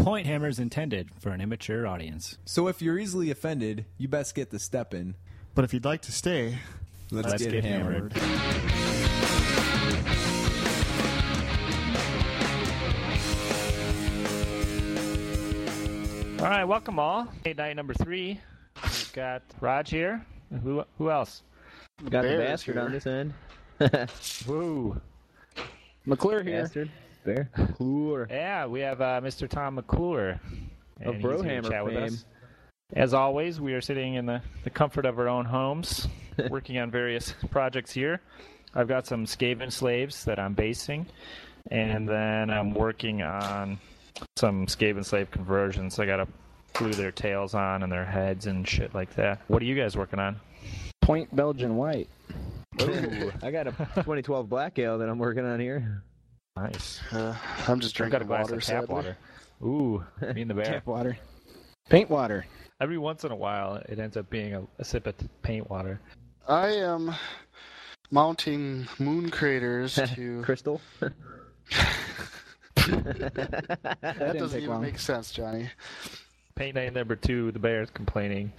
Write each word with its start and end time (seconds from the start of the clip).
Point 0.00 0.26
Hammer's 0.26 0.58
intended 0.58 1.10
for 1.20 1.28
an 1.28 1.42
immature 1.42 1.86
audience. 1.86 2.38
So 2.46 2.68
if 2.68 2.80
you're 2.80 2.98
easily 2.98 3.30
offended, 3.30 3.84
you 3.98 4.08
best 4.08 4.34
get 4.34 4.48
the 4.50 4.58
step 4.58 4.94
in. 4.94 5.14
But 5.54 5.66
if 5.66 5.74
you'd 5.74 5.84
like 5.84 6.00
to 6.02 6.12
stay, 6.12 6.58
Let's, 7.10 7.28
Let's 7.28 7.42
get, 7.42 7.52
get 7.52 7.64
hammered. 7.64 8.16
All 16.40 16.48
right, 16.48 16.64
welcome 16.64 16.98
all. 16.98 17.28
Hey, 17.44 17.52
night 17.52 17.76
number 17.76 17.92
three. 17.92 18.40
We've 18.82 19.12
got 19.12 19.42
Raj 19.60 19.90
here. 19.90 20.24
Who 20.62 20.82
who 20.96 21.10
else? 21.10 21.42
Got 22.04 22.22
the 22.22 22.28
Bear 22.28 22.40
is 22.40 22.48
bastard 22.48 22.76
here. 22.76 22.84
on 22.84 22.92
this 22.92 23.06
end. 23.06 23.34
Woo. 24.48 24.98
McClure 26.06 26.42
here. 26.42 26.62
Bastard. 26.62 26.90
Bear. 27.24 27.50
Cooler. 27.76 28.26
Yeah, 28.30 28.66
we 28.66 28.80
have 28.80 29.00
uh, 29.00 29.20
Mr. 29.22 29.48
Tom 29.48 29.74
McClure. 29.76 30.40
Of 31.00 31.14
and 31.14 31.14
he's 31.16 31.22
here 31.22 31.32
to 31.32 31.38
Brohammer 31.38 31.70
chat 31.70 31.84
with 31.84 31.96
us. 31.96 32.24
As 32.94 33.14
always, 33.14 33.60
we 33.60 33.74
are 33.74 33.80
sitting 33.80 34.14
in 34.14 34.26
the, 34.26 34.42
the 34.64 34.70
comfort 34.70 35.06
of 35.06 35.18
our 35.18 35.28
own 35.28 35.44
homes, 35.44 36.08
working 36.50 36.78
on 36.78 36.90
various 36.90 37.34
projects 37.50 37.92
here. 37.92 38.20
I've 38.74 38.88
got 38.88 39.06
some 39.06 39.26
Skaven 39.26 39.70
slaves 39.70 40.24
that 40.24 40.38
I'm 40.38 40.54
basing, 40.54 41.06
and 41.70 42.08
then 42.08 42.50
I'm 42.50 42.74
working 42.74 43.22
on 43.22 43.78
some 44.36 44.66
Skaven 44.66 45.04
slave 45.04 45.30
conversions. 45.30 45.98
I 45.98 46.06
got 46.06 46.16
to 46.16 46.28
glue 46.74 46.92
their 46.92 47.12
tails 47.12 47.54
on 47.54 47.82
and 47.82 47.92
their 47.92 48.04
heads 48.04 48.46
and 48.46 48.66
shit 48.66 48.94
like 48.94 49.14
that. 49.14 49.40
What 49.48 49.62
are 49.62 49.66
you 49.66 49.74
guys 49.74 49.96
working 49.96 50.18
on? 50.18 50.40
Point 51.00 51.34
Belgian 51.34 51.76
White. 51.76 52.08
Ooh, 52.82 53.32
I 53.42 53.50
got 53.50 53.66
a 53.66 53.72
2012 53.72 54.48
Black 54.48 54.78
Ale 54.78 54.98
that 54.98 55.08
I'm 55.08 55.18
working 55.18 55.44
on 55.44 55.60
here. 55.60 56.02
Nice. 56.56 57.00
Uh, 57.12 57.36
I'm 57.68 57.80
just 57.80 58.00
I've 58.00 58.10
got 58.10 58.18
drinking 58.18 58.22
a 58.22 58.24
glass 58.24 58.42
water. 58.44 58.54
of 58.56 58.64
tap 58.64 58.80
sadly. 58.82 58.94
water. 58.94 59.16
Ooh, 59.62 60.04
me 60.34 60.42
and 60.42 60.50
the 60.50 60.54
bear. 60.54 60.64
Tap 60.64 60.86
water. 60.86 61.18
Paint 61.88 62.10
water. 62.10 62.46
Every 62.80 62.98
once 62.98 63.24
in 63.24 63.32
a 63.32 63.36
while, 63.36 63.76
it 63.88 63.98
ends 63.98 64.16
up 64.16 64.30
being 64.30 64.54
a, 64.54 64.62
a 64.78 64.84
sip 64.84 65.06
of 65.06 65.14
paint 65.42 65.68
water. 65.70 66.00
I 66.48 66.68
am 66.68 67.14
mounting 68.10 68.88
moon 68.98 69.30
craters 69.30 69.94
to. 70.14 70.42
Crystal. 70.42 70.80
that 71.00 71.12
didn't 74.02 74.38
doesn't 74.38 74.58
even 74.58 74.70
long. 74.70 74.82
make 74.82 74.98
sense, 74.98 75.30
Johnny. 75.30 75.68
Paint 76.54 76.74
night 76.74 76.92
number 76.92 77.16
two, 77.16 77.52
the 77.52 77.58
bear 77.58 77.82
is 77.82 77.90
complaining 77.90 78.52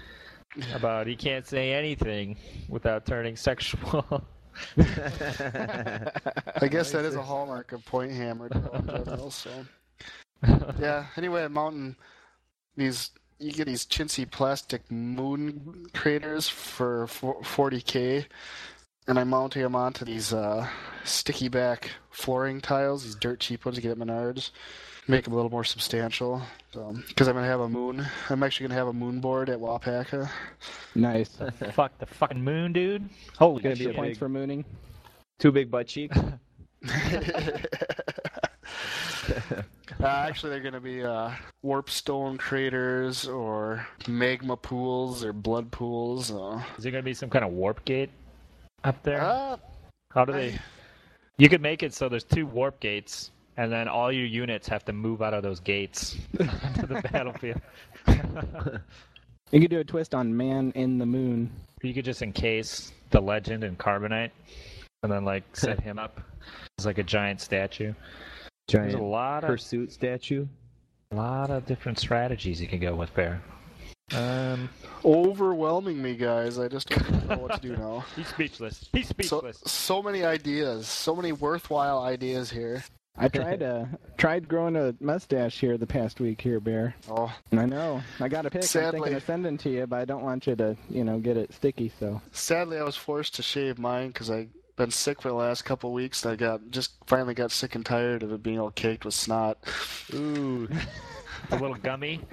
about 0.74 1.08
he 1.08 1.16
can't 1.16 1.46
say 1.48 1.74
anything 1.74 2.38
without 2.70 3.06
turning 3.06 3.36
sexual. 3.36 4.24
I 4.78 6.68
guess 6.70 6.92
that 6.92 7.06
is 7.06 7.16
a 7.16 7.22
hallmark 7.22 7.72
of 7.72 7.86
Point 7.86 8.12
Hammer. 8.12 8.48
in 8.48 8.88
general, 8.88 9.32
so. 9.32 9.50
Yeah. 10.80 11.06
Anyway, 11.18 11.44
I'm 11.44 11.54
mounting 11.54 11.96
these. 12.76 13.12
You 13.40 13.52
get 13.52 13.66
these 13.68 13.86
chintzy 13.86 14.30
plastic 14.30 14.90
moon 14.92 15.86
craters 15.94 16.48
for 16.48 17.08
for 17.08 17.36
40k, 17.42 18.26
and 19.12 19.20
I'm 19.20 19.28
mounting 19.28 19.62
them 19.62 19.76
onto 19.76 20.06
these 20.06 20.32
uh, 20.32 20.66
sticky 21.04 21.50
back 21.50 21.92
flooring 22.12 22.62
tiles. 22.62 23.04
These 23.04 23.16
dirt 23.16 23.42
cheap 23.42 23.66
ones 23.66 23.76
you 23.76 23.82
get 23.82 23.92
at 23.92 23.98
Menards. 23.98 24.52
Make 25.06 25.26
them 25.26 25.34
a 25.34 25.36
little 25.36 25.52
more 25.52 25.66
substantial. 25.66 26.42
Because 26.72 27.28
I'm 27.28 27.36
gonna 27.36 27.46
have 27.46 27.60
a 27.60 27.68
moon. 27.68 28.06
I'm 28.30 28.42
actually 28.42 28.70
gonna 28.70 28.80
have 28.80 28.88
a 28.88 28.94
moon 28.94 29.20
board 29.20 29.50
at 29.50 29.60
Wapaka. 29.60 30.30
Nice. 30.96 31.38
Fuck 31.74 31.98
the 32.00 32.06
fucking 32.06 32.42
moon, 32.42 32.72
dude. 32.72 33.10
Holy 33.38 33.62
Gonna 33.62 33.76
be 33.76 33.84
shit. 33.84 33.96
a 33.96 33.98
Points 33.98 34.18
for 34.18 34.30
mooning. 34.30 34.64
Two 35.40 35.52
big 35.52 35.70
butt 35.70 35.88
cheeks. 35.88 36.18
Uh, 40.00 40.08
actually, 40.08 40.50
they're 40.50 40.62
going 40.62 40.74
to 40.74 40.80
be 40.80 41.04
uh, 41.04 41.30
warp 41.62 41.88
stone 41.88 42.36
craters 42.36 43.28
or 43.28 43.86
magma 44.08 44.58
pools 44.58 45.24
or 45.24 45.32
blood 45.32 45.70
pools. 45.70 46.32
Uh, 46.32 46.64
Is 46.76 46.84
there 46.84 46.92
going 46.92 47.04
to 47.04 47.06
be 47.06 47.14
some 47.14 47.30
kind 47.30 47.46
of 47.46 47.52
warp 47.52 47.86
gate 47.86 48.10
up 48.84 49.02
there? 49.04 49.22
uh, 49.22 49.58
How 50.14 50.26
do 50.26 50.34
they. 50.34 50.58
You 51.38 51.50
could 51.50 51.62
make 51.62 51.82
it 51.84 51.94
so 51.94 52.08
there's 52.10 52.24
two 52.24 52.46
warp 52.46 52.80
gates, 52.80 53.32
and 53.58 53.72
then 53.72 53.88
all 53.88 54.12
your 54.12 54.26
units 54.26 54.68
have 54.68 54.86
to 54.86 54.94
move 54.94 55.22
out 55.22 55.34
of 55.34 55.44
those 55.44 55.60
gates 55.60 56.16
to 56.38 56.86
the 56.88 57.02
battlefield. 57.12 57.62
You 59.52 59.60
could 59.60 59.70
do 59.70 59.80
a 59.82 59.84
twist 59.84 60.16
on 60.16 60.36
Man 60.38 60.72
in 60.76 60.98
the 60.98 61.06
Moon. 61.06 61.52
You 61.82 61.94
could 61.94 62.06
just 62.06 62.22
encase 62.22 62.94
the 63.10 63.20
legend 63.20 63.66
in 63.66 63.76
carbonite, 63.76 64.32
and 65.04 65.12
then 65.12 65.26
like 65.26 65.44
set 65.58 65.78
him 65.82 66.00
up 66.00 66.22
as 66.80 66.86
like 66.86 67.00
a 67.00 67.04
giant 67.04 67.42
statue. 67.42 67.94
There's 68.70 68.94
a 68.94 68.98
Giant 68.98 69.04
lot 69.04 69.44
of 69.44 69.50
pursuit 69.50 69.92
statue. 69.92 70.48
a 71.12 71.16
lot 71.16 71.50
of 71.52 71.66
different 71.66 72.00
strategies 72.00 72.62
you 72.62 72.68
can 72.70 72.80
go 72.80 72.96
with 72.96 73.14
Bear. 73.14 73.42
Um, 74.16 74.70
overwhelming 75.06 76.02
me, 76.02 76.16
guys. 76.16 76.60
I 76.60 76.68
just 76.68 76.90
don't 76.90 77.30
know 77.30 77.38
what 77.38 77.62
to 77.62 77.68
do 77.68 77.76
now. 77.78 78.06
he's 78.16 78.28
speechless. 78.28 78.90
He's 78.92 79.08
So, 79.08 79.14
speechless. 79.14 79.58
so 79.66 80.02
many 80.02 80.24
ideas, 80.24 80.88
so 80.88 81.16
many 81.16 81.32
worthwhile 81.32 82.00
ideas 82.02 82.50
here. 82.52 82.84
I 83.18 83.28
tried 83.28 83.62
uh 83.62 83.86
tried 84.18 84.48
growing 84.48 84.78
a 84.78 84.96
mustache 85.02 85.60
here 85.60 85.78
the 85.78 85.86
past 85.86 86.22
week 86.22 86.40
here, 86.40 86.62
Bear. 86.62 86.96
Oh, 87.10 87.32
I 87.52 87.66
know. 87.66 88.02
I 88.22 88.30
got 88.30 88.46
a 88.46 88.50
pic. 88.50 88.62
I'm 88.62 88.68
Sadly- 88.68 89.00
thinking 89.02 89.16
of 89.16 89.24
sending 89.24 89.58
to 89.60 89.70
you, 89.70 89.86
but 89.86 90.00
I 90.00 90.06
don't 90.06 90.24
want 90.24 90.48
you 90.48 90.56
to, 90.56 90.78
you 90.90 91.04
know, 91.04 91.20
get 91.20 91.36
it 91.36 91.54
sticky. 91.54 91.92
So 92.00 92.22
sadly, 92.32 92.78
I 92.78 92.84
was 92.84 92.96
forced 92.96 93.36
to 93.36 93.44
shave 93.44 93.78
mine 93.78 94.08
because 94.08 94.32
I've 94.32 94.48
been 94.78 94.92
sick 94.92 95.22
for 95.22 95.28
the 95.28 95.34
last 95.36 95.66
couple 95.66 95.90
of 95.90 95.94
weeks. 95.94 96.24
And 96.24 96.32
I 96.32 96.36
got 96.38 96.72
just 96.72 96.94
finally 97.06 97.34
got 97.34 97.52
sick 97.52 97.76
and 97.76 97.86
tired 97.86 98.24
of 98.24 98.32
it 98.32 98.42
being 98.42 98.60
all 98.60 98.72
caked 98.72 99.04
with 99.04 99.14
snot. 99.14 99.58
Ooh, 100.14 100.70
a 101.52 101.56
little 101.58 101.76
gummy. 101.76 102.22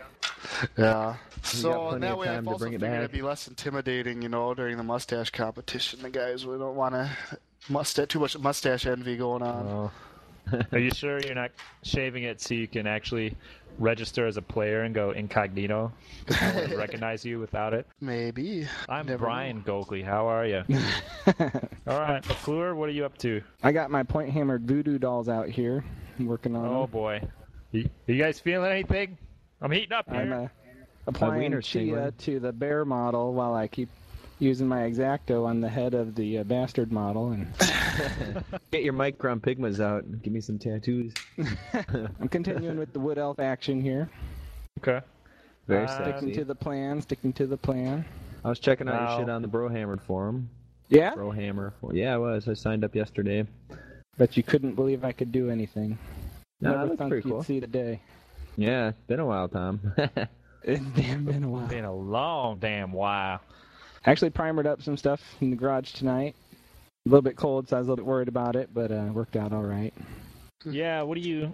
Yeah. 0.79 1.17
Got 1.43 1.47
So 1.47 1.71
plenty 1.73 1.95
and 1.95 2.03
that 2.05 2.19
way, 2.19 2.29
I've 2.29 2.47
also 2.47 2.59
bring 2.59 2.73
it 2.75 2.77
figured 2.81 2.91
back. 2.93 2.99
it'd 3.01 3.13
be 3.13 3.23
less 3.23 3.49
intimidating, 3.49 4.23
you 4.23 4.29
know, 4.29 4.55
during 4.55 4.77
the 4.77 4.83
mustache 4.83 5.31
competition. 5.31 6.03
The 6.03 6.11
guys 6.11 6.47
we 6.47 6.59
don't 6.59 6.77
want 6.77 6.95
to 6.95 7.11
mustache 7.69 8.09
too 8.09 8.21
much 8.21 8.39
mustache 8.39 8.87
envy 8.87 9.17
going 9.17 9.43
on. 9.43 9.67
Oh. 9.67 9.91
Are 10.73 10.79
you 10.79 10.91
sure 10.95 11.21
you're 11.21 11.35
not 11.35 11.51
shaving 11.83 12.23
it 12.25 12.41
so 12.41 12.55
you 12.55 12.67
can 12.69 12.87
actually 12.87 13.37
register 13.79 14.27
as 14.27 14.37
a 14.39 14.43
player 14.43 14.83
and 14.83 14.95
go 14.95 15.11
incognito? 15.11 15.93
Because 16.27 16.71
no 16.71 16.77
recognize 16.79 17.25
you 17.25 17.39
without 17.39 17.75
it. 17.75 17.87
Maybe. 18.01 18.67
I'm 18.89 19.07
Never 19.07 19.27
Brian 19.27 19.63
Gokley. 19.63 20.03
How 20.03 20.27
are 20.27 20.47
you? 20.47 20.65
All 21.87 21.99
right, 22.01 22.27
McClure, 22.27 22.75
what 22.75 22.89
are 22.89 22.93
you 22.93 23.05
up 23.05 23.19
to? 23.19 23.43
I 23.63 23.73
got 23.73 23.91
my 23.91 24.03
point 24.03 24.31
hammered 24.31 24.67
voodoo 24.67 24.99
dolls 24.99 25.29
out 25.29 25.49
here. 25.49 25.85
I'm 26.19 26.27
working 26.27 26.57
on 26.57 26.67
Oh 26.67 26.83
them. 26.83 26.91
boy, 26.91 27.23
you, 27.73 27.89
you 28.07 28.17
guys 28.17 28.41
feeling 28.41 28.71
anything? 28.73 29.19
I'm 29.61 29.71
heating 29.71 29.93
up 29.93 30.09
here. 30.11 30.51
I'm 31.09 31.15
uh, 31.15 31.17
applying 31.17 31.41
wiener's 31.53 31.67
Chia 31.67 32.13
to 32.19 32.39
the 32.41 32.53
bear 32.53 32.85
model 32.85 33.33
while 33.33 33.55
I 33.55 33.67
keep 33.67 33.89
using 34.41 34.69
my 34.69 34.81
exacto 34.83 35.47
on 35.47 35.61
the 35.61 35.69
head 35.69 35.95
of 35.95 36.15
the 36.15 36.39
uh, 36.39 36.45
bastard 36.45 36.93
model, 36.93 37.31
and 37.31 37.47
Get 38.71 38.83
your 38.85 38.93
micron 38.93 39.41
pigmas 39.41 39.81
out 39.81 40.05
and 40.05 40.23
give 40.23 40.33
me 40.33 40.41
some 40.41 40.59
tattoos. 40.59 41.15
I'm 42.21 42.29
continuing 42.29 42.79
with 42.79 42.93
the 42.93 43.01
wood 43.01 43.17
elf 43.19 43.41
action 43.41 43.81
here. 43.81 44.09
okay. 44.81 45.01
Very 45.67 45.85
Uh, 45.87 46.03
Sticking 46.03 46.33
to 46.35 46.45
the 46.45 46.55
plan. 46.55 47.01
Sticking 47.03 47.33
to 47.35 47.47
the 47.47 47.57
plan. 47.57 48.05
I 48.45 48.49
was 48.51 48.59
checking 48.59 48.87
out 48.89 48.95
Now- 48.95 49.11
your 49.17 49.21
shit 49.23 49.31
on 49.31 49.43
the 49.43 49.49
Brohammer 49.49 50.01
forum. 50.01 50.51
Yeah, 50.91 51.13
Brohammer. 51.15 51.73
forum. 51.81 51.97
Yeah, 51.97 52.15
I 52.15 52.19
was. 52.19 52.49
I 52.49 52.55
signed 52.55 52.85
up 52.85 52.95
yesterday. 52.95 53.47
but 54.19 54.37
you 54.37 54.43
couldn't 54.43 54.75
believe 54.75 55.05
I 55.05 55.13
could 55.13 55.33
do 55.33 55.51
anything. 55.51 55.99
No, 56.61 56.71
Never 56.71 56.87
that's 56.89 56.99
thought 56.99 57.09
pretty 57.09 57.29
you'd 57.29 57.35
cool. 57.35 57.43
see 57.43 57.61
the 57.61 57.67
day. 57.67 58.01
Yeah, 58.57 58.89
it's 58.89 59.03
been 59.07 59.21
a 59.21 59.27
while, 59.27 59.49
Tom. 59.49 59.81
It's 60.63 60.85
damn 60.97 61.25
been 61.25 61.45
a 61.45 61.49
while. 61.49 61.67
Been 61.67 61.85
a 61.85 61.95
long 61.95 62.59
damn 62.59 62.93
while. 62.93 63.41
Actually, 64.05 64.31
primered 64.31 64.67
up 64.67 64.83
some 64.83 64.97
stuff 64.97 65.21
in 65.41 65.51
the 65.51 65.57
garage 65.57 65.93
tonight. 65.93 66.35
A 67.07 67.09
little 67.09 67.23
bit 67.23 67.37
cold, 67.37 67.69
so 67.69 67.77
I 67.77 67.81
was 67.81 67.89
a 67.89 67.91
little 67.91 68.05
bit 68.05 68.09
worried 68.09 68.29
about 68.29 68.57
it, 68.57 68.71
but 68.73 68.91
uh, 68.91 69.09
worked 69.13 69.37
out 69.37 69.53
all 69.53 69.63
right. 69.63 69.95
Yeah. 70.65 71.03
What 71.03 71.15
do 71.15 71.21
you? 71.21 71.53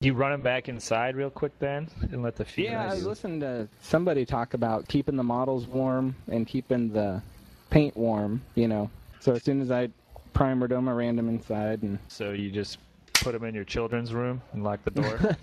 You 0.00 0.14
running 0.14 0.42
back 0.42 0.68
inside 0.68 1.16
real 1.16 1.30
quick 1.30 1.58
then, 1.58 1.88
and 2.10 2.22
let 2.22 2.36
the 2.36 2.44
feet. 2.44 2.66
Yeah, 2.66 2.90
I 2.90 2.94
was 2.94 3.04
listening 3.04 3.40
to 3.40 3.68
somebody 3.80 4.24
talk 4.24 4.54
about 4.54 4.88
keeping 4.88 5.16
the 5.16 5.22
models 5.24 5.66
warm 5.66 6.14
and 6.28 6.46
keeping 6.46 6.92
the 6.92 7.22
paint 7.70 7.96
warm. 7.96 8.42
You 8.54 8.68
know, 8.68 8.90
so 9.20 9.32
as 9.32 9.42
soon 9.42 9.60
as 9.60 9.70
I 9.70 9.88
primered 10.34 10.70
them, 10.70 10.88
I 10.88 10.92
ran 10.92 11.16
them 11.16 11.28
inside, 11.28 11.82
and 11.82 11.98
So 12.08 12.32
you 12.32 12.50
just 12.50 12.78
put 13.22 13.32
them 13.32 13.44
in 13.44 13.54
your 13.54 13.64
children's 13.64 14.12
room 14.12 14.42
and 14.52 14.62
lock 14.64 14.80
the 14.84 14.90
door. 15.00 15.36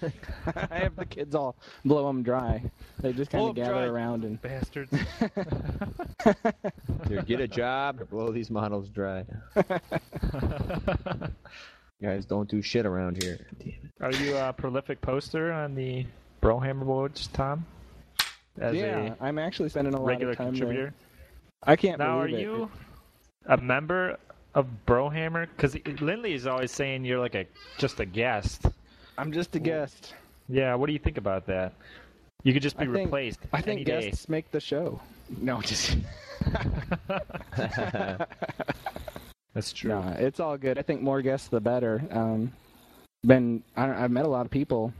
I 0.71 0.77
have 0.79 0.95
the 0.95 1.05
kids 1.05 1.33
all 1.35 1.55
blow 1.85 2.07
them 2.07 2.23
dry. 2.23 2.61
They 3.01 3.13
just 3.13 3.31
kind 3.31 3.49
of 3.49 3.55
gather 3.55 3.73
dry. 3.73 3.83
around 3.85 4.23
and 4.25 4.41
Bastards. 4.41 4.91
Either 7.05 7.21
get 7.25 7.39
a 7.39 7.47
job 7.47 8.01
or 8.01 8.05
blow 8.05 8.31
these 8.31 8.49
models 8.49 8.89
dry. 8.89 9.25
Guys, 12.01 12.25
don't 12.25 12.49
do 12.49 12.61
shit 12.61 12.85
around 12.85 13.21
here. 13.21 13.39
Damn 13.59 13.67
it. 13.69 13.75
Are 14.01 14.11
you 14.23 14.37
a 14.37 14.53
prolific 14.53 15.01
poster 15.01 15.51
on 15.51 15.75
the 15.75 16.05
Brohammer 16.41 16.85
boards, 16.85 17.27
Tom? 17.27 17.65
As 18.57 18.75
yeah, 18.75 19.13
I'm 19.19 19.37
actually 19.37 19.69
spending 19.69 19.93
a 19.93 19.97
a 19.97 19.99
lot 19.99 20.21
of 20.21 20.35
time 20.37 20.47
contributor. 20.51 20.81
there. 20.83 20.93
I 21.63 21.75
can't 21.75 21.99
Now, 21.99 22.19
are 22.19 22.27
it. 22.27 22.39
you 22.39 22.71
a 23.45 23.57
member 23.57 24.17
of 24.55 24.67
Brohammer? 24.85 25.47
Because 25.55 25.75
Lindley 26.01 26.33
is 26.33 26.47
always 26.47 26.71
saying 26.71 27.05
you're 27.05 27.19
like 27.19 27.35
a 27.35 27.45
just 27.77 27.99
a 27.99 28.05
guest. 28.05 28.65
I'm 29.17 29.31
just 29.31 29.55
a 29.55 29.59
guest. 29.59 30.13
Yeah, 30.47 30.75
what 30.75 30.87
do 30.87 30.93
you 30.93 30.99
think 30.99 31.17
about 31.17 31.45
that? 31.47 31.73
You 32.43 32.53
could 32.53 32.61
just 32.63 32.77
be 32.77 32.83
I 32.83 32.85
think- 32.87 32.97
replaced 33.05 33.39
I 33.53 33.61
think 33.61 33.77
any 33.77 33.83
day. 33.83 34.09
guests 34.09 34.29
make 34.29 34.49
the 34.51 34.59
show. 34.59 34.99
No, 35.41 35.61
just 35.61 35.97
That's 39.53 39.73
true. 39.73 39.89
no. 39.89 40.15
It's 40.17 40.39
all 40.39 40.57
good. 40.57 40.77
I 40.77 40.81
think 40.81 41.01
more 41.01 41.21
guests 41.21 41.47
the 41.49 41.59
better. 41.59 42.01
Um, 42.11 42.51
been 43.25 43.61
I 43.75 44.03
I've 44.03 44.11
met 44.11 44.25
a 44.25 44.29
lot 44.29 44.45
of 44.45 44.51
people 44.51 44.93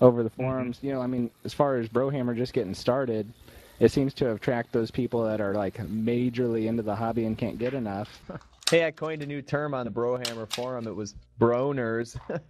over 0.00 0.22
the 0.22 0.30
forums. 0.30 0.78
You 0.82 0.92
know, 0.92 1.00
I 1.00 1.06
mean, 1.06 1.30
as 1.44 1.54
far 1.54 1.76
as 1.76 1.88
Brohammer 1.88 2.36
just 2.36 2.52
getting 2.52 2.74
started, 2.74 3.32
it 3.80 3.90
seems 3.90 4.12
to 4.14 4.26
have 4.26 4.40
tracked 4.40 4.72
those 4.72 4.90
people 4.90 5.24
that 5.24 5.40
are 5.40 5.54
like 5.54 5.76
majorly 5.78 6.66
into 6.66 6.82
the 6.82 6.94
hobby 6.94 7.24
and 7.24 7.38
can't 7.38 7.58
get 7.58 7.74
enough. 7.74 8.20
Hey, 8.70 8.84
I 8.84 8.90
coined 8.90 9.22
a 9.22 9.26
new 9.26 9.42
term 9.42 9.74
on 9.74 9.84
the 9.84 9.92
Brohammer 9.92 10.52
forum. 10.52 10.88
It 10.88 10.94
was 10.96 11.14
broners. 11.40 12.16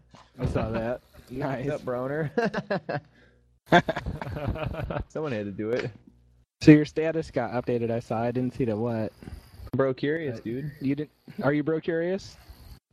I 0.40 0.46
saw 0.46 0.70
that. 0.70 1.00
What's 1.28 1.30
Nice. 1.30 1.68
up, 1.68 1.82
broner? 1.82 2.30
Someone 5.08 5.32
had 5.32 5.44
to 5.46 5.50
do 5.50 5.70
it. 5.70 5.90
So 6.62 6.70
your 6.70 6.84
status 6.84 7.30
got 7.30 7.50
updated. 7.52 7.90
I 7.90 8.00
saw. 8.00 8.22
I 8.22 8.30
didn't 8.30 8.54
see 8.54 8.64
the 8.64 8.76
what. 8.76 9.12
Bro, 9.72 9.94
curious, 9.94 10.38
uh, 10.38 10.42
dude. 10.42 10.70
You 10.80 10.94
didn't? 10.94 11.10
Are 11.42 11.52
you 11.52 11.62
bro 11.62 11.80
curious? 11.80 12.36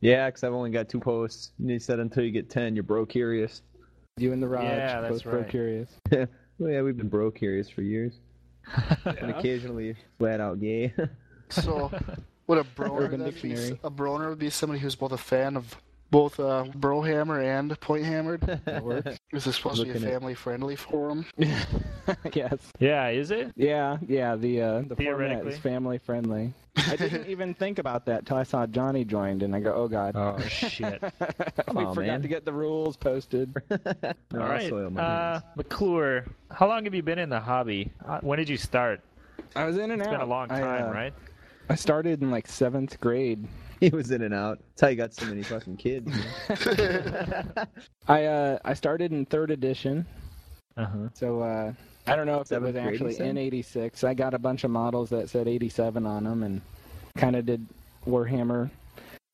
Yeah, 0.00 0.26
because 0.26 0.44
I've 0.44 0.52
only 0.52 0.70
got 0.70 0.88
two 0.88 1.00
posts. 1.00 1.52
And 1.58 1.70
he 1.70 1.78
said 1.78 2.00
until 2.00 2.24
you 2.24 2.30
get 2.32 2.50
ten, 2.50 2.74
you're 2.74 2.82
bro 2.82 3.06
curious. 3.06 3.62
You 4.18 4.32
and 4.32 4.42
the 4.42 4.48
Raj 4.48 4.64
Yeah, 4.64 5.00
that's 5.00 5.22
both 5.22 5.24
bro 5.24 5.44
curious. 5.44 5.90
well, 6.10 6.70
yeah, 6.70 6.82
we've 6.82 6.96
been 6.96 7.08
bro 7.08 7.30
curious 7.30 7.70
for 7.70 7.82
years, 7.82 8.18
and 9.04 9.30
occasionally 9.30 9.94
flat 10.18 10.40
out 10.40 10.60
gay. 10.60 10.92
So, 11.50 11.90
what 12.46 12.58
a 12.58 12.64
broner 12.76 13.00
Urban 13.02 13.20
then 13.20 13.34
be? 13.42 13.52
A 13.84 13.90
broner 13.90 14.28
would 14.30 14.38
be 14.38 14.50
somebody 14.50 14.80
who's 14.80 14.94
both 14.94 15.12
a 15.12 15.18
fan 15.18 15.56
of 15.56 15.76
both 16.10 16.38
uh, 16.38 16.64
Brohammer 16.78 17.42
and 17.42 17.78
Point 17.80 18.04
Hammered. 18.04 18.42
That 18.64 18.84
works. 18.84 19.18
Is 19.32 19.44
this 19.44 19.56
supposed 19.56 19.78
to 19.80 19.84
be 19.84 19.90
a 19.90 19.94
at- 19.94 20.00
family-friendly 20.02 20.76
forum? 20.76 21.26
yes. 22.32 22.58
Yeah, 22.78 23.08
is 23.08 23.30
it? 23.32 23.52
Yeah, 23.56 23.98
yeah. 24.06 24.36
The 24.36 24.60
uh, 24.60 24.72
the 24.82 24.82
format 24.82 24.98
Theoretically. 24.98 25.52
is 25.52 25.58
family 25.58 25.98
friendly. 25.98 26.52
I 26.76 26.96
didn't 26.96 27.26
even 27.28 27.54
think 27.54 27.78
about 27.78 28.06
that 28.06 28.26
till 28.26 28.36
I 28.36 28.42
saw 28.42 28.66
Johnny 28.66 29.04
joined, 29.04 29.42
and 29.42 29.54
I 29.56 29.60
go, 29.60 29.72
"Oh 29.74 29.88
God, 29.88 30.14
Oh 30.16 30.38
shit! 30.46 31.00
we 31.72 31.84
on, 31.84 31.94
forgot 31.94 32.06
man. 32.06 32.22
to 32.22 32.28
get 32.28 32.44
the 32.44 32.52
rules 32.52 32.96
posted." 32.96 33.54
No, 33.70 34.40
All 34.40 34.42
I'll 34.42 34.90
my 34.90 35.02
uh. 35.02 35.40
McClure, 35.56 36.26
how 36.50 36.68
long 36.68 36.84
have 36.84 36.94
you 36.94 37.02
been 37.02 37.18
in 37.18 37.28
the 37.28 37.40
hobby? 37.40 37.90
Uh, 38.06 38.20
When 38.20 38.38
did 38.38 38.48
you 38.48 38.56
start? 38.56 39.00
I 39.56 39.64
was 39.64 39.78
in 39.78 39.90
and 39.92 40.00
It's 40.00 40.08
out. 40.08 40.12
been 40.12 40.20
a 40.20 40.26
long 40.26 40.50
I, 40.50 40.60
time, 40.60 40.88
uh, 40.88 40.92
right? 40.92 41.14
I 41.68 41.74
started 41.76 42.22
in 42.22 42.30
like 42.30 42.46
seventh 42.46 43.00
grade. 43.00 43.46
He 43.80 43.90
was 43.90 44.10
in 44.10 44.22
and 44.22 44.32
out. 44.34 44.58
That's 44.70 44.80
how 44.82 44.88
you 44.88 44.96
got 44.96 45.14
so 45.14 45.26
many 45.26 45.42
fucking 45.42 45.76
kids. 45.76 46.10
I 48.08 48.24
uh, 48.24 48.58
I 48.64 48.74
started 48.74 49.12
in 49.12 49.26
third 49.26 49.50
edition, 49.50 50.06
Uh 50.76 50.84
huh. 50.86 51.08
so 51.14 51.40
uh, 51.40 51.72
I 52.06 52.16
don't 52.16 52.26
know 52.26 52.40
if 52.40 52.46
Seventh 52.48 52.76
it 52.76 52.82
was 52.84 52.92
actually 52.92 53.12
said? 53.14 53.28
in 53.28 53.38
'86. 53.38 54.04
I 54.04 54.14
got 54.14 54.34
a 54.34 54.38
bunch 54.38 54.64
of 54.64 54.70
models 54.70 55.10
that 55.10 55.28
said 55.30 55.48
'87 55.48 56.06
on 56.06 56.24
them, 56.24 56.42
and 56.42 56.60
kind 57.16 57.36
of 57.36 57.46
did 57.46 57.66
Warhammer. 58.06 58.70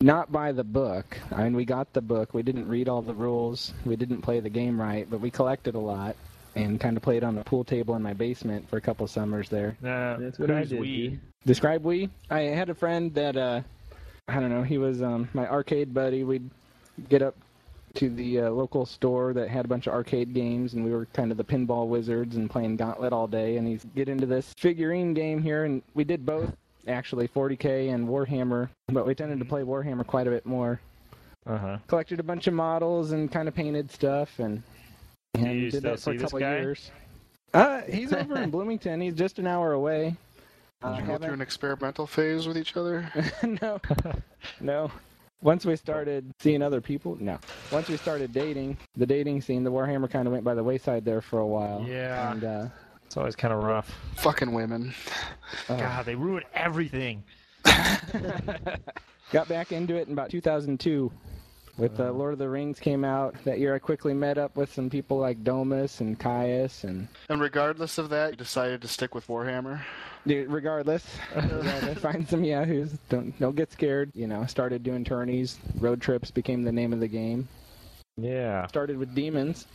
Not 0.02 0.32
by 0.32 0.52
the 0.52 0.64
book. 0.64 1.18
I 1.30 1.44
mean, 1.44 1.54
we 1.54 1.64
got 1.66 1.92
the 1.92 2.00
book. 2.00 2.32
We 2.32 2.42
didn't 2.42 2.66
read 2.66 2.88
all 2.88 3.02
the 3.02 3.12
rules. 3.14 3.74
We 3.84 3.96
didn't 3.96 4.22
play 4.22 4.40
the 4.40 4.48
game 4.48 4.80
right, 4.80 5.06
but 5.10 5.20
we 5.20 5.30
collected 5.30 5.74
a 5.74 5.78
lot 5.78 6.16
and 6.54 6.80
kind 6.80 6.96
of 6.96 7.02
played 7.02 7.22
on 7.24 7.34
the 7.34 7.44
pool 7.44 7.64
table 7.64 7.94
in 7.96 8.02
my 8.02 8.12
basement 8.12 8.68
for 8.68 8.76
a 8.76 8.80
couple 8.80 9.06
summers 9.06 9.48
there. 9.48 9.76
Uh, 9.82 10.16
That's 10.18 10.38
what 10.38 10.50
I 10.50 10.60
who's 10.60 10.70
did. 10.70 10.80
we? 10.80 11.08
dude. 11.08 11.20
Describe 11.46 11.84
we? 11.84 12.10
I 12.30 12.40
had 12.40 12.68
a 12.70 12.74
friend 12.74 13.12
that 13.14 13.36
uh 13.36 13.62
I 14.28 14.34
don't 14.40 14.50
know, 14.50 14.62
he 14.62 14.78
was 14.78 15.02
um 15.02 15.28
my 15.32 15.48
arcade 15.48 15.94
buddy. 15.94 16.24
We'd 16.24 16.48
get 17.08 17.22
up 17.22 17.36
to 17.94 18.08
the 18.08 18.42
uh, 18.42 18.50
local 18.50 18.86
store 18.86 19.32
that 19.32 19.48
had 19.48 19.64
a 19.64 19.68
bunch 19.68 19.86
of 19.88 19.92
arcade 19.94 20.32
games 20.32 20.74
and 20.74 20.84
we 20.84 20.92
were 20.92 21.06
kind 21.06 21.32
of 21.32 21.36
the 21.36 21.44
pinball 21.44 21.88
wizards 21.88 22.36
and 22.36 22.48
playing 22.48 22.76
Gauntlet 22.76 23.12
all 23.12 23.26
day 23.26 23.56
and 23.56 23.66
he's 23.66 23.84
get 23.96 24.08
into 24.08 24.26
this 24.26 24.52
figurine 24.56 25.12
game 25.12 25.42
here 25.42 25.64
and 25.64 25.82
we 25.94 26.04
did 26.04 26.24
both 26.24 26.52
actually 26.86 27.26
40k 27.28 27.92
and 27.92 28.08
Warhammer, 28.08 28.68
but 28.88 29.06
we 29.06 29.14
tended 29.14 29.38
to 29.40 29.44
play 29.44 29.62
Warhammer 29.62 30.06
quite 30.06 30.26
a 30.26 30.30
bit 30.30 30.46
more. 30.46 30.80
Uh 31.46 31.56
huh. 31.58 31.78
Collected 31.88 32.20
a 32.20 32.22
bunch 32.22 32.46
of 32.46 32.54
models 32.54 33.12
and 33.12 33.30
kind 33.32 33.48
of 33.48 33.54
painted 33.54 33.90
stuff 33.90 34.38
and, 34.38 34.62
Do 35.34 35.44
and 35.44 35.54
you 35.54 35.70
did 35.70 35.78
still 35.80 35.90
that 35.92 36.00
for 36.00 36.10
see 36.10 36.10
a 36.10 36.14
this 36.14 36.22
couple 36.22 36.40
guy? 36.40 36.56
years. 36.58 36.90
Uh, 37.54 37.82
he's 37.88 38.12
over 38.12 38.36
in 38.42 38.50
Bloomington. 38.50 39.00
He's 39.00 39.14
just 39.14 39.38
an 39.38 39.46
hour 39.46 39.72
away. 39.72 40.16
Uh, 40.82 40.90
Did 40.92 41.00
you 41.00 41.06
go 41.06 41.12
haven't- 41.12 41.26
through 41.28 41.34
an 41.34 41.40
experimental 41.40 42.06
phase 42.06 42.46
with 42.46 42.56
each 42.56 42.76
other? 42.76 43.10
no, 43.62 43.80
no. 44.60 44.90
Once 45.42 45.64
we 45.64 45.74
started 45.76 46.30
seeing 46.38 46.62
other 46.62 46.80
people, 46.82 47.16
no. 47.20 47.38
Once 47.72 47.88
we 47.88 47.96
started 47.96 48.32
dating, 48.32 48.76
the 48.96 49.06
dating 49.06 49.40
scene, 49.40 49.64
the 49.64 49.70
Warhammer 49.72 50.10
kind 50.10 50.26
of 50.26 50.32
went 50.32 50.44
by 50.44 50.54
the 50.54 50.62
wayside 50.62 51.04
there 51.04 51.22
for 51.22 51.38
a 51.38 51.46
while. 51.46 51.84
Yeah. 51.88 52.32
And 52.32 52.44
uh, 52.44 52.66
It's 53.06 53.16
always 53.16 53.36
kind 53.36 53.54
of 53.54 53.62
rough. 53.62 53.90
Fucking 54.16 54.52
women. 54.52 54.92
uh, 55.70 55.76
God, 55.76 56.04
they 56.04 56.14
ruin 56.14 56.44
everything. 56.54 57.22
got 59.32 59.48
back 59.48 59.72
into 59.72 59.96
it 59.96 60.06
in 60.08 60.12
about 60.12 60.30
2002. 60.30 61.10
With 61.80 61.98
uh, 61.98 62.12
Lord 62.12 62.34
of 62.34 62.38
the 62.38 62.48
Rings 62.48 62.78
came 62.78 63.04
out 63.06 63.34
that 63.44 63.58
year, 63.58 63.74
I 63.74 63.78
quickly 63.78 64.12
met 64.12 64.36
up 64.36 64.54
with 64.54 64.70
some 64.70 64.90
people 64.90 65.16
like 65.16 65.42
Domus 65.42 66.02
and 66.02 66.18
Caius, 66.18 66.84
and 66.84 67.08
And 67.30 67.40
regardless 67.40 67.96
of 67.96 68.10
that, 68.10 68.32
you 68.32 68.36
decided 68.36 68.82
to 68.82 68.88
stick 68.88 69.14
with 69.14 69.26
Warhammer. 69.28 69.80
dude, 70.26 70.50
regardless, 70.50 71.06
regardless, 71.34 71.98
find 72.02 72.28
some 72.28 72.44
yahoos. 72.44 72.92
Don't 73.08 73.38
don't 73.40 73.56
get 73.56 73.72
scared. 73.72 74.10
You 74.14 74.26
know, 74.26 74.44
started 74.44 74.82
doing 74.82 75.04
tourneys. 75.04 75.58
Road 75.78 76.02
trips 76.02 76.30
became 76.30 76.64
the 76.64 76.72
name 76.72 76.92
of 76.92 77.00
the 77.00 77.08
game. 77.08 77.48
Yeah. 78.18 78.66
Started 78.66 78.98
with 78.98 79.14
demons, 79.14 79.66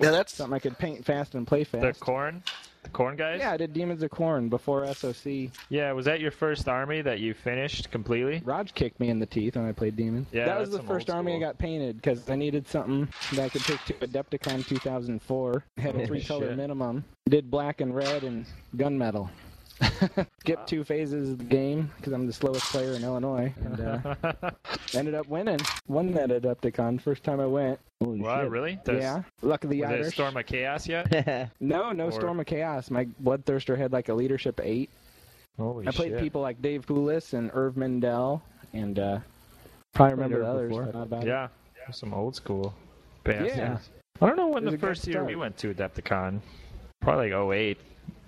Yeah, 0.00 0.12
that's 0.12 0.32
something 0.32 0.54
I 0.54 0.60
could 0.60 0.78
paint 0.78 1.04
fast 1.04 1.34
and 1.34 1.44
play 1.44 1.64
fast. 1.64 1.98
The 1.98 2.04
Khorne, 2.04 2.42
the 2.82 2.90
Khorne 2.90 3.16
guys. 3.16 3.40
Yeah, 3.40 3.52
I 3.52 3.56
did 3.56 3.72
Demons 3.72 4.02
of 4.02 4.10
Khorne 4.10 4.48
before 4.48 4.86
SOC. 4.92 5.50
Yeah. 5.68 5.92
Was 5.92 6.04
that 6.06 6.20
your 6.20 6.30
first 6.30 6.68
army 6.68 7.02
that 7.02 7.20
you 7.20 7.34
finished 7.34 7.90
completely? 7.90 8.42
Raj 8.44 8.74
kicked 8.74 9.00
me 9.00 9.08
in 9.08 9.18
the 9.18 9.26
teeth 9.26 9.56
when 9.56 9.66
I 9.66 9.72
played 9.72 9.96
Demon. 9.96 10.26
Yeah, 10.32 10.46
that 10.46 10.58
was 10.58 10.70
the 10.70 10.82
first 10.82 11.10
army 11.10 11.36
I 11.36 11.38
got 11.38 11.58
painted 11.58 11.96
because 11.96 12.28
I 12.30 12.36
needed 12.36 12.66
something 12.66 13.08
that 13.32 13.44
I 13.44 13.48
could 13.48 13.62
take 13.62 13.84
to 13.86 13.94
Adepticon 13.94 14.66
2004. 14.66 15.64
Had 15.76 15.96
a 15.96 16.06
three 16.06 16.22
color 16.22 16.54
minimum. 16.54 17.04
Did 17.28 17.50
black 17.50 17.80
and 17.80 17.94
red 17.94 18.24
and 18.24 18.46
gunmetal. 18.76 19.28
Skipped 20.40 20.66
two 20.68 20.84
phases 20.84 21.30
of 21.30 21.38
the 21.38 21.44
game 21.44 21.90
because 21.96 22.12
I'm 22.12 22.26
the 22.26 22.32
slowest 22.32 22.64
player 22.66 22.94
in 22.94 23.04
Illinois, 23.04 23.52
and 23.64 23.80
uh, 23.80 24.14
ended 24.94 25.14
up 25.14 25.28
winning. 25.28 25.60
Won 25.86 26.12
that 26.12 26.30
Adepticon 26.30 27.00
first 27.00 27.22
time 27.22 27.40
I 27.40 27.46
went. 27.46 27.78
Holy 28.02 28.20
What? 28.20 28.40
shit. 28.42 28.50
Really? 28.50 28.78
Does, 28.84 29.00
yeah, 29.02 29.22
luck 29.42 29.64
of 29.64 29.70
the 29.70 29.82
Was 29.82 29.90
it 29.90 29.94
Irish. 29.94 30.14
Storm 30.14 30.36
of 30.36 30.46
Chaos 30.46 30.88
yet? 30.88 31.50
no, 31.60 31.92
no 31.92 32.06
or- 32.06 32.12
Storm 32.12 32.40
of 32.40 32.46
Chaos. 32.46 32.90
My 32.90 33.04
Bloodthirster 33.22 33.76
had 33.78 33.92
like 33.92 34.08
a 34.08 34.14
leadership 34.14 34.60
eight. 34.62 34.90
Holy 35.58 35.86
I 35.88 35.90
played 35.90 36.12
shit. 36.12 36.20
people 36.20 36.40
like 36.40 36.62
Dave 36.62 36.86
Poulis 36.86 37.32
and 37.34 37.50
Irv 37.52 37.76
Mendel, 37.76 38.42
and 38.72 38.98
uh, 38.98 39.18
probably 39.94 40.14
remember 40.14 40.40
the 40.40 40.46
others. 40.48 40.68
before. 40.70 40.84
But 40.84 40.94
not 40.94 41.02
about 41.04 41.22
it. 41.24 41.28
Yeah. 41.28 41.48
Some 41.90 42.12
old 42.12 42.36
school 42.36 42.74
bands. 43.24 43.56
Yeah. 43.56 43.78
I 44.20 44.26
don't 44.26 44.36
know 44.36 44.48
when 44.48 44.66
It 44.68 44.72
the 44.72 44.78
first 44.78 45.06
year 45.06 45.24
we 45.24 45.36
went 45.36 45.56
to 45.58 45.72
Adepticon. 45.72 46.40
Probably 47.00 47.30
like 47.32 47.50
08. 47.56 47.78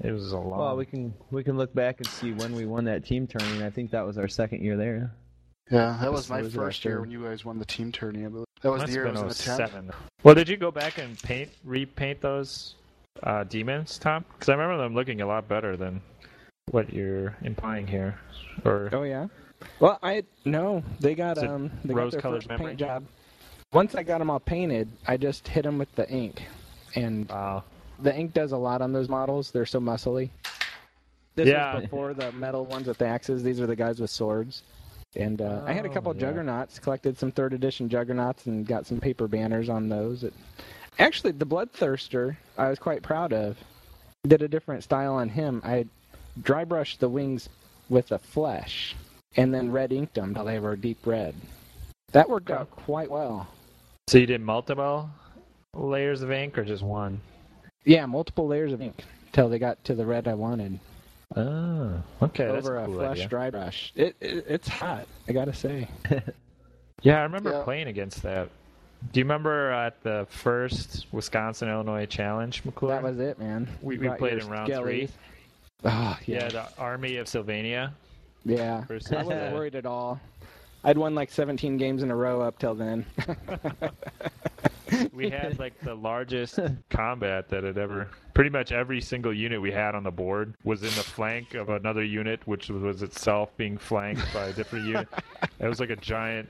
It 0.02 0.12
was 0.12 0.32
a 0.32 0.38
long. 0.38 0.58
Well, 0.58 0.76
we 0.76 0.86
can 0.86 1.12
we 1.30 1.44
can 1.44 1.56
look 1.56 1.74
back 1.74 1.98
and 1.98 2.06
see 2.06 2.32
when 2.32 2.54
we 2.54 2.66
won 2.66 2.84
that 2.84 3.04
team 3.04 3.26
tourney. 3.26 3.64
I 3.64 3.70
think 3.70 3.90
that 3.90 4.06
was 4.06 4.18
our 4.18 4.28
second 4.28 4.62
year 4.62 4.76
there. 4.76 5.12
yeah, 5.70 5.98
that 6.00 6.12
was 6.12 6.28
my 6.30 6.42
was 6.42 6.54
first 6.54 6.84
year 6.84 7.00
when 7.00 7.10
you 7.10 7.22
guys 7.24 7.44
won 7.44 7.58
the 7.58 7.64
team 7.64 7.92
tourney. 7.92 8.24
I 8.24 8.28
believe. 8.28 8.46
That 8.62 8.70
was 8.70 8.80
Must 8.82 8.92
the 8.92 8.98
year 8.98 9.06
have 9.06 9.16
it 9.16 9.24
was 9.24 9.46
in 9.46 9.52
the 9.52 9.58
tenth. 9.58 9.70
07. 9.72 9.90
Well, 10.22 10.34
did 10.34 10.48
you 10.48 10.58
go 10.58 10.70
back 10.70 10.98
and 10.98 11.18
paint, 11.22 11.50
repaint 11.64 12.20
those 12.20 12.74
uh, 13.22 13.44
demons, 13.44 13.96
Tom? 13.98 14.22
Because 14.32 14.50
I 14.50 14.52
remember 14.52 14.82
them 14.82 14.94
looking 14.94 15.22
a 15.22 15.26
lot 15.26 15.48
better 15.48 15.78
than 15.78 16.02
what 16.70 16.92
you're 16.92 17.34
implying 17.42 17.86
here. 17.86 18.18
Or 18.64 18.90
Oh 18.92 19.02
yeah. 19.04 19.28
Well, 19.78 19.98
I 20.02 20.24
no, 20.44 20.82
they 21.00 21.14
got 21.14 21.38
Is 21.38 21.44
um 21.44 21.70
they 21.84 21.94
got 21.94 21.94
their 21.94 21.96
rose-colored 21.96 22.36
first 22.40 22.48
memory? 22.48 22.66
paint 22.68 22.78
job. 22.80 23.04
Once 23.72 23.94
I 23.94 24.02
got 24.02 24.18
them 24.18 24.30
all 24.30 24.40
painted, 24.40 24.90
I 25.06 25.16
just 25.16 25.46
hit 25.46 25.62
them 25.62 25.78
with 25.78 25.94
the 25.94 26.08
ink, 26.10 26.42
and 26.96 27.28
wow. 27.28 27.62
The 28.02 28.14
ink 28.16 28.32
does 28.34 28.52
a 28.52 28.56
lot 28.56 28.82
on 28.82 28.92
those 28.92 29.08
models. 29.08 29.50
They're 29.50 29.66
so 29.66 29.80
muscly. 29.80 30.30
This 31.36 31.48
Yeah. 31.48 31.74
was 31.74 31.82
before 31.84 32.14
the 32.14 32.32
metal 32.32 32.64
ones 32.66 32.86
with 32.86 32.98
the 32.98 33.06
axes. 33.06 33.42
These 33.42 33.60
are 33.60 33.66
the 33.66 33.76
guys 33.76 34.00
with 34.00 34.10
swords. 34.10 34.62
And 35.16 35.40
uh, 35.42 35.62
I 35.66 35.72
had 35.72 35.84
a 35.86 35.88
Oh, 35.88 35.92
couple 35.92 36.14
yeah. 36.14 36.20
juggernauts, 36.20 36.78
collected 36.78 37.18
some 37.18 37.32
third 37.32 37.52
edition 37.52 37.88
juggernauts, 37.88 38.46
and 38.46 38.66
got 38.66 38.86
some 38.86 39.00
paper 39.00 39.26
banners 39.26 39.68
on 39.68 39.88
those. 39.88 40.22
It, 40.24 40.32
actually, 40.98 41.32
the 41.32 41.46
Bloodthirster, 41.46 42.36
I 42.56 42.68
was 42.68 42.78
quite 42.78 43.02
proud 43.02 43.32
of. 43.32 43.56
Did 44.26 44.42
a 44.42 44.48
different 44.48 44.84
style 44.84 45.14
on 45.14 45.28
him. 45.28 45.62
I 45.64 45.86
dry 46.42 46.64
brushed 46.64 47.00
the 47.00 47.08
wings 47.08 47.48
with 47.88 48.12
a 48.12 48.18
flesh, 48.18 48.94
and 49.36 49.52
then 49.52 49.72
red 49.72 49.92
inked 49.92 50.14
them 50.14 50.34
till 50.34 50.44
they 50.44 50.58
were 50.60 50.76
deep 50.76 51.04
red. 51.06 51.34
That 52.12 52.28
worked 52.28 52.50
out 52.50 52.70
quite 52.70 53.10
well. 53.10 53.48
So 54.08 54.18
you 54.18 54.26
did 54.26 54.40
multiple 54.42 55.08
layers 55.74 56.22
of 56.22 56.30
ink 56.30 56.58
or 56.58 56.64
just 56.64 56.82
one? 56.82 57.20
Yeah, 57.84 58.06
multiple 58.06 58.46
layers 58.46 58.72
of 58.72 58.80
ink 58.82 59.04
till 59.32 59.48
they 59.48 59.58
got 59.58 59.82
to 59.84 59.94
the 59.94 60.04
red 60.06 60.28
I 60.28 60.34
wanted. 60.34 60.78
Oh, 61.36 62.02
okay. 62.22 62.46
that's 62.46 62.66
over 62.66 62.76
a 62.78 62.82
a 62.82 62.86
cool 62.86 62.94
flesh 62.96 63.16
idea. 63.18 63.28
dry 63.28 63.50
brush. 63.50 63.92
It, 63.94 64.16
it 64.20 64.44
it's 64.48 64.68
hot. 64.68 65.06
I 65.28 65.32
gotta 65.32 65.54
say. 65.54 65.88
Yeah, 67.02 67.20
I 67.20 67.22
remember 67.22 67.50
Yeah. 67.52 67.62
playing 67.62 67.86
against 67.88 68.22
that 68.24 68.50
Do 69.10 69.20
you 69.20 69.24
remember 69.24 69.70
at 69.70 70.02
the 70.02 70.26
first 70.28 71.06
Wisconsin 71.12 71.70
Illinois 71.70 72.04
Challenge, 72.04 72.62
McClure? 72.66 72.92
That 72.92 73.02
was 73.02 73.18
it, 73.18 73.38
man. 73.38 73.66
We- 73.80 73.96
we 73.96 74.10
played 74.10 74.36
in 74.36 74.46
round 74.50 74.70
skellies. 74.70 74.82
three. 74.82 75.08
Ah, 75.86 76.18
yeah, 76.26 76.42
yeah, 76.42 76.48
the 76.50 76.68
Army 76.78 77.16
of 77.16 77.26
Sylvania. 77.26 77.94
yeah. 78.44 78.84
Versus, 78.84 79.10
I 79.12 79.22
wasn't 79.22 79.54
uh, 79.54 79.56
worried 79.56 79.76
at 79.76 79.86
all. 79.86 80.20
I'd 80.84 80.98
won 80.98 81.14
like 81.14 81.30
17 81.30 81.78
games 81.78 82.02
in 82.02 82.10
a 82.10 82.16
row 82.16 82.42
up 82.42 82.58
till 82.58 82.74
then. 82.74 83.06
we 85.12 85.30
had 85.30 85.58
like 85.58 85.78
the 85.80 85.94
largest 85.94 86.58
combat 86.88 87.48
that 87.48 87.64
had 87.64 87.78
ever 87.78 88.08
pretty 88.34 88.50
much 88.50 88.72
every 88.72 89.00
single 89.00 89.32
unit 89.32 89.60
we 89.60 89.70
had 89.72 89.94
on 89.94 90.02
the 90.02 90.10
board 90.10 90.54
was 90.64 90.82
in 90.82 90.88
the 90.90 91.02
flank 91.02 91.54
of 91.54 91.68
another 91.68 92.04
unit 92.04 92.40
which 92.46 92.68
was 92.70 93.02
itself 93.02 93.56
being 93.56 93.76
flanked 93.78 94.22
by 94.32 94.46
a 94.46 94.52
different 94.52 94.86
unit. 94.86 95.08
It 95.58 95.66
was 95.66 95.80
like 95.80 95.90
a 95.90 95.96
giant 95.96 96.48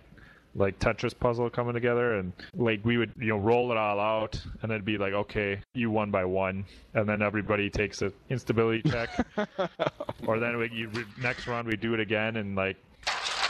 like 0.56 0.78
tetris 0.80 1.16
puzzle 1.18 1.48
coming 1.48 1.74
together 1.74 2.14
and 2.16 2.32
like 2.56 2.84
we 2.84 2.96
would 2.96 3.12
you 3.16 3.28
know 3.28 3.38
roll 3.38 3.70
it 3.70 3.78
all 3.78 4.00
out 4.00 4.34
and 4.62 4.70
then 4.70 4.72
it'd 4.72 4.84
be 4.84 4.98
like 4.98 5.12
okay 5.12 5.60
you 5.74 5.90
won 5.90 6.10
by 6.10 6.24
one 6.24 6.64
and 6.94 7.08
then 7.08 7.22
everybody 7.22 7.70
takes 7.70 8.02
a 8.02 8.12
instability 8.28 8.82
check. 8.88 9.26
Or 10.26 10.38
then 10.38 10.58
we, 10.58 10.70
you, 10.70 10.90
next 11.20 11.46
round 11.46 11.66
we 11.66 11.76
do 11.76 11.94
it 11.94 12.00
again 12.00 12.36
and 12.36 12.54
like 12.54 12.76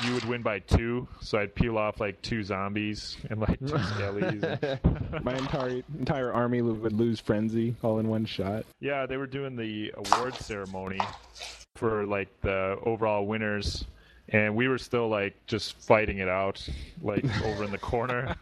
you 0.04 0.14
would 0.14 0.24
win 0.24 0.42
by 0.42 0.58
two, 0.60 1.06
so 1.20 1.38
I'd 1.38 1.54
peel 1.54 1.76
off 1.78 2.00
like 2.00 2.20
two 2.22 2.42
zombies 2.42 3.16
and 3.28 3.40
like 3.40 3.58
two 3.58 3.66
skellies. 3.74 5.22
My 5.24 5.34
entire 5.34 5.82
entire 5.98 6.32
army 6.32 6.62
would 6.62 6.92
lose 6.92 7.20
frenzy 7.20 7.74
all 7.82 7.98
in 7.98 8.08
one 8.08 8.24
shot. 8.24 8.64
yeah, 8.80 9.06
they 9.06 9.16
were 9.16 9.26
doing 9.26 9.56
the 9.56 9.92
award 9.96 10.34
ceremony 10.36 11.00
for 11.76 12.06
like 12.06 12.28
the 12.42 12.78
overall 12.84 13.26
winners, 13.26 13.84
and 14.28 14.54
we 14.56 14.68
were 14.68 14.78
still 14.78 15.08
like 15.08 15.34
just 15.46 15.76
fighting 15.80 16.18
it 16.18 16.28
out, 16.28 16.66
like 17.02 17.24
over 17.44 17.64
in 17.64 17.70
the 17.70 17.78
corner. 17.78 18.34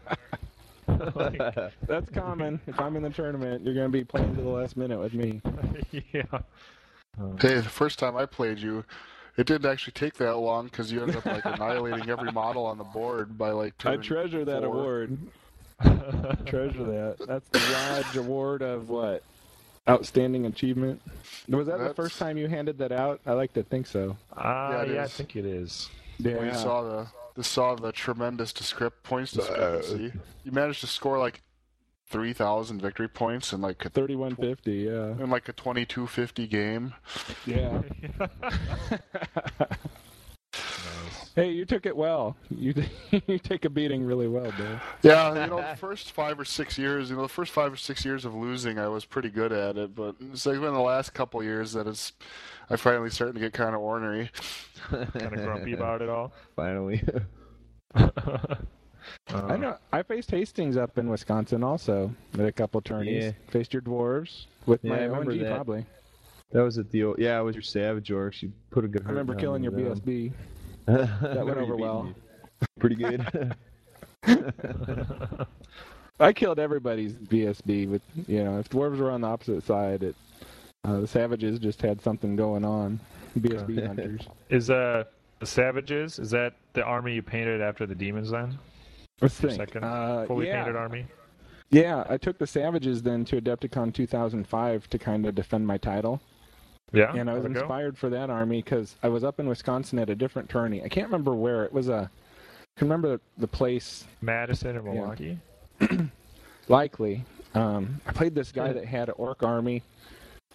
like, 1.15 1.41
That's 1.87 2.09
common. 2.11 2.61
if 2.67 2.79
I'm 2.81 2.97
in 2.97 3.03
the 3.03 3.11
tournament, 3.11 3.65
you're 3.65 3.75
gonna 3.75 3.88
be 3.88 4.05
playing 4.05 4.35
to 4.37 4.43
the 4.43 4.49
last 4.49 4.77
minute 4.77 4.99
with 4.99 5.15
me. 5.15 5.41
yeah. 6.12 6.23
Hey, 7.41 7.55
the 7.55 7.62
first 7.65 7.99
time 7.99 8.17
I 8.17 8.27
played 8.27 8.59
you, 8.61 8.85
it 9.38 9.47
didn't 9.47 9.71
actually 9.71 9.92
take 9.92 10.14
that 10.14 10.37
long 10.37 10.66
because 10.66 10.90
you 10.92 11.00
ended 11.00 11.16
up 11.16 11.25
like 11.25 11.45
annihilating 11.45 12.11
every 12.11 12.33
model 12.33 12.66
on 12.66 12.76
the 12.76 12.85
board 12.85 13.38
by 13.38 13.50
like. 13.50 13.75
I 13.87 13.95
turn 13.95 14.02
treasure 14.02 14.45
that 14.45 14.62
four. 14.62 14.66
award. 14.66 15.18
treasure 16.47 16.85
that. 16.85 17.16
That's 17.26 17.49
the 17.50 17.61
Raj 17.73 18.16
Award 18.16 18.62
of 18.62 18.88
what? 18.88 19.23
Outstanding 19.88 20.45
achievement. 20.47 21.00
Was 21.49 21.68
that 21.68 21.78
the 21.78 21.95
first 21.95 22.18
time 22.18 22.37
you 22.37 22.49
handed 22.49 22.78
that 22.78 22.92
out? 22.92 23.21
I 23.25 23.33
like 23.33 23.52
to 23.54 23.62
think 23.62 23.87
so. 23.87 24.16
Uh, 24.37 24.85
Yeah, 24.87 24.92
yeah, 24.95 25.04
I 25.04 25.07
think 25.07 25.37
it 25.37 25.47
is. 25.47 25.88
Yeah. 26.18 26.42
We 26.42 26.52
saw 26.52 26.83
the 26.83 27.07
the 27.37 27.45
saw 27.45 27.76
the 27.76 27.92
tremendous 27.92 28.52
discrep- 28.52 28.90
points 29.04 29.33
discrepancy. 29.33 30.12
You 30.45 30.50
managed 30.52 30.80
to 30.80 30.88
score 30.88 31.18
like 31.18 31.40
three 32.09 32.33
thousand 32.33 32.81
victory 32.81 33.09
points 33.09 33.53
in 33.53 33.61
like 33.61 33.85
a, 33.85 33.91
3150. 33.91 34.73
Yeah. 34.73 35.23
in 35.23 35.31
like 35.31 35.49
a 35.49 35.53
twenty 35.53 35.85
two 35.85 36.07
fifty 36.07 36.47
game. 36.47 36.95
Yeah. 37.47 37.83
Hey, 41.38 41.53
you 41.53 41.65
took 41.65 41.87
it 41.87 41.97
well. 41.97 42.37
You 42.50 42.75
you 43.29 43.38
take 43.38 43.65
a 43.65 43.71
beating 43.71 44.05
really 44.05 44.27
well, 44.27 44.53
Bill. 44.57 44.81
Yeah, 45.03 45.29
you 45.45 45.50
know, 45.50 45.59
the 45.59 45.77
first 45.77 46.11
five 46.11 46.41
or 46.41 46.45
six 46.45 46.77
years, 46.77 47.11
you 47.11 47.17
know, 47.17 47.23
the 47.23 47.29
first 47.29 47.53
five 47.53 47.73
or 47.73 47.77
six 47.77 48.05
years 48.05 48.25
of 48.25 48.35
losing, 48.35 48.77
I 48.77 48.88
was 48.88 49.05
pretty 49.05 49.29
good 49.31 49.53
at 49.53 49.77
it. 49.77 49.95
But 49.95 50.17
it's 50.33 50.47
like 50.47 50.57
in 50.57 50.62
the 50.62 50.81
last 50.81 51.15
couple 51.15 51.41
years 51.45 51.75
that 51.75 51.87
it's, 51.87 52.12
I 52.69 52.75
finally 52.75 53.11
starting 53.11 53.35
to 53.35 53.41
get 53.41 53.53
kind 53.53 53.77
of 53.77 53.81
ornery. 53.81 54.33
kind 54.91 55.15
of 55.15 55.35
grumpy 55.35 55.75
about 55.75 56.03
it 56.03 56.09
all. 56.09 56.33
Finally. 56.57 57.05
I 59.29 59.57
know. 59.57 59.77
I 59.93 60.03
faced 60.03 60.31
Hastings 60.31 60.77
up 60.77 60.99
in 60.99 61.09
Wisconsin 61.09 61.62
also 61.62 62.12
at 62.35 62.41
a 62.47 62.53
couple 62.53 62.81
tourneys. 62.81 63.25
Yeah. 63.25 63.33
Faced 63.50 63.73
your 63.73 63.83
dwarves 63.83 64.47
with 64.67 64.83
Yeah, 64.83 64.91
my 64.93 65.03
remember 65.05 65.33
ONG 65.33 65.38
that. 65.41 65.55
probably. 65.55 65.87
That 66.53 66.62
was 66.62 66.79
at 66.79 66.91
the 66.91 67.05
old, 67.05 67.19
yeah, 67.19 67.38
it 67.38 67.43
was 67.43 67.55
your 67.55 67.62
Savage 67.62 68.09
Orcs. 68.09 68.43
You 68.43 68.53
put 68.71 68.85
a 68.85 68.88
good. 68.88 69.03
I 69.07 69.11
remember 69.11 69.35
killing 69.35 69.62
your 69.62 69.73
down 69.73 69.91
them. 69.91 70.00
BSB. 70.00 70.33
that 70.87 71.45
went 71.45 71.59
over 71.59 71.77
well. 71.77 72.12
Pretty 72.81 72.97
good. 72.97 73.55
I 76.21 76.33
killed 76.33 76.59
everybody's 76.59 77.12
BSB 77.12 77.88
with 77.88 78.03
you 78.27 78.43
know 78.43 78.59
if 78.59 78.69
dwarves 78.69 78.99
were 78.99 79.11
on 79.11 79.21
the 79.21 79.29
opposite 79.29 79.65
side, 79.65 80.03
it 80.03 80.17
uh, 80.85 81.00
the 81.00 81.07
savages 81.07 81.59
just 81.59 81.83
had 81.83 82.00
something 82.00 82.35
going 82.35 82.65
on. 82.65 82.99
BSB 83.38 83.87
hunters. 83.87 84.23
Is 84.49 84.71
uh 84.71 85.05
the 85.38 85.47
Savages? 85.47 86.19
Is 86.19 86.31
that 86.31 86.55
the 86.73 86.83
army 86.83 87.15
you 87.15 87.23
painted 87.23 87.61
after 87.61 87.87
the 87.87 87.95
demons? 87.95 88.31
Then 88.31 88.59
Let's 89.21 89.35
think. 89.41 89.55
second 89.55 89.85
Uh, 89.85 90.25
fully 90.27 90.47
yeah. 90.47 90.63
painted 90.65 90.77
army. 90.77 91.07
Yeah, 91.71 92.05
I 92.09 92.17
took 92.17 92.39
the 92.39 92.47
savages 92.47 93.03
then 93.03 93.25
to 93.27 93.41
Adepticon 93.41 93.93
2005 93.93 94.89
to 94.89 94.99
kind 94.99 95.27
of 95.27 95.35
defend 95.35 95.67
my 95.67 95.77
title. 95.79 96.21
Yeah. 96.93 97.13
and 97.15 97.29
I 97.29 97.35
was 97.35 97.43
how'd 97.43 97.53
go? 97.53 97.61
inspired 97.61 97.99
for 97.99 98.09
that 98.09 98.31
army 98.31 98.63
because 98.63 98.97
I 99.03 99.09
was 99.09 99.23
up 99.23 99.39
in 99.41 99.47
Wisconsin 99.47 99.99
at 99.99 100.09
a 100.09 100.15
different 100.15 100.49
tourney. 100.49 100.83
I 100.83 100.89
can't 100.89 101.07
remember 101.07 101.35
where 101.35 101.65
it 101.65 101.73
was. 101.73 101.89
A 101.91 102.11
I 102.11 102.79
can 102.79 102.89
remember 102.89 103.21
the 103.37 103.47
place 103.49 104.07
Madison 104.23 104.75
Yeah. 104.77 104.81
Milwaukee. 104.81 105.39
likely. 106.69 107.25
Um, 107.55 108.01
I 108.07 108.13
played 108.13 108.35
this 108.35 108.53
guy 108.53 108.73
that 108.73 108.85
had 108.87 109.09
an 109.09 109.15
orc 109.19 109.43
army, 109.43 109.83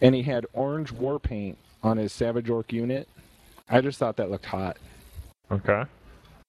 and 0.02 0.16
he 0.16 0.24
had 0.24 0.46
orange 0.54 0.92
war 0.92 1.20
paint 1.20 1.58
on 1.84 1.98
his 1.98 2.12
savage 2.14 2.50
orc 2.50 2.72
unit. 2.74 3.08
I 3.70 3.82
just 3.82 4.00
thought 4.00 4.16
that 4.18 4.32
looked 4.32 4.46
hot. 4.46 4.78
Okay. 5.52 5.84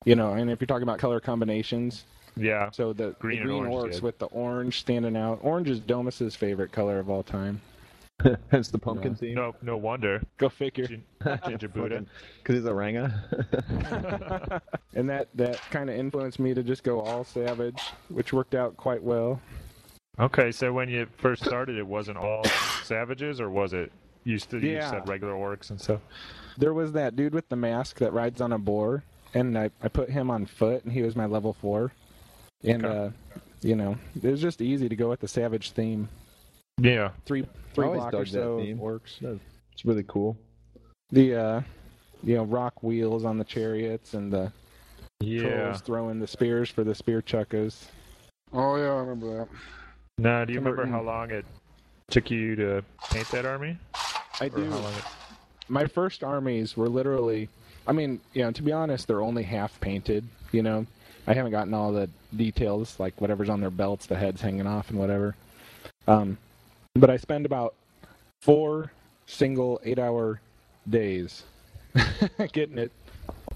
You 0.05 0.15
know, 0.17 0.33
and 0.35 0.51
if 0.51 0.61
you're 0.61 0.67
talking 0.67 0.83
about 0.83 0.99
color 0.99 1.21
combinations, 1.21 2.05
Yeah. 2.37 2.71
so 2.71 2.93
the 2.93 3.07
the 3.09 3.11
Green 3.21 3.43
green, 3.43 3.65
and 3.65 3.73
orange 3.73 3.91
orcs 3.91 3.95
did. 3.95 4.03
with 4.03 4.19
the 4.19 4.27
orange 4.27 4.81
standing 4.81 5.17
out. 5.17 5.39
Orange 5.43 5.69
is 5.71 5.81
Domus's 5.81 6.35
favorite 6.37 6.73
color 6.73 6.99
of 6.99 7.09
all 7.09 7.23
time. 7.23 7.61
Hence 8.51 8.69
the 8.69 8.79
pumpkin 8.79 9.13
Yeah. 9.13 9.17
theme. 9.19 9.35
No, 9.35 9.55
no 9.63 9.77
wonder. 9.77 10.23
Go 10.39 10.49
figure. 10.49 10.87
Gin- 10.87 11.05
Ginger 11.49 11.69
Buddha. 11.75 12.05
Because 12.39 12.57
he's 12.57 12.65
a 12.65 12.75
ranga. 12.75 14.61
and 14.95 15.09
that 15.09 15.29
that 15.35 15.61
kind 15.71 15.91
of 15.91 15.97
influenced 15.97 16.39
me 16.39 16.55
to 16.55 16.63
just 16.63 16.83
go 16.85 17.01
all 17.01 17.25
savage, 17.25 17.83
which 18.09 18.33
worked 18.33 18.55
out 18.55 18.77
quite 18.77 19.03
well. 19.03 19.41
Okay, 20.21 20.53
so 20.53 20.73
when 20.73 20.89
you 20.89 21.07
first 21.17 21.45
started, 21.45 21.77
it 21.77 21.87
wasn't 21.87 22.17
all 22.17 22.45
savages, 22.85 23.41
or 23.41 23.51
was 23.51 23.73
it? 23.73 23.91
You 24.23 24.39
still 24.39 24.63
you 24.63 24.73
Yeah. 24.75 24.91
said 24.91 25.09
regular 25.09 25.35
orcs 25.35 25.71
and 25.71 25.81
stuff. 25.81 26.01
There 26.57 26.73
was 26.73 26.93
that 26.93 27.17
dude 27.17 27.35
with 27.35 27.49
the 27.49 27.57
mask 27.57 27.99
that 27.99 28.13
rides 28.13 28.41
on 28.41 28.53
a 28.53 28.59
boar, 28.59 29.03
and 29.35 29.59
I, 29.59 29.71
I 29.83 29.89
put 29.89 30.09
him 30.11 30.31
on 30.31 30.47
foot, 30.47 30.85
and 30.85 30.93
he 30.93 31.03
was 31.03 31.17
my 31.17 31.27
level 31.27 31.53
four. 31.53 31.93
And 32.63 32.85
Okay. 32.85 32.97
uh, 32.99 33.11
you 33.63 33.77
know, 33.77 33.97
it 34.23 34.31
was 34.31 34.41
just 34.41 34.61
easy 34.63 34.89
to 34.89 34.97
go 34.97 35.09
with 35.09 35.21
the 35.21 35.29
savage 35.29 35.73
theme. 35.73 36.09
Yeah. 36.79 37.11
Three 37.27 37.47
three 37.75 37.87
always 37.87 38.01
block 38.01 38.15
or 38.15 38.25
that 38.25 38.29
so 38.29 38.59
theme. 38.59 38.79
orcs. 38.79 39.23
it's 39.73 39.85
really 39.85 40.05
cool. 40.09 40.37
The 41.11 41.35
uh, 41.35 41.61
you 42.23 42.37
know 42.37 42.45
rock 42.45 42.83
wheels 42.83 43.25
on 43.25 43.39
the 43.39 43.45
chariots 43.45 44.15
and 44.15 44.33
the 44.33 44.53
Yeah. 45.21 45.43
trolls 45.43 45.81
throwing 45.83 46.21
the 46.21 46.27
spears 46.27 46.71
for 46.71 46.85
the 46.85 46.95
spear 46.95 47.21
chuckas. 47.23 47.87
Oh 48.53 48.77
yeah, 48.77 48.93
I 48.93 48.99
remember 49.01 49.39
that. 49.39 49.49
Now, 50.19 50.45
do 50.45 50.53
you 50.53 50.61
Remember 50.61 50.83
remember 50.83 50.97
how 50.99 51.03
long 51.05 51.31
it 51.33 51.45
took 52.11 52.31
you 52.31 52.55
to 52.57 52.85
paint 53.11 53.29
that 53.31 53.45
army? 53.45 53.77
I 54.41 54.47
Or 54.47 54.51
do. 54.51 54.71
how 54.71 54.79
long 54.79 54.93
it... 54.95 55.05
my 55.69 55.87
first 55.87 56.23
armies 56.23 56.77
were 56.77 56.89
literally 56.89 57.49
i 57.87 57.93
mean 57.93 58.21
you 58.35 58.43
know 58.43 58.51
to 58.53 58.63
be 58.63 58.73
honest 58.73 59.09
they're 59.09 59.23
only 59.23 59.43
half 59.43 59.81
painted 59.81 60.25
you 60.53 60.63
know 60.63 60.87
i 61.27 61.35
haven't 61.35 61.53
gotten 61.53 61.75
all 61.75 61.93
the 61.93 62.09
details 62.37 62.99
like 63.01 63.21
whatever's 63.21 63.51
on 63.51 63.61
their 63.61 63.71
belts 63.71 64.07
the 64.07 64.17
heads 64.17 64.41
hanging 64.41 64.67
off 64.67 64.91
and 64.91 64.99
whatever 64.99 65.35
um, 66.09 66.39
but 66.95 67.11
i 67.11 67.17
spend 67.17 67.47
about 67.47 67.75
four 68.43 68.93
single 69.27 69.81
eight 69.85 69.99
hour 69.99 70.41
days 70.89 71.45
getting 72.53 72.79
it 72.79 72.93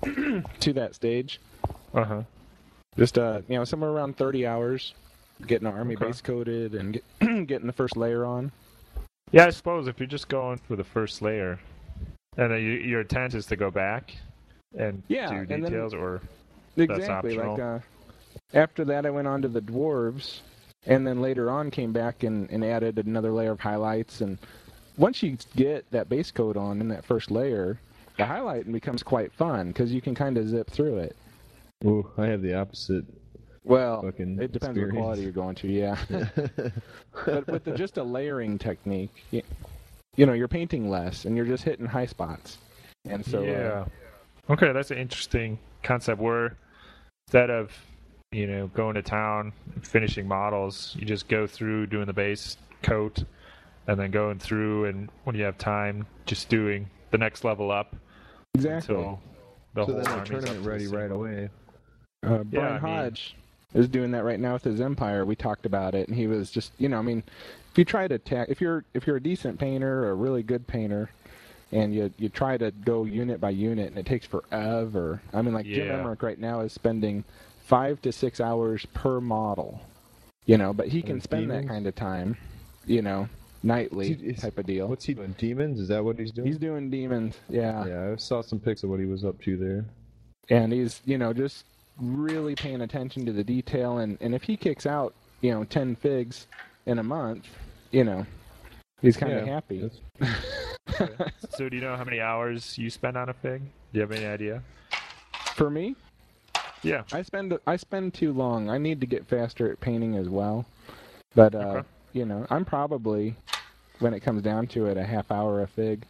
to 0.61 0.73
that 0.73 0.95
stage 0.95 1.41
Uh 1.95 2.05
huh. 2.05 2.23
just 2.99 3.19
uh 3.19 3.41
you 3.49 3.57
know 3.57 3.65
somewhere 3.65 3.91
around 3.91 4.17
30 4.17 4.47
hours 4.47 4.95
getting 5.47 5.69
an 5.69 5.75
army 5.75 5.97
Okay. 5.97 5.97
base 5.97 6.21
coated 6.21 6.75
and 6.75 6.95
get, 6.95 7.05
getting 7.49 7.67
the 7.67 7.73
first 7.73 7.97
layer 7.97 8.25
on 8.27 8.53
Yeah, 9.33 9.47
I 9.47 9.51
suppose 9.51 9.89
if 9.89 10.01
you're 10.01 10.07
just 10.09 10.29
going 10.29 10.59
for 10.59 10.77
the 10.77 10.85
first 10.85 11.23
layer, 11.23 11.61
and 12.39 12.51
then 12.53 12.61
you, 12.63 12.71
your 12.73 13.01
intent 13.03 13.35
is 13.35 13.45
to 13.47 13.57
go 13.57 13.71
back 13.71 14.15
and 14.79 15.03
Yeah, 15.09 15.29
do 15.31 15.37
and 15.37 15.49
then- 15.49 15.63
details, 15.65 15.93
or 15.93 16.23
Exactly. 16.77 17.37
Like 17.37 17.47
optional. 17.47 17.77
uh, 17.77 17.81
after 18.55 18.85
that, 18.85 19.05
I 19.05 19.11
went 19.11 19.27
on 19.27 19.43
to 19.43 19.49
the 19.49 19.61
dwarves, 19.61 20.41
and 20.87 21.05
then 21.05 21.21
later 21.21 21.51
on 21.51 21.71
came 21.73 21.93
back 21.93 22.23
and, 22.23 22.49
and 22.51 22.65
added 22.65 22.99
another 22.99 23.33
layer 23.33 23.51
of 23.51 23.59
highlights. 23.61 24.21
And 24.21 24.39
once 24.97 25.21
you 25.23 25.37
get 25.57 25.91
that 25.91 26.09
base 26.09 26.31
coat 26.31 26.57
on 26.57 26.81
in 26.81 26.87
that 26.89 27.05
first 27.05 27.33
layer, 27.33 27.79
the 28.17 28.23
highlighting 28.23 28.73
becomes 28.73 29.03
quite 29.03 29.33
fun 29.33 29.69
because 29.69 29.93
you 29.93 30.01
can 30.01 30.15
kind 30.15 30.39
of 30.39 30.49
zip 30.49 30.71
through 30.71 30.99
it. 30.99 31.17
Ooh, 31.85 32.09
I 32.17 32.27
have 32.27 32.43
the 32.43 32.55
opposite. 32.55 33.05
Well, 33.65 34.03
Fucking 34.03 34.39
it 34.41 34.53
depends 34.53 34.79
what 34.79 34.85
experience. 34.85 34.97
quality 34.97 35.23
you're 35.23 35.33
going 35.33 35.55
to. 35.57 35.69
Yeah, 35.69 35.99
but 37.27 37.47
with 37.49 37.65
the, 37.65 37.73
just 37.73 37.99
a 37.99 38.03
layering 38.05 38.57
technique, 38.57 39.25
you, 40.19 40.23
you 40.23 40.27
know, 40.27 40.33
you're 40.33 40.49
painting 40.49 40.91
less 40.91 41.25
and 41.25 41.37
you're 41.37 41.47
just 41.47 41.65
hitting 41.65 41.87
high 41.87 42.07
spots. 42.07 42.59
And 43.09 43.25
so, 43.25 43.39
uh, 43.41 43.43
yeah. 43.43 43.85
Okay, 44.51 44.73
that's 44.73 44.91
an 44.91 44.99
interesting 44.99 45.59
concept. 45.83 46.21
Where 46.21 46.57
instead 47.29 47.51
of 47.51 47.73
you 48.33 48.47
know, 48.47 48.67
going 48.69 48.95
to 48.95 49.03
town, 49.03 49.53
finishing 49.83 50.29
models. 50.29 50.95
You 50.99 51.07
just 51.07 51.29
go 51.29 51.47
through 51.47 51.87
doing 51.87 52.05
the 52.07 52.13
base 52.13 52.59
coat, 52.83 53.25
and 53.87 53.99
then 53.99 54.11
going 54.11 54.39
through, 54.39 54.85
and 54.85 55.09
when 55.25 55.35
you 55.35 55.45
have 55.45 55.57
time, 55.57 56.07
just 56.27 56.49
doing 56.51 56.91
the 57.11 57.17
next 57.19 57.43
level 57.43 57.71
up 57.71 57.97
Exactly. 58.55 58.95
until 58.97 59.21
the 59.75 59.87
So 59.87 59.93
whole 59.93 59.95
then 59.95 60.05
the 60.05 60.11
army's 60.11 60.29
tournament 60.29 60.67
ready 60.67 60.87
the 60.87 60.97
right 60.97 61.11
away. 61.11 61.49
Uh, 62.27 62.31
Yeah, 62.31 62.43
Brian 62.45 62.67
I 62.67 62.73
mean- 62.73 62.81
Hodge 62.81 63.37
is 63.75 63.89
doing 63.89 64.11
that 64.13 64.25
right 64.25 64.41
now 64.41 64.55
with 64.55 64.65
his 64.65 64.81
Empire. 64.81 65.25
We 65.25 65.37
talked 65.37 65.67
about 65.67 65.95
it, 65.95 66.09
and 66.09 66.17
he 66.17 66.27
was 66.27 66.51
just, 66.51 66.73
you 66.79 66.89
know, 66.89 66.99
I 66.99 67.03
mean, 67.03 67.23
if 67.71 67.79
you 67.79 67.85
try 67.85 68.09
to 68.09 68.19
tack, 68.19 68.49
if 68.49 68.61
you're 68.61 68.85
if 68.95 69.07
you're 69.07 69.17
a 69.17 69.23
decent 69.23 69.59
painter 69.59 70.05
or 70.05 70.11
a 70.11 70.15
really 70.15 70.43
good 70.43 70.67
painter, 70.67 71.11
and 71.73 71.95
you 71.95 72.13
you 72.19 72.29
try 72.29 72.57
to 72.57 72.71
go 72.71 73.05
unit 73.05 73.41
by 73.41 73.51
unit, 73.51 73.89
and 73.89 73.99
it 73.99 74.07
takes 74.07 74.27
forever. 74.27 75.21
I 75.35 75.43
mean, 75.43 75.55
like 75.55 75.67
Jim 75.67 75.87
Yeah. 75.87 75.99
Emmerich 75.99 76.23
right 76.23 76.39
now 76.39 76.61
is 76.61 76.73
spending 76.73 77.25
five 77.65 78.01
to 78.03 78.11
six 78.13 78.41
hours 78.41 78.87
per 78.95 79.21
model, 79.21 79.81
you 80.47 80.57
know, 80.57 80.73
but 80.73 80.89
he 80.89 81.03
can 81.03 81.21
spend 81.21 81.51
that 81.51 81.69
kind 81.69 81.87
of 81.87 81.95
time, 81.95 82.39
you 82.87 83.03
know, 83.03 83.29
nightly 83.63 84.15
he- 84.15 84.33
type 84.33 84.57
of 84.57 84.65
deal. 84.65 84.89
What's 84.89 85.05
he 85.05 85.13
doing? 85.13 85.35
Demons? 85.37 85.79
Is 85.79 85.89
that 85.89 86.03
what 86.03 86.19
he's 86.19 86.33
doing? 86.33 86.47
He's 86.47 86.57
doing 86.57 86.89
demons, 86.89 87.37
yeah. 87.51 87.85
yeah, 87.87 88.13
I 88.13 88.17
saw 88.17 88.41
some 88.41 88.59
pics 88.59 88.83
of 88.83 88.89
what 88.89 88.99
he 89.01 89.05
was 89.05 89.23
up 89.27 89.39
to 89.43 89.59
there. 89.59 89.85
and 90.49 90.73
he's 90.73 91.03
you 91.05 91.19
know 91.19 91.35
just 91.35 91.67
really 91.99 92.55
paying 92.55 92.81
attention 92.83 93.25
to 93.27 93.33
the 93.33 93.45
detail 93.45 93.99
and 93.99 94.17
and 94.21 94.35
if 94.35 94.43
he 94.43 94.57
kicks 94.57 94.87
out 94.87 95.15
you 95.41 95.51
know 95.53 95.65
10 95.65 95.97
figs 95.97 96.47
in 96.87 96.99
a 96.99 97.03
month 97.03 97.47
you 97.91 98.05
know 98.05 98.25
he's 99.01 99.17
kind 99.17 99.33
of 99.33 99.47
Yeah, 99.47 99.55
happy 99.55 99.91
So, 101.57 101.69
do 101.69 101.77
you 101.77 101.83
know 101.83 101.97
how 101.97 102.05
many 102.05 102.21
hours 102.21 102.77
you 102.79 102.91
spend 102.91 103.17
on 103.17 103.29
a 103.29 103.33
fig? 103.35 103.61
Do 103.63 103.69
you 103.93 104.01
have 104.01 104.13
any 104.13 104.27
idea? 104.27 104.63
for 105.55 105.71
me 105.71 105.97
Yeah. 106.83 107.03
i 107.13 107.23
spend 107.23 107.59
i 107.67 107.77
spend 107.77 108.15
too 108.15 108.33
long 108.33 108.71
i 108.71 108.79
need 108.79 109.01
to 109.01 109.07
get 109.07 109.27
faster 109.27 109.71
at 109.73 109.81
painting 109.81 110.15
as 110.17 110.29
well 110.29 110.65
but 111.35 111.53
uh 111.55 111.59
Okay. 111.59 111.89
you 112.13 112.25
know 112.25 112.47
i'm 112.51 112.65
probably 112.65 113.35
when 113.99 114.15
it 114.15 114.21
comes 114.21 114.41
down 114.43 114.69
to 114.69 114.87
it 114.87 114.97
a 114.97 115.03
half 115.05 115.33
hour 115.33 115.63
a 115.63 115.67
fig 115.67 116.05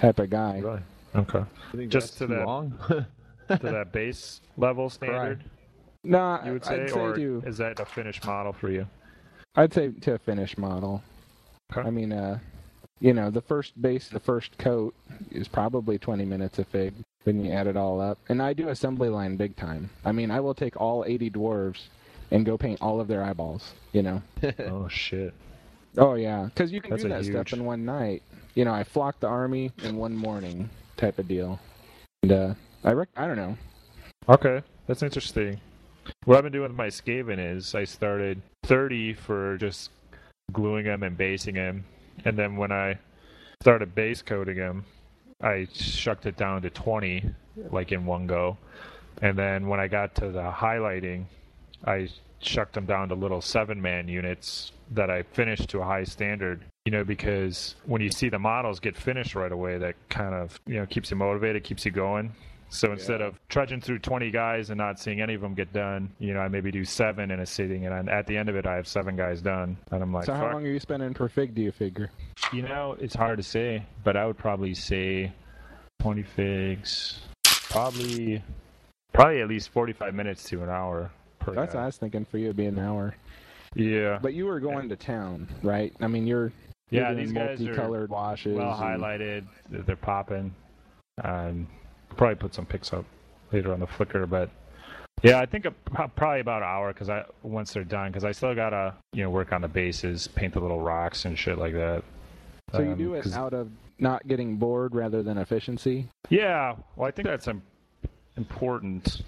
type 0.00 0.18
of 0.18 0.28
guy 0.28 0.58
Really? 0.62 0.80
Okay. 1.16 1.38
I 1.72 1.76
think 1.76 1.90
Just 1.92 2.08
that's 2.08 2.18
to 2.18 2.26
too 2.26 2.34
that- 2.34 2.46
long. 2.46 2.78
to 3.48 3.58
that 3.62 3.92
base 3.92 4.40
level 4.56 4.88
standard, 4.98 5.44
no 6.02 6.40
you 6.44 6.52
would 6.52 6.64
say, 6.64 6.82
i'd 6.82 6.90
say 6.90 7.00
or 7.00 7.14
to 7.14 7.42
is 7.46 7.58
that 7.58 7.78
a 7.80 7.84
finished 7.84 8.24
model 8.24 8.52
for 8.52 8.70
you? 8.70 8.86
i'd 9.56 9.72
say 9.72 9.90
to 10.00 10.14
a 10.14 10.18
finished 10.18 10.58
model. 10.58 11.02
Okay. 11.72 11.86
i 11.86 11.90
mean 11.90 12.12
uh 12.12 12.38
you 13.00 13.12
know 13.12 13.30
the 13.30 13.40
first 13.40 13.80
base 13.80 14.08
the 14.08 14.20
first 14.20 14.56
coat 14.58 14.94
is 15.30 15.48
probably 15.48 15.98
20 15.98 16.24
minutes 16.24 16.58
a 16.58 16.64
fig 16.64 16.94
when 17.24 17.42
you 17.44 17.50
add 17.52 17.66
it 17.66 17.76
all 17.76 18.00
up. 18.00 18.18
And 18.28 18.40
i 18.42 18.52
do 18.52 18.68
assembly 18.68 19.08
line 19.08 19.36
big 19.36 19.56
time. 19.56 19.90
I 20.04 20.12
mean 20.12 20.30
i 20.30 20.40
will 20.40 20.54
take 20.54 20.80
all 20.80 21.04
80 21.06 21.30
dwarves 21.30 21.88
and 22.30 22.44
go 22.46 22.56
paint 22.56 22.80
all 22.80 23.00
of 23.00 23.08
their 23.08 23.22
eyeballs 23.22 23.72
you 23.92 24.02
know? 24.02 24.22
Oh 24.60 24.88
shit. 24.88 25.34
oh 25.98 26.14
yeah. 26.14 26.44
Because 26.46 26.72
you 26.72 26.80
can 26.80 26.90
That's 26.90 27.02
do 27.02 27.08
that 27.08 27.24
stuff 27.24 27.52
in 27.52 27.64
one 27.64 27.84
night. 27.84 28.22
You 28.54 28.64
know 28.64 28.72
i 28.72 28.84
flock 28.84 29.20
the 29.20 29.26
army 29.28 29.70
in 29.82 29.96
one 29.96 30.14
morning 30.14 30.68
type 30.96 31.18
of 31.18 31.26
deal. 31.28 31.58
And 32.22 32.32
uh 32.32 32.54
i 32.84 32.92
rec- 32.92 33.08
i 33.16 33.26
don't 33.26 33.36
know 33.36 33.56
Okay, 34.26 34.62
that's 34.86 35.02
interesting. 35.02 35.60
What 36.24 36.38
I've 36.38 36.44
been 36.44 36.52
doing 36.52 36.68
with 36.70 36.76
my 36.76 36.86
Skaven 36.86 37.38
is 37.38 37.74
I 37.74 37.84
started 37.84 38.40
30 38.62 39.12
for 39.12 39.58
just 39.58 39.90
gluing 40.50 40.86
them 40.86 41.02
and 41.02 41.14
basing 41.14 41.56
them, 41.56 41.84
and 42.24 42.38
then 42.38 42.56
when 42.56 42.72
I 42.72 42.98
started 43.60 43.94
base 43.94 44.22
coating 44.22 44.56
them, 44.56 44.86
I 45.42 45.68
shucked 45.74 46.24
it 46.24 46.38
down 46.38 46.62
to 46.62 46.70
20, 46.70 47.22
like 47.70 47.92
in 47.92 48.06
one 48.06 48.26
go. 48.26 48.56
And 49.20 49.36
then 49.36 49.68
when 49.68 49.78
I 49.78 49.88
got 49.88 50.14
to 50.16 50.30
the 50.30 50.50
highlighting, 50.50 51.26
I 51.84 52.08
shucked 52.40 52.72
them 52.72 52.86
down 52.86 53.10
to 53.10 53.14
little 53.14 53.42
seven 53.42 53.80
man 53.80 54.08
units 54.08 54.72
that 54.92 55.10
I 55.10 55.22
finished 55.22 55.68
to 55.70 55.80
a 55.80 55.84
high 55.84 56.04
standard. 56.04 56.64
You 56.86 56.92
know, 56.92 57.04
because 57.04 57.74
when 57.84 58.00
you 58.00 58.10
see 58.10 58.30
the 58.30 58.38
models 58.38 58.80
get 58.80 58.96
finished 58.96 59.34
right 59.34 59.52
away, 59.52 59.76
that 59.76 59.96
kind 60.08 60.34
of 60.34 60.58
you 60.66 60.76
know 60.76 60.86
keeps 60.86 61.10
you 61.10 61.18
motivated, 61.18 61.62
keeps 61.62 61.84
you 61.84 61.90
going. 61.90 62.32
So 62.74 62.90
instead 62.90 63.20
of 63.20 63.38
trudging 63.48 63.80
through 63.80 64.00
20 64.00 64.30
guys 64.32 64.70
and 64.70 64.78
not 64.78 64.98
seeing 64.98 65.20
any 65.20 65.34
of 65.34 65.40
them 65.40 65.54
get 65.54 65.72
done, 65.72 66.12
you 66.18 66.34
know, 66.34 66.40
I 66.40 66.48
maybe 66.48 66.72
do 66.72 66.84
seven 66.84 67.30
in 67.30 67.38
a 67.40 67.46
sitting, 67.46 67.86
and 67.86 68.08
at 68.10 68.26
the 68.26 68.36
end 68.36 68.48
of 68.48 68.56
it, 68.56 68.66
I 68.66 68.74
have 68.74 68.88
seven 68.88 69.14
guys 69.16 69.40
done, 69.40 69.76
and 69.92 70.02
I'm 70.02 70.12
like, 70.12 70.24
so 70.24 70.34
how 70.34 70.42
fuck. 70.42 70.54
long 70.54 70.66
are 70.66 70.70
you 70.70 70.80
spending 70.80 71.14
per 71.14 71.28
fig 71.28 71.54
do 71.54 71.62
you 71.62 71.70
figure 71.70 72.10
You 72.52 72.62
know, 72.62 72.96
it's 72.98 73.14
hard 73.14 73.36
to 73.38 73.44
say, 73.44 73.84
but 74.02 74.16
I 74.16 74.26
would 74.26 74.36
probably 74.36 74.74
say 74.74 75.32
20 76.00 76.22
figs, 76.22 77.20
probably, 77.44 78.42
probably 79.12 79.40
at 79.40 79.48
least 79.48 79.68
45 79.70 80.12
minutes 80.14 80.42
to 80.44 80.62
an 80.64 80.68
hour 80.68 81.12
per 81.38 81.54
that's 81.54 81.74
what 81.74 81.82
i 81.82 81.86
was 81.86 81.96
thinking 81.96 82.24
for 82.24 82.38
you 82.38 82.46
it'd 82.46 82.56
be 82.56 82.66
an 82.66 82.78
hour 82.78 83.14
Yeah, 83.74 84.18
but 84.20 84.34
you 84.34 84.46
were 84.46 84.58
going 84.60 84.88
to 84.88 84.96
town 84.96 85.46
right 85.62 85.92
i 86.00 86.06
mean 86.06 86.26
you're 86.26 86.52
yeah. 86.90 87.12
These 87.12 87.32
guys 87.32 87.60
are 87.62 88.06
washes 88.06 88.56
well 88.56 88.70
and- 88.72 89.02
highlighted. 89.02 89.46
They're 89.68 89.82
they're 89.82 89.96
popping. 89.96 90.54
Um, 91.22 91.66
probably 92.14 92.36
put 92.36 92.54
some 92.54 92.66
pics 92.66 92.92
up 92.92 93.04
later 93.52 93.72
on 93.72 93.80
the 93.80 93.86
Flickr, 93.86 94.28
but 94.28 94.50
yeah, 95.22 95.40
I 95.40 95.46
think 95.46 95.64
a, 95.64 95.70
probably 95.70 96.40
about 96.40 96.62
an 96.62 96.68
hour 96.68 96.92
because 96.92 97.08
I 97.08 97.24
once 97.42 97.72
they're 97.72 97.84
done 97.84 98.10
because 98.10 98.24
I 98.24 98.32
still 98.32 98.54
gotta 98.54 98.94
you 99.12 99.22
know 99.22 99.30
work 99.30 99.52
on 99.52 99.62
the 99.62 99.68
bases, 99.68 100.28
paint 100.28 100.54
the 100.54 100.60
little 100.60 100.80
rocks 100.80 101.24
and 101.24 101.38
shit 101.38 101.58
like 101.58 101.72
that. 101.74 102.02
So 102.72 102.80
you 102.80 102.92
Um, 102.92 102.98
do 102.98 103.14
it 103.14 103.32
out 103.32 103.54
of 103.54 103.70
not 103.98 104.26
getting 104.26 104.56
bored 104.56 104.94
rather 104.94 105.22
than 105.22 105.38
efficiency. 105.38 106.08
Yeah, 106.28 106.74
well, 106.96 107.06
I 107.08 107.10
think 107.10 107.28
that's 107.28 107.46
um, 107.48 107.62
important 108.36 109.22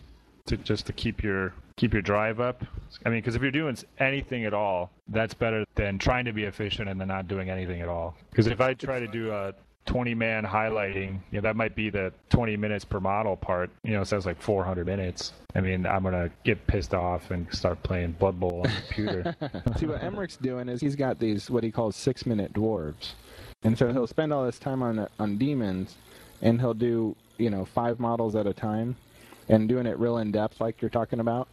to 0.46 0.56
just 0.56 0.86
to 0.86 0.92
keep 0.92 1.22
your 1.22 1.54
keep 1.76 1.92
your 1.92 2.02
drive 2.02 2.40
up. 2.40 2.64
I 3.04 3.10
mean, 3.10 3.18
because 3.18 3.36
if 3.36 3.42
you're 3.42 3.50
doing 3.50 3.76
anything 3.98 4.44
at 4.44 4.54
all, 4.54 4.90
that's 5.08 5.34
better 5.34 5.64
than 5.74 5.98
trying 5.98 6.24
to 6.24 6.32
be 6.32 6.44
efficient 6.44 6.88
and 6.88 7.00
then 7.00 7.08
not 7.08 7.28
doing 7.28 7.50
anything 7.50 7.80
at 7.80 7.88
all. 7.88 8.16
Because 8.30 8.46
if 8.46 8.60
I 8.60 8.74
try 8.74 8.98
to 8.98 9.06
do 9.06 9.32
a 9.32 9.54
20 9.86 10.14
man 10.14 10.44
highlighting, 10.44 11.20
you 11.30 11.36
know, 11.38 11.40
that 11.42 11.56
might 11.56 11.74
be 11.74 11.90
the 11.90 12.12
20 12.30 12.56
minutes 12.56 12.84
per 12.84 13.00
model 13.00 13.36
part. 13.36 13.70
You 13.84 13.92
know, 13.92 14.02
it 14.02 14.06
sounds 14.06 14.26
like 14.26 14.40
400 14.42 14.84
minutes. 14.84 15.32
I 15.54 15.60
mean, 15.60 15.86
I'm 15.86 16.02
gonna 16.02 16.30
get 16.44 16.66
pissed 16.66 16.92
off 16.92 17.30
and 17.30 17.50
start 17.54 17.82
playing 17.82 18.12
Blood 18.12 18.38
Bowl 18.38 18.62
on 18.62 18.62
the 18.74 18.80
computer. 18.82 19.36
See 19.78 19.86
what 19.86 20.02
Emmerich's 20.02 20.36
doing 20.36 20.68
is 20.68 20.80
he's 20.80 20.96
got 20.96 21.18
these 21.18 21.48
what 21.48 21.64
he 21.64 21.70
calls 21.70 21.96
six 21.96 22.26
minute 22.26 22.52
dwarves, 22.52 23.12
and 23.62 23.78
so 23.78 23.90
he'll 23.92 24.06
spend 24.06 24.32
all 24.32 24.44
this 24.44 24.58
time 24.58 24.82
on 24.82 25.08
on 25.18 25.38
demons, 25.38 25.94
and 26.42 26.60
he'll 26.60 26.74
do 26.74 27.16
you 27.38 27.48
know 27.48 27.64
five 27.64 27.98
models 27.98 28.34
at 28.34 28.46
a 28.46 28.52
time, 28.52 28.96
and 29.48 29.68
doing 29.68 29.86
it 29.86 29.98
real 29.98 30.18
in 30.18 30.30
depth 30.30 30.60
like 30.60 30.82
you're 30.82 30.90
talking 30.90 31.20
about. 31.20 31.48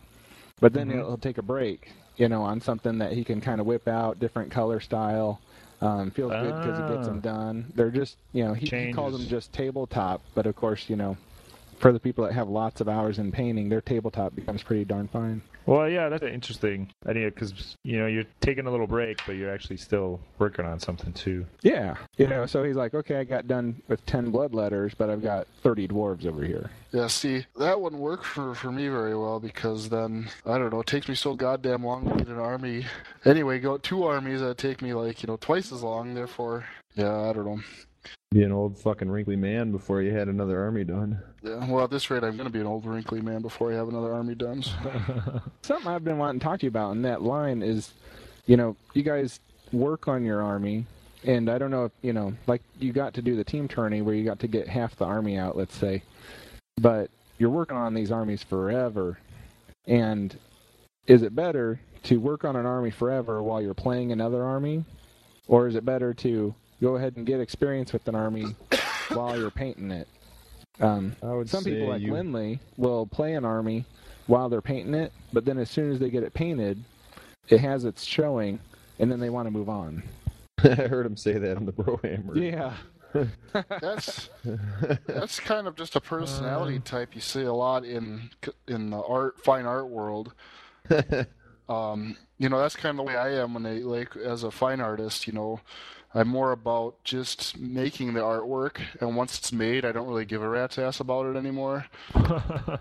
But 0.59 0.73
then 0.73 0.89
Mhm. 0.89 0.95
he'll, 0.95 1.07
he'll 1.07 1.17
take 1.17 1.37
a 1.37 1.41
break, 1.43 1.91
you 2.17 2.27
know, 2.27 2.41
on 2.41 2.59
something 2.59 2.97
that 2.97 3.13
he 3.13 3.23
can 3.23 3.39
kind 3.39 3.61
of 3.61 3.67
whip 3.67 3.87
out, 3.87 4.19
different 4.19 4.51
color 4.51 4.79
style. 4.81 5.39
Um, 5.83 6.11
feels 6.11 6.31
good 6.31 6.55
because 6.55 6.79
it 6.79 6.87
gets 6.87 7.07
Ah. 7.07 7.11
them 7.11 7.19
done. 7.19 7.65
They're 7.75 7.91
just, 7.91 8.17
you 8.31 8.45
know, 8.45 8.53
he, 8.53 8.67
he 8.67 8.93
calls 8.93 9.11
them 9.17 9.27
just 9.27 9.51
tabletop, 9.51 10.21
but 10.33 10.45
of 10.45 10.55
course, 10.55 10.89
you 10.89 10.95
know, 10.95 11.17
for 11.77 11.91
the 11.91 11.99
people 11.99 12.23
that 12.23 12.33
have 12.33 12.47
lots 12.47 12.79
of 12.79 12.87
hours 12.87 13.19
in 13.19 13.31
painting, 13.31 13.67
their 13.67 13.81
tabletop 13.81 14.33
becomes 14.33 14.63
pretty 14.63 14.85
darn 14.85 15.09
fine. 15.09 15.41
Well, 15.65 15.89
yeah, 15.89 16.09
that's 16.09 16.23
an 16.23 16.33
interesting 16.33 16.91
idea 17.07 17.29
because 17.29 17.77
you 17.83 17.99
know 17.99 18.07
you're 18.07 18.25
taking 18.41 18.67
a 18.67 18.71
little 18.71 18.87
break, 18.87 19.19
but 19.25 19.33
you're 19.35 19.53
actually 19.53 19.77
still 19.77 20.19
working 20.39 20.65
on 20.65 20.79
something 20.79 21.13
too. 21.13 21.45
Yeah, 21.61 21.95
you 22.17 22.27
know, 22.27 22.45
so 22.45 22.63
he's 22.63 22.75
like, 22.75 22.93
okay, 22.93 23.17
I 23.17 23.23
got 23.23 23.47
done 23.47 23.81
with 23.87 24.05
ten 24.05 24.31
bloodletters, 24.31 24.93
but 24.97 25.09
I've 25.09 25.23
got 25.23 25.47
thirty 25.61 25.87
dwarves 25.87 26.25
over 26.25 26.43
here. 26.43 26.69
Yeah, 26.91 27.07
see, 27.07 27.45
that 27.57 27.81
wouldn't 27.81 28.01
work 28.01 28.23
for, 28.23 28.53
for 28.53 28.71
me 28.71 28.87
very 28.87 29.17
well 29.17 29.39
because 29.39 29.89
then, 29.89 30.29
I 30.45 30.59
don't 30.59 30.71
know, 30.71 30.81
it 30.81 30.85
takes 30.85 31.09
me 31.09 31.15
so 31.15 31.33
goddamn 31.33 31.83
long 31.83 32.07
to 32.07 32.17
get 32.17 32.27
an 32.27 32.37
army. 32.37 32.85
Anyway, 33.25 33.59
go 33.59 33.77
two 33.77 34.03
armies 34.03 34.41
that 34.41 34.59
take 34.59 34.81
me 34.83 34.93
like, 34.93 35.23
you 35.23 35.27
know, 35.27 35.37
twice 35.37 35.71
as 35.71 35.81
long, 35.81 36.13
therefore, 36.13 36.65
yeah, 36.93 37.29
I 37.29 37.33
don't 37.33 37.45
know. 37.45 37.59
Be 38.31 38.43
an 38.43 38.51
old 38.51 38.79
fucking 38.79 39.09
wrinkly 39.09 39.35
man 39.35 39.71
before 39.71 40.01
you 40.01 40.11
had 40.11 40.27
another 40.27 40.61
army 40.61 40.83
done. 40.83 41.21
Yeah, 41.43 41.69
well, 41.69 41.83
at 41.83 41.91
this 41.91 42.09
rate, 42.09 42.23
I'm 42.23 42.35
going 42.35 42.47
to 42.47 42.53
be 42.53 42.59
an 42.59 42.65
old 42.65 42.85
wrinkly 42.85 43.21
man 43.21 43.41
before 43.41 43.71
I 43.71 43.75
have 43.75 43.87
another 43.87 44.11
army 44.11 44.35
done. 44.35 44.63
So. 44.63 45.41
Something 45.61 45.87
I've 45.87 46.03
been 46.03 46.17
wanting 46.17 46.39
to 46.39 46.43
talk 46.43 46.59
to 46.59 46.65
you 46.65 46.69
about 46.69 46.91
in 46.91 47.03
that 47.03 47.21
line 47.21 47.61
is, 47.61 47.93
you 48.47 48.57
know, 48.57 48.75
you 48.93 49.03
guys 49.03 49.39
work 49.71 50.07
on 50.07 50.23
your 50.23 50.41
army, 50.41 50.85
and 51.23 51.49
I 51.49 51.57
don't 51.57 51.71
know 51.71 51.85
if 51.85 51.91
you 52.01 52.13
know, 52.13 52.33
like 52.47 52.61
you 52.79 52.91
got 52.91 53.13
to 53.15 53.21
do 53.21 53.35
the 53.35 53.43
team 53.43 53.67
tourney 53.67 54.01
where 54.01 54.15
you 54.15 54.23
got 54.23 54.39
to 54.39 54.47
get 54.47 54.67
half 54.67 54.95
the 54.95 55.05
army 55.05 55.37
out, 55.37 55.55
let's 55.55 55.75
say, 55.75 56.01
but 56.77 57.09
you're 57.37 57.49
working 57.49 57.77
on 57.77 57.93
these 57.93 58.11
armies 58.11 58.43
forever, 58.43 59.19
and 59.85 60.37
is 61.07 61.21
it 61.21 61.35
better 61.35 61.79
to 62.03 62.19
work 62.19 62.45
on 62.45 62.55
an 62.55 62.65
army 62.65 62.91
forever 62.91 63.41
while 63.41 63.61
you're 63.61 63.73
playing 63.73 64.11
another 64.11 64.43
army, 64.43 64.85
or 65.47 65.67
is 65.67 65.75
it 65.75 65.85
better 65.85 66.13
to 66.13 66.53
go 66.81 66.95
ahead 66.95 67.15
and 67.17 67.25
get 67.25 67.39
experience 67.39 67.93
with 67.93 68.07
an 68.07 68.15
army 68.15 68.55
while 69.09 69.37
you're 69.37 69.51
painting 69.51 69.91
it? 69.91 70.07
Um, 70.79 71.15
I 71.21 71.33
would 71.33 71.49
some 71.49 71.63
say 71.63 71.71
people 71.71 71.89
like 71.89 72.01
you, 72.01 72.13
Lindley 72.13 72.59
will 72.77 73.05
play 73.05 73.33
an 73.33 73.45
army 73.45 73.85
while 74.27 74.49
they're 74.49 74.61
painting 74.61 74.93
it, 74.93 75.11
but 75.31 75.45
then 75.45 75.57
as 75.57 75.69
soon 75.69 75.91
as 75.91 75.99
they 75.99 76.09
get 76.09 76.23
it 76.23 76.33
painted, 76.33 76.83
it 77.49 77.59
has 77.59 77.85
its 77.85 78.03
showing, 78.03 78.59
and 78.99 79.11
then 79.11 79.19
they 79.19 79.29
want 79.29 79.47
to 79.47 79.51
move 79.51 79.69
on. 79.69 80.03
I 80.63 80.69
heard 80.69 81.05
him 81.05 81.17
say 81.17 81.33
that 81.33 81.57
on 81.57 81.65
the 81.65 81.73
Brohammer. 81.73 82.35
Yeah. 82.35 82.73
That's 83.79 84.31
that's 85.05 85.39
kind 85.39 85.67
of 85.67 85.75
just 85.75 85.95
a 85.95 86.01
personality 86.01 86.79
type 86.79 87.13
you 87.13 87.21
see 87.21 87.43
a 87.43 87.53
lot 87.53 87.85
in 87.85 88.31
in 88.67 88.89
the 88.89 88.97
art 89.03 89.39
fine 89.39 89.67
art 89.67 89.87
world 89.87 90.33
um, 91.69 92.17
you 92.37 92.49
know, 92.49 92.59
that's 92.59 92.75
kind 92.75 92.91
of 92.91 92.97
the 92.97 93.03
way 93.03 93.15
I 93.15 93.41
am 93.41 93.53
when 93.53 93.65
I 93.65 93.75
like 93.79 94.15
as 94.15 94.43
a 94.43 94.51
fine 94.51 94.81
artist. 94.81 95.27
You 95.27 95.33
know, 95.33 95.59
I'm 96.15 96.27
more 96.27 96.51
about 96.51 97.03
just 97.03 97.57
making 97.57 98.13
the 98.13 98.19
artwork, 98.21 98.77
and 99.01 99.15
once 99.15 99.37
it's 99.37 99.51
made, 99.51 99.83
I 99.83 99.91
don't 99.91 100.07
really 100.07 100.25
give 100.25 100.41
a 100.43 100.49
rat's 100.49 100.77
ass 100.77 100.99
about 100.99 101.25
it 101.25 101.35
anymore. 101.37 101.85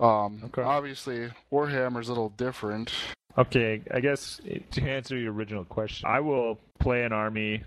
Um, 0.00 0.40
Okay. 0.44 0.62
Obviously, 0.62 1.28
Warhammer's 1.52 2.08
a 2.08 2.12
little 2.12 2.30
different. 2.30 2.92
Okay, 3.36 3.82
I 3.92 4.00
guess 4.00 4.40
to 4.72 4.82
answer 4.82 5.16
your 5.16 5.32
original 5.32 5.64
question, 5.64 6.06
I 6.08 6.20
will 6.20 6.58
play 6.78 7.04
an 7.04 7.12
army, 7.12 7.62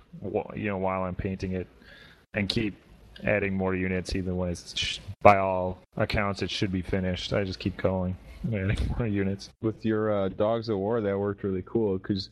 you 0.56 0.70
know, 0.70 0.78
while 0.78 1.04
I'm 1.04 1.16
painting 1.16 1.54
it, 1.54 1.68
and 2.34 2.48
keep 2.50 2.76
adding 3.24 3.56
more 3.56 3.74
units, 3.76 4.16
even 4.16 4.38
when 4.38 4.50
it's 4.50 5.00
by 5.22 5.38
all 5.38 5.80
accounts 5.98 6.42
it 6.42 6.52
should 6.52 6.72
be 6.72 6.82
finished. 6.82 7.34
I 7.34 7.44
just 7.44 7.60
keep 7.60 7.78
going, 7.78 8.16
adding 8.48 8.78
more 8.98 9.08
units. 9.08 9.50
With 9.62 9.84
your 9.86 10.26
uh, 10.26 10.30
Dogs 10.30 10.70
of 10.70 10.78
War, 10.78 11.02
that 11.02 11.18
worked 11.18 11.44
really 11.44 11.64
cool 11.66 11.98
because 11.98 12.30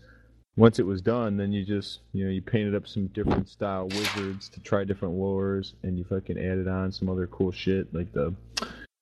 once 0.56 0.80
it 0.80 0.86
was 0.86 1.02
done, 1.02 1.38
then 1.38 1.52
you 1.52 1.66
just 1.66 2.00
you 2.14 2.26
know 2.26 2.32
you 2.32 2.42
painted 2.42 2.76
up 2.76 2.88
some 2.88 3.08
different 3.08 3.50
style 3.50 3.88
wizards 3.88 4.50
to 4.50 4.60
try 4.60 4.84
different 4.84 5.14
wars, 5.16 5.74
and 5.84 5.98
you 5.98 6.04
fucking 6.04 6.38
added 6.38 6.68
on 6.68 6.92
some 6.92 7.10
other 7.10 7.28
cool 7.28 7.52
shit 7.52 7.94
like 7.94 8.12
the 8.14 8.34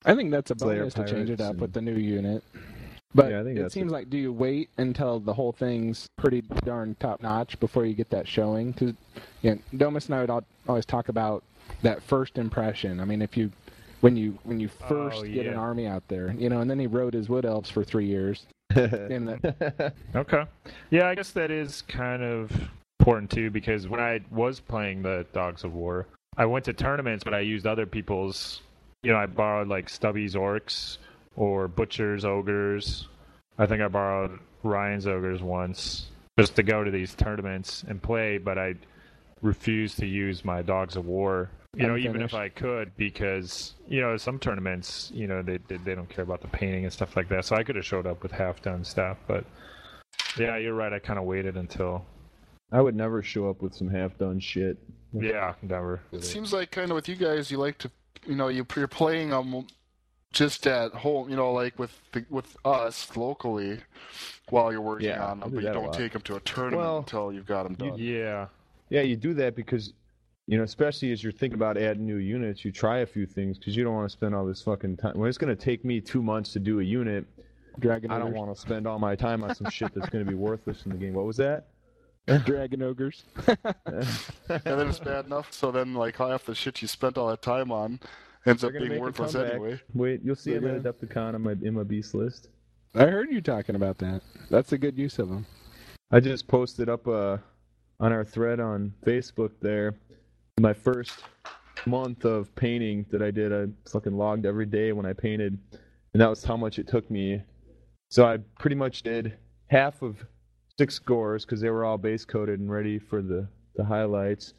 I 0.04 0.14
think 0.14 0.30
that's 0.30 0.50
a 0.50 0.54
bonus 0.54 0.94
to 0.94 1.06
change 1.06 1.30
it 1.30 1.40
up 1.40 1.52
and- 1.52 1.60
with 1.60 1.72
the 1.72 1.80
new 1.82 1.94
unit. 1.94 2.42
But 3.14 3.30
Yeah, 3.30 3.40
I 3.40 3.44
think 3.44 3.58
it 3.58 3.70
seems 3.72 3.92
a- 3.92 3.94
like 3.94 4.08
do 4.08 4.16
you 4.16 4.32
wait 4.32 4.70
until 4.78 5.20
the 5.20 5.34
whole 5.34 5.52
thing's 5.52 6.08
pretty 6.16 6.40
darn 6.64 6.96
top 6.98 7.22
notch 7.22 7.60
before 7.60 7.84
you 7.84 7.92
get 7.94 8.08
that 8.10 8.26
showing? 8.26 8.72
Because 8.72 8.94
you 9.42 9.50
know, 9.50 9.58
Domus 9.76 10.06
and 10.06 10.14
I 10.14 10.20
would 10.22 10.44
always 10.66 10.86
talk 10.86 11.10
about 11.10 11.44
that 11.82 12.02
first 12.02 12.38
impression. 12.38 13.00
I 13.00 13.04
mean, 13.04 13.20
if 13.20 13.36
you 13.36 13.52
when 14.02 14.16
you 14.16 14.38
when 14.42 14.60
you 14.60 14.68
oh, 14.82 14.88
first 14.88 15.18
Oh, 15.24 15.26
get 15.26 15.46
an 15.46 15.54
army 15.54 15.86
out 15.86 16.06
there, 16.08 16.34
you 16.38 16.48
know, 16.48 16.60
and 16.60 16.70
then 16.70 16.78
he 16.78 16.86
rode 16.86 17.14
his 17.14 17.28
wood 17.28 17.46
elves 17.46 17.70
for 17.70 17.82
three 17.82 18.06
years. 18.06 18.44
And 18.74 19.28
that, 19.28 19.94
Okay. 20.16 20.44
Yeah, 20.90 21.08
I 21.08 21.14
guess 21.14 21.30
that 21.32 21.50
is 21.50 21.82
kind 21.82 22.22
of 22.22 22.50
important 23.00 23.30
too 23.30 23.50
because 23.50 23.86
when 23.86 24.00
I 24.00 24.20
was 24.30 24.60
playing 24.60 25.02
the 25.02 25.26
Dogs 25.32 25.64
of 25.64 25.74
War, 25.74 26.06
I 26.36 26.46
went 26.46 26.64
to 26.66 26.72
tournaments, 26.72 27.22
but 27.24 27.34
I 27.34 27.40
used 27.40 27.66
other 27.66 27.86
people's. 27.86 28.60
You 29.02 29.12
know, 29.12 29.18
I 29.18 29.26
borrowed 29.26 29.68
like 29.68 29.88
Stubby's 29.88 30.34
Orcs 30.34 30.98
or 31.36 31.68
Butcher's 31.68 32.24
Ogres. 32.24 33.08
I 33.58 33.66
think 33.66 33.82
I 33.82 33.88
borrowed 33.88 34.38
Ryan's 34.62 35.06
Ogres 35.06 35.42
once 35.42 36.06
just 36.38 36.56
to 36.56 36.62
go 36.62 36.82
to 36.82 36.90
these 36.90 37.14
tournaments 37.14 37.84
and 37.86 38.00
play, 38.02 38.38
but 38.38 38.58
I 38.58 38.74
refused 39.42 39.98
to 39.98 40.06
use 40.06 40.44
my 40.44 40.62
Dogs 40.62 40.96
of 40.96 41.06
War. 41.06 41.50
You 41.74 41.86
know, 41.86 41.96
even 41.96 42.20
if 42.20 42.34
I 42.34 42.50
could, 42.50 42.94
because 42.98 43.74
you 43.88 44.02
know 44.02 44.16
some 44.18 44.38
tournaments, 44.38 45.10
you 45.14 45.26
know, 45.26 45.42
they 45.42 45.58
they, 45.68 45.78
they 45.78 45.94
don't 45.94 46.08
care 46.08 46.22
about 46.22 46.42
the 46.42 46.48
painting 46.48 46.84
and 46.84 46.92
stuff 46.92 47.16
like 47.16 47.28
that. 47.30 47.46
So 47.46 47.56
I 47.56 47.62
could 47.62 47.76
have 47.76 47.84
showed 47.84 48.06
up 48.06 48.22
with 48.22 48.30
half 48.30 48.60
done 48.60 48.84
stuff, 48.84 49.16
but 49.26 49.44
yeah, 50.36 50.58
you're 50.58 50.74
right. 50.74 50.92
I 50.92 50.98
kind 50.98 51.18
of 51.18 51.24
waited 51.24 51.56
until 51.56 52.04
I 52.72 52.80
would 52.80 52.96
never 52.96 53.22
show 53.22 53.48
up 53.48 53.62
with 53.62 53.74
some 53.74 53.88
half 53.88 54.16
done 54.18 54.40
shit. 54.40 54.78
yeah, 55.12 55.54
never. 55.62 56.00
It 56.10 56.24
seems 56.24 56.52
like 56.52 56.70
kind 56.70 56.90
of 56.90 56.94
with 56.94 57.08
you 57.08 57.16
guys, 57.16 57.50
you 57.50 57.58
like 57.58 57.78
to, 57.78 57.90
you 58.26 58.34
know, 58.34 58.48
you, 58.48 58.66
you're 58.74 58.88
playing 58.88 59.30
them 59.30 59.66
just 60.32 60.66
at 60.66 60.92
home, 60.92 61.28
you 61.28 61.36
know, 61.36 61.52
like 61.52 61.78
with 61.78 61.98
the, 62.12 62.24
with 62.30 62.56
us 62.64 63.14
locally 63.14 63.78
while 64.48 64.72
you're 64.72 64.80
working 64.80 65.08
Yeah, 65.08 65.26
on 65.26 65.40
them, 65.40 65.50
but 65.50 65.62
you 65.62 65.70
don't 65.70 65.92
take 65.92 66.12
them 66.12 66.22
to 66.22 66.36
a 66.36 66.40
tournament 66.40 66.82
Well, 66.82 66.98
until 66.98 67.32
you've 67.32 67.46
got 67.46 67.64
them 67.64 67.74
done. 67.74 67.98
Yeah, 67.98 68.46
Yeah, 68.88 69.02
you 69.02 69.16
do 69.16 69.34
that 69.34 69.54
because, 69.54 69.92
you 70.46 70.58
know, 70.58 70.64
especially 70.64 71.12
as 71.12 71.22
you're 71.22 71.32
thinking 71.32 71.54
about 71.54 71.76
adding 71.76 72.04
new 72.04 72.16
units, 72.16 72.64
you 72.64 72.72
try 72.72 72.98
a 72.98 73.06
few 73.06 73.26
things 73.26 73.58
because 73.58 73.76
you 73.76 73.84
don't 73.84 73.94
want 73.94 74.08
to 74.08 74.12
spend 74.12 74.34
all 74.34 74.44
this 74.44 74.60
fucking 74.62 74.96
time. 74.96 75.16
When 75.16 75.28
it's 75.28 75.38
going 75.38 75.54
to 75.56 75.64
take 75.64 75.84
me 75.84 76.00
two 76.00 76.22
months 76.22 76.52
to 76.54 76.58
do 76.58 76.80
a 76.80 76.82
unit, 76.82 77.26
Dragon 77.78 78.10
I 78.10 78.18
don't 78.18 78.34
want 78.34 78.54
to 78.54 78.60
spend 78.60 78.86
all 78.86 78.98
my 78.98 79.14
time 79.14 79.44
on 79.44 79.54
some 79.54 79.70
shit 79.70 79.94
that's 79.94 80.10
going 80.10 80.24
to 80.24 80.30
be 80.30 80.36
worthless 80.36 80.84
in 80.84 80.92
the 80.92 80.98
game. 80.98 81.14
What 81.14 81.24
was 81.24 81.36
that? 81.38 81.68
Dragon 82.44 82.82
ogres. 82.82 83.24
and 83.46 84.06
then 84.46 84.88
it's 84.88 84.98
bad 84.98 85.26
enough, 85.26 85.52
so 85.52 85.70
then 85.70 85.94
like 85.94 86.16
half 86.16 86.44
the 86.44 86.54
shit 86.54 86.82
you 86.82 86.88
spent 86.88 87.16
all 87.16 87.28
that 87.28 87.42
time 87.42 87.72
on 87.72 87.98
ends 88.44 88.62
They're 88.62 88.70
up 88.76 88.88
being 88.88 89.00
worthless 89.00 89.34
anyway. 89.34 89.80
Wait, 89.94 90.20
you'll 90.22 90.36
see 90.36 90.52
But 90.52 90.64
him 90.64 90.76
at 90.76 90.84
yeah. 90.84 90.90
Adepticon 90.92 91.34
on 91.34 91.42
my 91.42 91.52
in 91.52 91.74
my 91.74 91.82
beast 91.82 92.14
list. 92.14 92.48
I 92.94 93.06
heard 93.06 93.32
you 93.32 93.40
talking 93.40 93.74
about 93.74 93.98
that. 93.98 94.22
That's 94.50 94.72
a 94.72 94.78
good 94.78 94.98
use 94.98 95.18
of 95.18 95.28
them. 95.28 95.46
I 96.10 96.20
just 96.20 96.46
posted 96.46 96.88
up 96.88 97.08
uh, 97.08 97.38
on 97.98 98.12
our 98.12 98.24
thread 98.24 98.60
on 98.60 98.92
Facebook 99.06 99.52
there 99.60 99.94
my 100.62 100.72
first 100.72 101.24
month 101.86 102.24
of 102.24 102.54
painting 102.54 103.04
that 103.10 103.20
I 103.20 103.32
did. 103.32 103.52
I 103.52 103.66
fucking 103.90 104.16
logged 104.16 104.46
every 104.46 104.64
day 104.66 104.92
when 104.92 105.04
I 105.04 105.12
painted, 105.12 105.58
and 106.14 106.20
that 106.22 106.30
was 106.30 106.44
how 106.44 106.56
much 106.56 106.78
it 106.78 106.86
took 106.86 107.10
me. 107.10 107.42
So 108.10 108.24
I 108.24 108.38
pretty 108.60 108.76
much 108.76 109.02
did 109.02 109.36
half 109.66 110.02
of 110.02 110.24
six 110.78 110.94
scores 110.94 111.44
because 111.44 111.60
they 111.60 111.70
were 111.70 111.84
all 111.84 111.98
base 111.98 112.24
coated 112.24 112.60
and 112.60 112.70
ready 112.70 112.98
for 113.00 113.22
the, 113.22 113.48
the 113.74 113.84
highlights. 113.84 114.54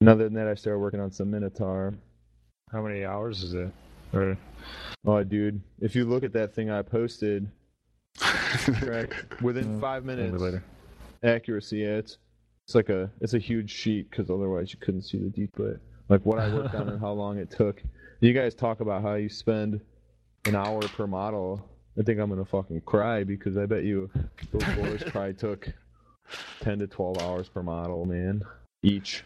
And 0.00 0.08
other 0.08 0.24
than 0.24 0.34
that, 0.34 0.48
I 0.48 0.54
started 0.54 0.78
working 0.78 1.00
on 1.00 1.12
some 1.12 1.30
Minotaur. 1.30 1.94
how 2.72 2.82
many 2.82 3.04
hours 3.04 3.42
is 3.42 3.52
it? 3.54 3.70
Or 4.14 4.36
Oh, 5.04 5.22
dude, 5.22 5.60
if 5.80 5.94
you 5.94 6.04
look 6.06 6.24
at 6.24 6.32
that 6.32 6.54
thing 6.54 6.70
I 6.70 6.80
posted, 6.82 7.46
within 9.42 9.80
five 9.80 10.04
minutes, 10.04 10.40
later. 10.40 10.62
accuracy. 11.24 11.78
Yeah, 11.78 11.96
it's 11.98 12.18
it's 12.66 12.74
like 12.74 12.88
a 12.88 13.10
it's 13.20 13.34
a 13.34 13.38
huge 13.38 13.70
sheet 13.70 14.10
because 14.10 14.30
otherwise 14.30 14.72
you 14.72 14.78
couldn't 14.80 15.02
see 15.02 15.18
the 15.18 15.28
detail. 15.30 15.76
Like 16.08 16.24
what 16.24 16.38
I 16.38 16.52
worked 16.52 16.74
on 16.74 16.88
and 16.88 17.00
how 17.00 17.12
long 17.12 17.38
it 17.38 17.50
took. 17.50 17.82
You 18.20 18.32
guys 18.32 18.54
talk 18.54 18.80
about 18.80 19.02
how 19.02 19.14
you 19.14 19.28
spend 19.28 19.80
an 20.44 20.54
hour 20.54 20.80
per 20.82 21.06
model. 21.06 21.68
I 21.98 22.02
think 22.02 22.20
I'm 22.20 22.28
gonna 22.30 22.44
fucking 22.44 22.82
cry 22.82 23.24
because 23.24 23.56
I 23.56 23.66
bet 23.66 23.84
you 23.84 24.10
those 24.52 24.64
boys 24.76 25.02
probably 25.06 25.34
took 25.38 25.68
ten 26.60 26.78
to 26.78 26.86
twelve 26.86 27.18
hours 27.18 27.48
per 27.48 27.62
model, 27.62 28.04
man, 28.04 28.42
each. 28.82 29.24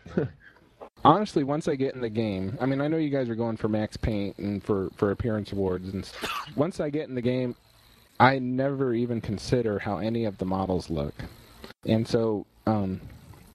Honestly, 1.04 1.44
once 1.44 1.68
I 1.68 1.76
get 1.76 1.94
in 1.94 2.00
the 2.00 2.10
game, 2.10 2.56
I 2.60 2.66
mean, 2.66 2.80
I 2.80 2.88
know 2.88 2.96
you 2.96 3.10
guys 3.10 3.28
are 3.28 3.34
going 3.34 3.56
for 3.56 3.68
max 3.68 3.96
paint 3.96 4.38
and 4.38 4.62
for 4.64 4.90
for 4.96 5.10
appearance 5.10 5.52
awards, 5.52 5.90
and 5.90 6.02
s- 6.04 6.12
once 6.56 6.80
I 6.80 6.90
get 6.90 7.08
in 7.08 7.14
the 7.14 7.22
game, 7.22 7.54
I 8.18 8.38
never 8.38 8.94
even 8.94 9.20
consider 9.20 9.78
how 9.78 9.98
any 9.98 10.24
of 10.24 10.38
the 10.38 10.46
models 10.46 10.90
look. 10.90 11.14
And 11.86 12.08
so, 12.08 12.46
um, 12.66 13.00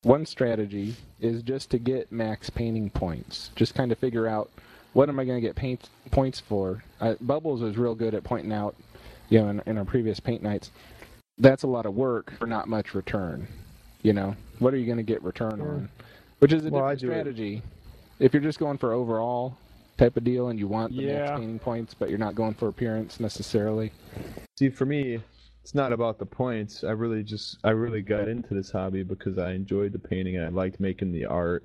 one 0.04 0.26
strategy 0.26 0.96
is 1.20 1.44
just 1.44 1.70
to 1.72 1.78
get 1.78 2.12
max 2.12 2.50
painting 2.50 2.90
points. 2.90 3.52
Just 3.56 3.76
kind 3.76 3.92
of 3.92 4.00
figure 4.00 4.28
out 4.28 4.50
what 4.94 5.10
am 5.10 5.20
I 5.20 5.26
going 5.26 5.40
to 5.40 5.48
get 5.48 5.56
paint 5.56 5.90
points 6.10 6.40
for. 6.40 6.84
Uh, 7.00 7.16
Bubbles 7.22 7.62
is 7.62 7.78
real 7.78 7.96
good 7.96 8.14
at 8.16 8.24
pointing 8.24 8.52
out, 8.52 8.76
you 9.30 9.40
know, 9.40 9.50
in, 9.50 9.62
in 9.68 9.78
our 9.78 9.86
previous 9.86 10.20
paint 10.20 10.42
nights. 10.42 10.72
That's 11.38 11.64
a 11.64 11.68
lot 11.68 11.86
of 11.86 11.94
work 11.96 12.34
for 12.40 12.48
not 12.48 12.68
much 12.68 12.94
return. 12.94 13.48
You 14.02 14.14
know, 14.14 14.36
what 14.60 14.74
are 14.74 14.78
you 14.78 14.86
going 14.86 14.98
to 14.98 15.04
get 15.04 15.24
return 15.24 15.58
Yeah. 15.60 15.66
on? 15.66 15.90
Which 16.40 16.52
is 16.54 16.66
a 16.66 16.70
Well, 16.70 16.82
different 16.82 17.00
do 17.00 17.08
it- 17.08 17.12
strategy. 17.12 17.62
If 18.20 18.34
you're 18.34 18.44
just 18.44 18.60
going 18.60 18.78
for 18.80 18.94
overall 18.94 19.56
type 19.98 20.18
of 20.18 20.24
deal 20.24 20.50
and 20.50 20.58
you 20.58 20.68
want 20.68 20.96
the 20.96 21.04
Yeah. 21.04 21.20
max 21.26 21.32
painting 21.40 21.60
points, 21.60 21.94
but 21.94 22.10
you're 22.10 22.18
not 22.20 22.34
going 22.34 22.56
for 22.56 22.68
appearance 22.68 23.20
necessarily. 23.20 23.92
See, 24.58 24.70
for 24.70 24.86
me, 24.86 25.22
it's 25.64 25.76
not 25.76 25.94
about 25.94 26.18
the 26.18 26.26
points. 26.26 26.84
I 26.84 26.92
really 26.92 27.24
just 27.24 27.58
I 27.64 27.72
really 27.72 28.02
got 28.02 28.28
into 28.28 28.54
this 28.54 28.72
hobby 28.72 29.04
because 29.04 29.38
I 29.38 29.52
enjoyed 29.52 29.94
the 29.94 30.00
painting 30.00 30.38
and 30.38 30.46
I 30.46 30.50
liked 30.50 30.80
making 30.80 31.12
the 31.12 31.26
art, 31.26 31.64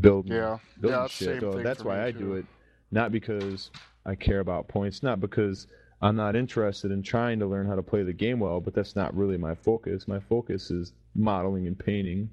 building, 0.00 0.32
Yeah, 0.32 0.58
building 0.80 1.00
yeah, 1.00 1.06
shit. 1.06 1.40
So 1.40 1.62
that's 1.62 1.84
why 1.84 2.06
I 2.06 2.12
too. 2.12 2.18
do 2.18 2.34
it, 2.34 2.46
not 2.90 3.12
because 3.12 3.70
I 4.06 4.14
care 4.14 4.40
about 4.40 4.68
points, 4.68 5.02
not 5.02 5.20
because 5.20 5.66
I'm 6.00 6.16
not 6.16 6.36
interested 6.36 6.90
in 6.90 7.02
trying 7.02 7.38
to 7.40 7.46
learn 7.46 7.66
how 7.66 7.74
to 7.74 7.82
play 7.82 8.02
the 8.02 8.12
game 8.12 8.40
well, 8.40 8.60
but 8.60 8.74
that's 8.74 8.96
not 8.96 9.14
really 9.14 9.36
my 9.36 9.54
focus. 9.54 10.08
My 10.08 10.20
focus 10.20 10.70
is 10.70 10.92
modeling 11.14 11.66
and 11.66 11.78
painting. 11.78 12.30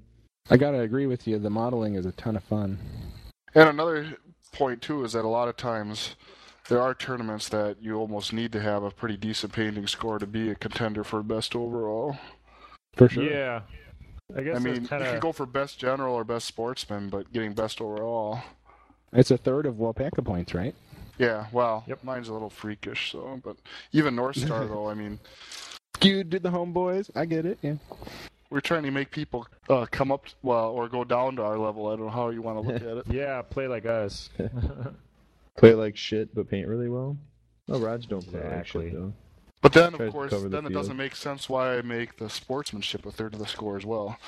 I 0.50 0.56
gotta 0.56 0.80
agree 0.80 1.06
with 1.06 1.26
you. 1.26 1.38
The 1.38 1.50
modeling 1.50 1.94
is 1.94 2.06
a 2.06 2.12
ton 2.12 2.36
of 2.36 2.44
fun. 2.44 2.78
And 3.54 3.68
another 3.68 4.16
point 4.52 4.80
too 4.80 5.04
is 5.04 5.12
that 5.12 5.24
a 5.24 5.28
lot 5.28 5.48
of 5.48 5.56
times 5.56 6.16
there 6.68 6.80
are 6.80 6.94
tournaments 6.94 7.48
that 7.50 7.76
you 7.80 7.96
almost 7.96 8.32
need 8.32 8.52
to 8.52 8.60
have 8.60 8.82
a 8.82 8.90
pretty 8.90 9.16
decent 9.16 9.52
painting 9.52 9.86
score 9.86 10.18
to 10.18 10.26
be 10.26 10.50
a 10.50 10.54
contender 10.54 11.04
for 11.04 11.22
best 11.22 11.54
overall. 11.54 12.16
For 12.96 13.08
sure. 13.08 13.24
Yeah, 13.24 13.60
I 14.36 14.42
guess 14.42 14.56
I 14.56 14.58
mean, 14.60 14.74
that's 14.74 14.82
you 14.82 14.88
kind 14.88 15.04
can 15.04 15.20
go 15.20 15.32
for 15.32 15.46
best 15.46 15.78
general 15.78 16.14
or 16.14 16.24
best 16.24 16.46
sportsman, 16.46 17.08
but 17.10 17.32
getting 17.32 17.52
best 17.52 17.80
overall. 17.80 18.40
It's 19.12 19.30
a 19.30 19.36
third 19.36 19.66
of 19.66 19.74
Wapaka 19.74 20.24
points, 20.24 20.54
right? 20.54 20.74
Yeah, 21.18 21.46
well, 21.52 21.84
Yep. 21.86 22.02
mine's 22.02 22.28
a 22.28 22.32
little 22.32 22.50
freakish, 22.50 23.12
so 23.12 23.40
but 23.44 23.56
even 23.92 24.16
North 24.16 24.36
Star 24.36 24.64
though, 24.66 24.88
I 24.88 24.94
mean, 24.94 25.18
Skewed 25.96 26.30
to 26.32 26.38
the 26.40 26.50
homeboys. 26.50 27.10
I 27.14 27.24
get 27.24 27.46
it. 27.46 27.58
Yeah. 27.62 27.74
we're 28.50 28.60
trying 28.60 28.82
to 28.84 28.90
make 28.90 29.10
people 29.10 29.46
uh, 29.68 29.86
come 29.90 30.10
up, 30.10 30.26
well, 30.42 30.70
or 30.70 30.88
go 30.88 31.04
down 31.04 31.36
to 31.36 31.42
our 31.42 31.56
level. 31.58 31.86
I 31.88 31.90
don't 31.96 32.06
know 32.06 32.10
how 32.10 32.30
you 32.30 32.42
want 32.42 32.60
to 32.64 32.72
look 32.72 32.82
at 32.82 32.96
it. 32.98 33.14
yeah, 33.14 33.42
play 33.42 33.68
like 33.68 33.86
us. 33.86 34.30
Play 35.56 35.74
like 35.74 35.96
shit, 35.96 36.34
but 36.34 36.48
paint 36.48 36.66
really 36.68 36.88
well. 36.88 37.16
Oh, 37.68 37.78
Raj 37.78 38.06
don't 38.08 38.26
play 38.26 38.40
like 38.42 38.66
shit 38.66 38.92
though. 38.92 39.12
But 39.62 39.72
then, 39.72 39.94
of 39.94 40.12
course, 40.12 40.30
cover 40.30 40.42
the 40.44 40.48
then 40.50 40.66
it 40.66 40.68
field. 40.68 40.82
doesn't 40.82 40.96
make 40.96 41.16
sense 41.16 41.48
why 41.48 41.78
I 41.78 41.82
make 41.82 42.18
the 42.18 42.28
sportsmanship 42.28 43.06
a 43.06 43.10
third 43.10 43.32
of 43.32 43.40
the 43.40 43.46
score 43.46 43.78
as 43.78 43.86
well. 43.86 44.18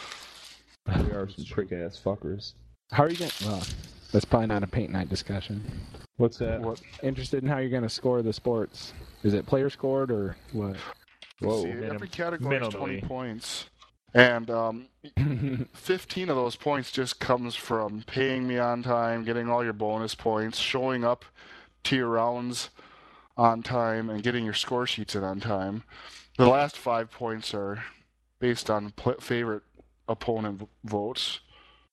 We 0.87 1.11
are 1.11 1.29
some 1.29 1.45
prick 1.45 1.73
ass 1.73 2.01
fuckers. 2.03 2.55
How 2.91 3.03
are 3.03 3.11
you 3.11 3.17
going? 3.19 3.31
to 3.31 3.47
Well, 3.47 3.63
that's 4.13 4.25
probably 4.25 4.47
not 4.47 4.63
a 4.63 4.67
paint 4.67 4.91
night 4.93 5.11
discussion. 5.11 5.63
What's 6.17 6.39
that? 6.39 6.61
What? 6.63 6.81
Interested 7.03 7.43
in 7.43 7.49
how 7.51 7.59
you're 7.59 7.69
going 7.71 7.83
to 7.83 7.89
score 7.89 8.23
the 8.23 8.33
sports? 8.33 8.95
Is 9.25 9.35
it 9.35 9.45
player 9.45 9.69
scored 9.69 10.11
or 10.11 10.37
what? 10.53 10.77
Whoa. 11.41 11.65
See, 11.65 11.71
every 11.71 12.09
category 12.09 12.57
is 12.57 12.73
20 12.73 13.01
points. 13.03 13.67
And 14.17 14.51
um, 14.51 14.87
15 15.75 16.31
of 16.31 16.37
those 16.37 16.57
points 16.57 16.91
just 16.91 17.21
comes 17.21 17.55
from 17.55 18.03
paying 18.07 18.49
me 18.49 18.57
on 18.57 18.83
time, 18.83 19.25
getting 19.25 19.51
all 19.51 19.63
your 19.63 19.75
bonus 19.75 20.15
points, 20.15 20.59
showing 20.59 21.05
up 21.05 21.27
to 21.85 21.97
your 21.97 22.09
rounds 22.09 22.71
on 23.37 23.63
time, 23.63 24.09
and 24.09 24.23
getting 24.23 24.47
your 24.47 24.55
score 24.55 24.87
sheets 24.87 25.15
in 25.15 25.23
on 25.23 25.39
time. 25.39 25.83
The 26.39 26.49
last 26.49 26.79
five 26.79 27.11
points 27.11 27.53
are 27.53 27.85
based 28.41 28.71
on 28.71 28.93
pl- 28.93 29.21
favorite 29.21 29.65
opponent 30.09 30.61
v- 30.61 30.67
votes. 30.83 31.41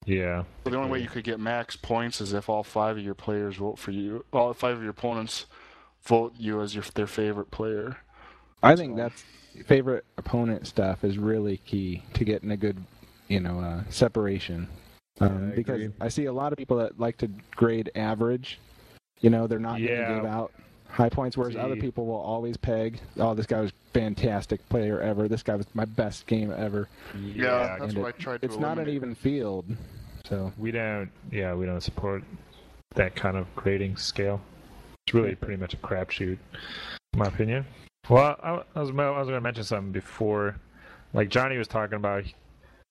Yeah. 0.06 0.44
So 0.64 0.70
the 0.70 0.78
only 0.78 0.92
way 0.92 1.00
you 1.02 1.10
could 1.10 1.26
get 1.26 1.42
max 1.42 1.76
points 1.76 2.22
is 2.22 2.32
if 2.32 2.48
all 2.48 2.64
five 2.64 2.98
of 2.98 3.04
your 3.04 3.16
players 3.16 3.58
vote 3.58 3.78
for 3.78 3.92
you. 3.92 4.24
All 4.32 4.54
five 4.54 4.78
of 4.78 4.82
your 4.82 4.92
opponents 4.92 5.46
vote 6.06 6.36
you 6.38 6.62
as 6.62 6.74
your 6.74 6.86
their 6.96 7.06
favorite 7.08 7.52
player. 7.52 7.98
I 8.62 8.78
think 8.78 8.96
that's 8.96 9.26
favorite 9.66 10.06
opponent 10.18 10.68
stuff 10.68 11.04
is 11.04 11.18
really 11.18 11.58
key 11.58 12.04
to 12.14 12.24
getting 12.26 12.52
a 12.52 12.58
good, 12.58 12.78
you 13.28 13.40
know, 13.40 13.60
uh, 13.60 13.84
separation. 13.90 14.68
Um, 15.20 15.52
I 15.52 15.56
because 15.56 15.76
agree. 15.82 15.94
I 16.02 16.08
see 16.10 16.26
a 16.26 16.34
lot 16.34 16.52
of 16.54 16.58
people 16.58 16.78
that 16.78 17.00
like 17.00 17.18
to 17.18 17.30
grade 17.56 17.92
average. 17.96 18.60
You 19.22 19.30
know, 19.30 19.48
they're 19.48 19.60
not 19.60 19.78
going 19.78 19.88
to 19.88 20.16
give 20.16 20.26
out 20.26 20.52
high 20.90 21.10
points, 21.10 21.38
whereas 21.38 21.54
See. 21.54 21.60
other 21.60 21.76
people 21.76 22.06
will 22.06 22.16
always 22.20 22.58
peg, 22.58 23.00
"Oh, 23.18 23.34
this 23.34 23.46
guy 23.46 23.62
was 23.62 23.72
fantastic 23.94 24.68
player 24.70 25.00
ever. 25.02 25.28
This 25.28 25.44
guy 25.44 25.56
was 25.56 25.66
my 25.74 25.86
best 25.86 26.26
game 26.28 26.52
ever." 26.56 26.90
Yeah, 27.18 27.78
that's 27.80 27.94
And 27.94 28.02
what 28.04 28.10
it- 28.10 28.16
I 28.20 28.24
tried 28.24 28.42
to 28.42 28.46
It's 28.48 28.58
not 28.58 28.80
an 28.80 28.90
even 28.90 29.16
field, 29.16 29.66
so 30.26 30.52
We 30.58 30.72
don't. 30.72 31.10
Yeah, 31.32 31.54
we 31.54 31.66
don't 31.66 31.82
support 31.82 32.24
that 32.96 33.16
kind 33.16 33.38
of 33.38 33.48
grading 33.56 33.98
scale. 33.98 34.42
It's 35.08 35.14
really 35.14 35.36
pretty 35.36 35.60
much 35.60 35.74
a 35.74 35.78
crapshoot, 35.78 36.38
in 37.14 37.20
my 37.20 37.26
opinion. 37.28 37.66
Well, 38.10 38.36
I, 38.44 38.52
was 38.52 38.66
I 38.76 38.82
was 38.82 38.92
going 38.92 39.28
to 39.28 39.42
mention 39.42 39.64
something 39.64 39.94
before, 39.94 40.58
like 41.14 41.30
Johnny 41.30 41.58
was 41.58 41.68
talking 41.68 41.96
about. 41.96 42.26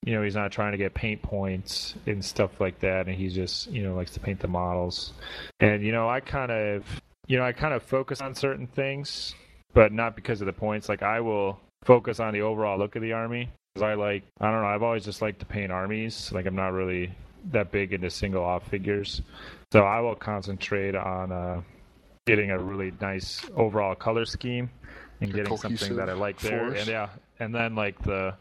You 0.05 0.14
know, 0.14 0.22
he's 0.22 0.35
not 0.35 0.51
trying 0.51 0.72
to 0.72 0.79
get 0.79 0.94
paint 0.94 1.22
points 1.22 1.94
and 2.07 2.25
stuff 2.25 2.61
like 2.61 2.81
that, 2.81 3.07
and 3.07 3.14
he 3.14 3.29
just 3.29 3.70
you 3.70 3.83
know 3.85 3.94
likes 3.94 4.12
to 4.12 4.20
paint 4.20 4.40
the 4.40 4.48
models. 4.48 5.12
And 5.61 5.85
you 5.85 5.92
know, 5.92 6.09
I 6.09 6.20
kind 6.20 6.51
of 6.51 6.85
you 7.27 7.38
know 7.38 7.44
I 7.44 7.53
kind 7.53 7.75
of 7.75 7.83
focus 7.83 8.20
on 8.20 8.35
certain 8.35 8.66
things, 8.66 9.35
but 9.75 9.92
not 9.92 10.16
because 10.16 10.40
of 10.40 10.46
the 10.46 10.53
points. 10.53 10.88
Like 10.88 11.03
I 11.03 11.20
will 11.20 11.61
focus 11.85 12.18
on 12.18 12.33
the 12.33 12.40
overall 12.40 12.79
look 12.79 12.96
of 12.96 13.03
the 13.03 13.12
army 13.12 13.51
because 13.75 13.87
I 13.87 13.94
like 13.94 14.25
I 14.40 14.51
don't 14.51 14.62
know 14.62 14.68
I've 14.68 14.83
always 14.83 15.05
just 15.05 15.22
liked 15.22 15.40
to 15.40 15.46
paint 15.46 15.70
armies. 15.70 16.33
Like 16.33 16.46
I'm 16.46 16.57
not 16.57 16.72
really 16.72 17.12
that 17.53 17.70
big 17.70 17.92
into 17.92 18.11
single 18.11 18.42
off 18.42 18.66
figures, 18.68 19.20
so 19.72 19.83
I 19.83 20.01
will 20.01 20.16
concentrate 20.16 20.96
on 20.96 21.31
uh, 21.31 21.61
getting 22.27 22.51
a 22.51 22.59
really 22.59 22.92
nice 23.01 23.44
overall 23.55 23.94
color 23.94 24.25
scheme 24.25 24.70
and 25.23 25.33
getting 25.33 25.57
something 25.57 25.97
that 25.97 26.09
I 26.09 26.13
like 26.15 26.39
there. 26.41 26.67
force. 26.69 26.81
And 26.81 26.89
yeah, 26.89 27.09
and 27.41 27.55
then 27.55 27.75
like 27.75 27.99
the 28.03 28.35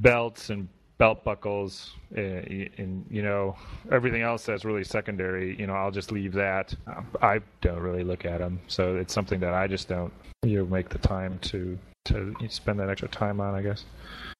belts 0.00 0.50
and 0.50 0.68
belt 0.98 1.22
buckles 1.24 1.92
uh, 2.16 2.20
and 2.20 3.04
you 3.10 3.22
know 3.22 3.54
everything 3.92 4.22
else 4.22 4.46
that's 4.46 4.64
really 4.64 4.82
secondary 4.82 5.54
you 5.58 5.66
know 5.66 5.74
i'll 5.74 5.90
just 5.90 6.10
leave 6.10 6.32
that 6.32 6.74
i 7.20 7.38
don't 7.60 7.80
really 7.80 8.02
look 8.02 8.24
at 8.24 8.38
them 8.38 8.58
so 8.66 8.96
it's 8.96 9.12
something 9.12 9.38
that 9.38 9.52
i 9.52 9.66
just 9.66 9.88
don't 9.88 10.10
you 10.42 10.56
know 10.58 10.64
make 10.66 10.88
the 10.88 10.96
time 10.98 11.38
to 11.42 11.78
to 12.06 12.34
spend 12.48 12.80
that 12.80 12.88
extra 12.88 13.08
time 13.08 13.42
on 13.42 13.54
i 13.54 13.60
guess 13.60 13.84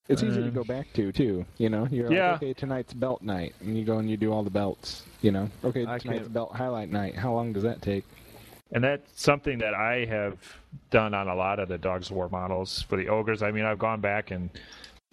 it's 0.09 0.23
easy 0.23 0.41
to 0.41 0.47
Um, 0.49 0.55
go 0.55 0.62
back 0.62 0.87
to 0.93 1.11
too. 1.11 1.45
You 1.59 1.69
know, 1.69 1.89
you're 1.91 2.12
Yeah. 2.12 2.33
like, 2.35 2.43
okay, 2.45 2.53
tonight's 2.55 2.93
belt 2.95 3.23
night, 3.23 3.57
and 3.61 3.77
you 3.77 3.85
go 3.85 3.99
and 3.99 4.09
you 4.09 4.17
do 4.17 4.33
all 4.33 4.45
the 4.45 4.51
belts. 4.51 5.03
You 5.21 5.33
know, 5.33 5.51
okay, 5.65 5.83
I 5.85 5.99
tonight's 5.99 6.05
can't- 6.05 6.33
belt 6.33 6.53
highlight 6.55 6.91
night. 6.93 7.17
How 7.17 7.33
long 7.33 7.53
does 7.53 7.65
that 7.65 7.83
take? 7.83 8.05
And 8.72 8.83
that's 8.83 9.22
something 9.22 9.59
that 9.59 9.74
I 9.74 10.05
have 10.07 10.38
done 10.90 11.14
on 11.14 11.29
a 11.29 11.35
lot 11.35 11.59
of 11.61 11.68
the 11.68 11.79
Dogs 11.79 12.11
of 12.11 12.16
War 12.16 12.29
models 12.29 12.83
for 12.83 12.96
the 12.96 13.09
ogres. 13.09 13.42
I 13.42 13.50
mean, 13.52 13.64
I've 13.64 13.79
gone 13.79 14.00
back 14.00 14.31
and 14.33 14.50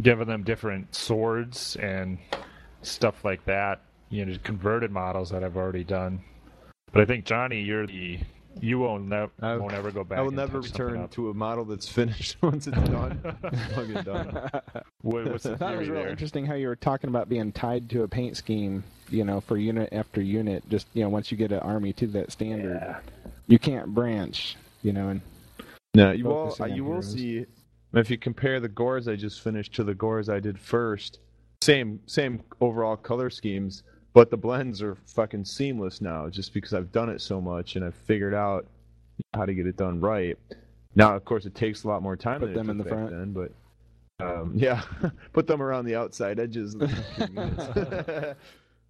given 0.02 0.28
them 0.28 0.44
different 0.44 0.94
swords 0.96 1.76
and 1.78 2.18
stuff 2.82 3.24
like 3.24 3.46
that. 3.46 3.82
You 4.10 4.26
know, 4.26 4.36
converted 4.44 4.92
models 4.92 5.30
that 5.32 5.44
I've 5.44 5.58
already 5.58 5.84
done. 5.84 6.22
But 6.92 7.02
I 7.02 7.06
think 7.06 7.26
Johnny, 7.26 7.62
you're 7.62 7.88
the 7.88 8.20
you 8.62 8.78
won't 8.80 9.08
never 9.08 9.32
I- 9.42 9.56
won't 9.58 9.74
ever 9.74 9.90
go 9.92 10.04
back. 10.04 10.20
I 10.20 10.22
will 10.22 10.28
and 10.30 10.38
never 10.38 10.62
touch 10.62 10.72
return 10.72 11.08
to 11.10 11.30
a 11.32 11.34
model 11.34 11.66
that's 11.66 11.88
finished 11.88 12.38
once 12.42 12.68
it's 12.68 12.78
done. 12.90 13.20
Fucking 13.76 14.04
done. 14.04 14.50
What, 15.02 15.30
what's 15.30 15.44
the 15.44 15.54
I 15.54 15.56
thought 15.58 15.74
it 15.74 15.80
was 15.80 15.90
really 15.90 16.04
there? 16.04 16.12
interesting 16.12 16.46
how 16.46 16.54
you 16.54 16.68
were 16.68 16.78
talking 16.78 17.10
about 17.10 17.28
being 17.28 17.52
tied 17.52 17.90
to 17.90 18.04
a 18.04 18.08
paint 18.08 18.38
scheme, 18.38 18.86
you 19.10 19.26
know, 19.26 19.42
for 19.42 19.58
unit 19.58 19.90
after 19.92 20.22
unit. 20.22 20.64
Just 20.70 20.88
you 20.94 21.04
know, 21.04 21.10
once 21.10 21.30
you 21.30 21.36
get 21.38 21.52
an 21.52 21.60
army 21.60 21.92
to 21.94 22.08
that 22.08 22.32
standard, 22.32 22.80
Yeah. 22.82 23.00
You 23.48 23.60
can't 23.60 23.88
branch. 23.94 24.56
You 24.82 24.94
know, 24.94 25.10
and 25.10 25.22
No, 25.94 26.12
you 26.12 26.26
will. 26.26 26.46
Focusing 26.46 26.64
on 26.72 26.76
You 26.76 26.84
will 26.84 26.92
heroes. 26.94 27.14
see 27.14 27.46
if 27.94 28.10
you 28.10 28.18
compare 28.18 28.60
the 28.60 28.68
gors 28.70 29.08
I 29.08 29.16
just 29.16 29.42
finished 29.42 29.74
to 29.76 29.84
the 29.84 29.94
gors 29.94 30.30
I 30.30 30.40
did 30.40 30.60
first. 30.60 31.20
Same, 31.62 32.00
same 32.08 32.42
overall 32.60 32.98
color 32.98 33.30
schemes, 33.30 33.84
but 34.14 34.30
the 34.30 34.36
blends 34.38 34.82
are 34.82 34.96
fucking 35.06 35.46
seamless 35.46 36.02
now. 36.02 36.28
Just 36.30 36.54
because 36.54 36.74
I've 36.74 36.92
done 36.92 37.10
it 37.10 37.22
so 37.22 37.40
much 37.40 37.76
and 37.78 37.86
I've 37.86 37.96
figured 37.96 38.34
out 38.34 38.66
how 39.34 39.46
to 39.46 39.54
get 39.54 39.66
it 39.68 39.78
done 39.78 40.02
right. 40.02 40.38
Now, 40.96 41.16
of 41.16 41.24
course, 41.26 41.46
it 41.46 41.56
takes 41.56 41.86
a 41.86 41.88
lot 41.88 42.02
more 42.04 42.16
time. 42.18 42.42
Put 42.42 42.48
than 42.54 42.68
them 42.68 42.70
in 42.72 42.78
the 42.78 42.84
front. 42.84 43.10
then, 43.12 43.32
but 43.34 43.52
um, 44.20 44.52
yeah, 44.56 44.82
put 45.32 45.48
them 45.48 45.62
around 45.62 45.86
the 45.86 45.96
outside 45.96 46.40
edges. 46.40 46.74
of 46.76 46.82
the 46.82 46.88
fucking 46.90 47.36
units. 47.38 47.66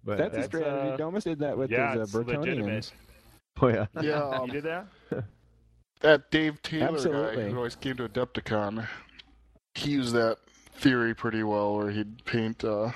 but 0.04 0.18
that's, 0.18 0.34
a 0.34 0.36
That's, 0.36 0.46
strategy. 0.46 0.90
uh, 0.90 0.96
Domus 0.96 1.24
did 1.24 1.38
that 1.38 1.56
with 1.56 1.70
yeah, 1.70 1.92
his 1.92 1.98
uh, 2.00 2.02
it's 2.02 2.28
legitimate. 2.28 2.66
Bretonnians. 2.66 2.92
Oh 3.60 3.68
yeah, 3.68 3.86
Yeah, 4.00 4.02
You 4.02 4.14
um, 4.42 4.50
did 4.50 4.64
that? 4.64 4.86
that 6.00 6.30
Dave 6.30 6.60
Taylor 6.62 7.34
guy 7.34 7.48
who 7.50 7.56
always 7.56 7.76
came 7.76 7.96
to 7.96 8.08
Adepticon, 8.08 8.86
he 9.74 9.92
used 9.92 10.14
that 10.14 10.38
theory 10.72 11.14
pretty 11.14 11.42
well, 11.42 11.76
where 11.76 11.90
he'd 11.90 12.24
paint 12.24 12.64
uh, 12.64 12.90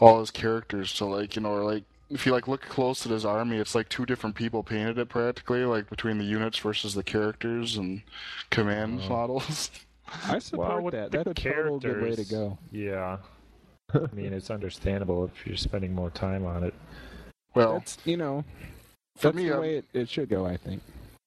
all 0.00 0.20
his 0.20 0.30
characters 0.30 0.92
to 0.94 1.04
like 1.04 1.36
you 1.36 1.42
know, 1.42 1.50
or 1.52 1.64
like 1.64 1.84
if 2.10 2.26
you 2.26 2.32
like 2.32 2.48
look 2.48 2.62
close 2.62 3.06
at 3.06 3.12
his 3.12 3.24
army, 3.24 3.58
it's 3.58 3.74
like 3.74 3.88
two 3.88 4.04
different 4.04 4.34
people 4.36 4.62
painted 4.62 4.98
it 4.98 5.08
practically, 5.08 5.64
like 5.64 5.88
between 5.88 6.18
the 6.18 6.24
units 6.24 6.58
versus 6.58 6.94
the 6.94 7.02
characters 7.02 7.76
and 7.76 8.02
command 8.50 9.00
Oh. 9.04 9.08
models. 9.08 9.70
I 10.28 10.38
support 10.40 10.68
Well, 10.68 10.82
with 10.82 10.94
that. 10.94 11.10
the 11.10 11.18
That's 11.24 11.30
a 11.30 11.34
total 11.34 11.78
good 11.80 12.02
way 12.02 12.14
to 12.14 12.24
go. 12.24 12.58
Yeah. 12.70 13.18
I 13.94 14.00
mean, 14.12 14.32
it's 14.34 14.50
understandable 14.50 15.24
if 15.24 15.46
you're 15.46 15.56
spending 15.56 15.94
more 15.94 16.10
time 16.10 16.44
on 16.44 16.64
it. 16.64 16.74
Well, 17.54 17.74
That's 17.74 17.96
you 18.04 18.16
know, 18.18 18.44
for 19.16 19.28
that's 19.28 19.36
me, 19.36 19.44
the 19.48 19.52
I'm- 19.54 19.60
way 19.60 19.76
it, 19.76 19.84
it 19.92 20.08
should 20.08 20.28
go. 20.28 20.46
I 20.46 20.56
think. 20.56 20.82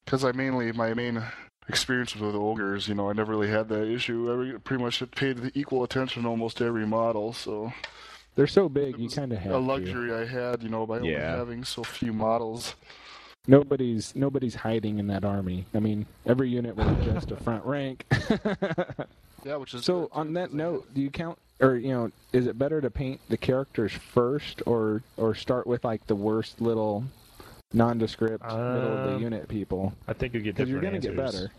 because 0.06 0.24
I 0.24 0.32
mainly 0.32 0.72
my 0.72 0.94
main 0.94 1.22
experience 1.68 2.16
with 2.16 2.36
ogres. 2.36 2.88
You 2.88 2.96
know, 2.96 3.10
I 3.10 3.14
never 3.14 3.32
really 3.32 3.50
had 3.50 3.70
that 3.70 3.88
issue. 3.88 4.54
I 4.56 4.58
pretty 4.60 4.84
much 4.84 5.04
paid 5.12 5.38
the 5.38 5.52
equal 5.56 5.84
attention 5.84 6.24
to 6.24 6.30
almost 6.30 6.62
every 6.62 6.86
model, 6.86 7.34
so 7.34 7.74
They're 8.36 8.48
so 8.48 8.68
big, 8.70 9.00
you 9.00 9.10
kind 9.10 9.32
of 9.32 9.40
have 9.40 9.52
a 9.54 9.56
to. 9.56 9.60
luxury 9.60 10.14
I 10.14 10.26
had. 10.26 10.62
You 10.64 10.70
know, 10.70 10.86
by 10.86 10.98
only 10.98 11.12
Yeah. 11.12 11.36
having 11.36 11.64
so 11.64 11.84
few 11.84 12.14
models. 12.14 12.76
Nobody's 13.48 14.16
nobody's 14.16 14.56
hiding 14.56 14.98
in 14.98 15.08
that 15.08 15.24
army. 15.24 15.66
I 15.76 15.80
mean, 15.80 16.08
every 16.26 16.50
unit 16.50 16.76
was 16.76 16.88
just 17.06 17.32
a 17.32 17.36
front 17.38 17.64
rank. 17.66 18.06
Yeah, 19.46 19.58
which 19.58 19.76
is 19.76 19.86
so 19.86 20.02
good, 20.02 20.10
on 20.14 20.28
too, 20.30 20.34
that 20.34 20.48
'cause 20.50 20.56
I 20.56 20.58
note, 20.58 20.94
do 20.96 21.02
you 21.02 21.12
count 21.12 21.38
or 21.62 21.76
you 21.76 21.90
know, 21.90 22.12
is 22.34 22.48
it 22.48 22.58
better 22.58 22.82
to 22.82 22.90
paint 22.90 23.22
the 23.30 23.38
characters 23.38 23.92
first 23.92 24.64
or 24.66 25.04
or 25.18 25.36
start 25.36 25.68
with 25.68 25.84
like 25.84 26.08
the 26.08 26.16
worst 26.16 26.60
little 26.62 27.04
nondescript 27.76 28.44
middle 28.44 28.58
of 28.58 29.10
the 29.10 29.16
Um, 29.16 29.22
unit 29.22 29.48
people? 29.48 29.94
I 30.08 30.14
think 30.14 30.34
you 30.34 30.42
get 30.42 30.56
Because 30.56 30.70
you're 30.70 30.82
gonna 30.82 31.00
get 31.00 31.16
better. 31.16 31.52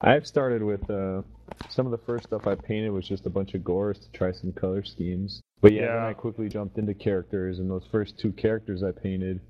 I've 0.00 0.26
started 0.26 0.62
with 0.62 0.88
uh, 0.90 1.22
some 1.68 1.86
of 1.86 1.92
the 1.92 1.98
first 1.98 2.24
stuff 2.24 2.46
I 2.46 2.56
painted 2.56 2.90
was 2.90 3.06
just 3.06 3.26
a 3.26 3.30
bunch 3.30 3.54
of 3.54 3.62
gors 3.62 4.00
to 4.00 4.10
try 4.10 4.32
some 4.32 4.52
color 4.52 4.82
schemes. 4.82 5.40
But 5.60 5.72
yeah, 5.72 5.94
then 5.94 6.04
I 6.04 6.12
quickly 6.12 6.48
jumped 6.48 6.78
into 6.78 6.92
characters, 6.92 7.60
and 7.60 7.70
those 7.70 7.86
first 7.90 8.18
two 8.18 8.32
characters 8.32 8.82
I 8.82 8.90
painted, 8.90 9.40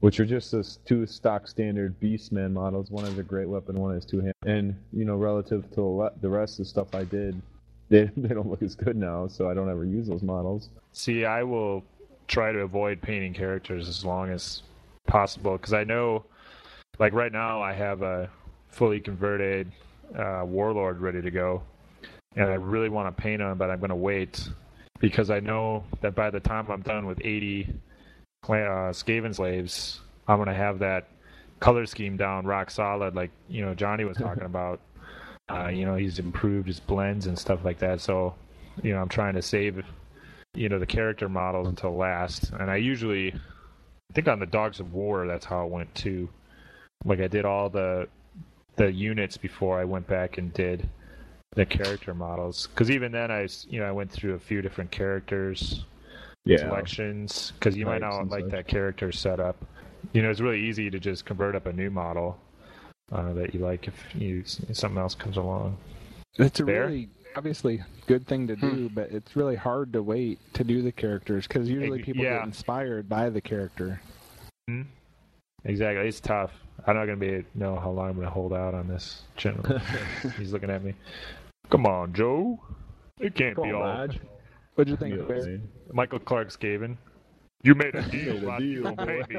which 0.00 0.18
are 0.18 0.26
just 0.26 0.50
those 0.50 0.80
two 0.84 1.06
stock 1.06 1.46
standard 1.46 2.00
Beastman 2.00 2.52
models. 2.52 2.90
One 2.90 3.04
has 3.04 3.18
a 3.18 3.22
great 3.22 3.48
weapon, 3.48 3.76
one 3.76 3.94
has 3.94 4.04
two 4.04 4.20
hands. 4.20 4.34
And 4.44 4.74
you 4.92 5.04
know, 5.04 5.16
relative 5.16 5.70
to 5.74 5.76
the 5.76 6.12
the 6.22 6.28
rest 6.28 6.54
of 6.54 6.64
the 6.64 6.70
stuff 6.70 6.92
I 6.94 7.04
did, 7.04 7.40
they 7.88 8.10
they 8.16 8.34
don't 8.34 8.48
look 8.48 8.62
as 8.62 8.74
good 8.74 8.96
now, 8.96 9.28
so 9.28 9.48
I 9.48 9.54
don't 9.54 9.70
ever 9.70 9.84
use 9.84 10.08
those 10.08 10.22
models. 10.22 10.70
See, 10.92 11.24
I 11.24 11.44
will 11.44 11.84
try 12.26 12.50
to 12.50 12.60
avoid 12.60 13.00
painting 13.00 13.34
characters 13.34 13.88
as 13.88 14.04
long 14.04 14.30
as 14.30 14.62
possible 15.10 15.52
because 15.52 15.72
I 15.72 15.84
know, 15.84 16.24
like 16.98 17.12
right 17.12 17.32
now, 17.32 17.60
I 17.60 17.72
have 17.72 18.02
a 18.02 18.30
fully 18.68 19.00
converted 19.00 19.70
uh, 20.16 20.42
warlord 20.46 21.00
ready 21.00 21.20
to 21.20 21.30
go, 21.30 21.62
and 22.36 22.46
I 22.46 22.54
really 22.54 22.88
want 22.88 23.14
to 23.14 23.22
paint 23.22 23.42
him, 23.42 23.58
but 23.58 23.70
I'm 23.70 23.80
going 23.80 23.90
to 23.90 23.96
wait 23.96 24.48
because 25.00 25.30
I 25.30 25.40
know 25.40 25.84
that 26.00 26.14
by 26.14 26.30
the 26.30 26.40
time 26.40 26.70
I'm 26.70 26.82
done 26.82 27.06
with 27.06 27.20
80 27.22 27.74
clan- 28.42 28.66
uh, 28.66 28.92
Skaven 28.92 29.34
slaves, 29.34 30.00
I'm 30.28 30.36
going 30.36 30.48
to 30.48 30.54
have 30.54 30.78
that 30.78 31.08
color 31.58 31.84
scheme 31.86 32.16
down 32.16 32.46
rock 32.46 32.70
solid, 32.70 33.14
like 33.14 33.30
you 33.48 33.64
know 33.64 33.74
Johnny 33.74 34.04
was 34.04 34.16
talking 34.16 34.44
about. 34.44 34.80
Uh, 35.50 35.66
you 35.66 35.84
know, 35.84 35.96
he's 35.96 36.20
improved 36.20 36.68
his 36.68 36.78
blends 36.78 37.26
and 37.26 37.36
stuff 37.36 37.64
like 37.64 37.80
that. 37.80 38.00
So, 38.00 38.36
you 38.84 38.92
know, 38.92 39.00
I'm 39.00 39.08
trying 39.08 39.34
to 39.34 39.42
save 39.42 39.84
you 40.54 40.68
know 40.68 40.78
the 40.78 40.86
character 40.86 41.28
models 41.28 41.68
until 41.68 41.96
last 41.96 42.50
and 42.58 42.70
i 42.70 42.76
usually 42.76 43.32
i 44.10 44.12
think 44.12 44.28
on 44.28 44.38
the 44.38 44.46
dogs 44.46 44.80
of 44.80 44.92
war 44.92 45.26
that's 45.26 45.46
how 45.46 45.64
it 45.64 45.70
went 45.70 45.94
too 45.94 46.28
like 47.04 47.20
i 47.20 47.28
did 47.28 47.44
all 47.44 47.70
the 47.70 48.06
the 48.76 48.90
units 48.92 49.36
before 49.36 49.78
i 49.80 49.84
went 49.84 50.06
back 50.06 50.38
and 50.38 50.52
did 50.52 50.88
the 51.56 51.66
character 51.66 52.14
models. 52.14 52.68
Because 52.68 52.90
even 52.90 53.12
then, 53.12 53.30
I 53.30 53.48
you 53.68 53.80
know 53.80 53.86
I 53.86 53.92
went 53.92 54.10
through 54.10 54.34
a 54.34 54.38
few 54.38 54.62
different 54.62 54.90
characters 54.90 55.84
Yeah. 56.44 56.58
selections 56.58 57.52
because 57.58 57.76
you 57.76 57.86
might 57.86 58.00
not 58.00 58.28
like 58.28 58.44
such. 58.44 58.50
that 58.52 58.66
character 58.68 59.12
setup. 59.12 59.56
You 60.12 60.22
know, 60.22 60.30
it's 60.30 60.40
really 60.40 60.60
easy 60.60 60.90
to 60.90 60.98
just 60.98 61.24
convert 61.24 61.54
up 61.54 61.66
a 61.66 61.72
new 61.72 61.90
model 61.90 62.38
uh, 63.12 63.32
that 63.34 63.54
you 63.54 63.60
like 63.60 63.88
if 63.88 63.94
you 64.14 64.44
if 64.68 64.76
something 64.76 64.98
else 64.98 65.14
comes 65.14 65.36
along. 65.36 65.76
It's 66.38 66.60
a 66.60 66.64
Fair? 66.64 66.86
really 66.86 67.08
obviously 67.36 67.82
good 68.06 68.26
thing 68.26 68.46
to 68.48 68.56
do, 68.56 68.88
Hmm. 68.88 68.94
but 68.94 69.10
it's 69.10 69.36
really 69.36 69.56
hard 69.56 69.92
to 69.92 70.02
wait 70.02 70.38
to 70.54 70.64
do 70.64 70.82
the 70.82 70.92
characters 70.92 71.46
because 71.46 71.68
usually 71.68 72.02
people 72.02 72.24
yeah. 72.24 72.38
get 72.38 72.44
inspired 72.46 73.08
by 73.08 73.30
the 73.30 73.40
character. 73.40 74.00
Hmm? 74.68 74.82
Exactly, 75.64 76.06
it's 76.08 76.20
tough. 76.20 76.52
I'm 76.86 76.96
not 76.96 77.04
gonna 77.04 77.16
be 77.18 77.44
know 77.54 77.76
how 77.78 77.90
long 77.90 78.08
I'm 78.10 78.16
gonna 78.16 78.30
hold 78.30 78.52
out 78.52 78.74
on 78.74 78.88
this 78.88 79.22
gentleman. 79.36 79.80
He's 80.38 80.52
looking 80.52 80.70
at 80.70 80.82
me. 80.82 80.94
Come 81.70 81.86
on, 81.86 82.12
Joe. 82.14 82.58
It 83.18 83.34
can't 83.34 83.54
Come 83.54 83.64
be 83.64 83.70
on, 83.72 83.82
all. 83.82 84.06
Badge. 84.06 84.18
What'd 84.74 84.90
you 84.90 84.96
think, 84.96 85.16
Yeah, 85.16 85.22
Bear? 85.24 85.44
man. 85.44 85.68
Michael 85.92 86.18
Clark's 86.20 86.56
Skaven. 86.56 86.96
You 87.62 87.74
made 87.74 87.94
a 87.94 88.02
deal, 88.10 88.40
Made 88.40 88.44
a 88.44 88.58
deal, 88.58 88.62
You 88.62 88.82
don't 88.82 88.96
pay 88.96 89.22
me. 89.28 89.36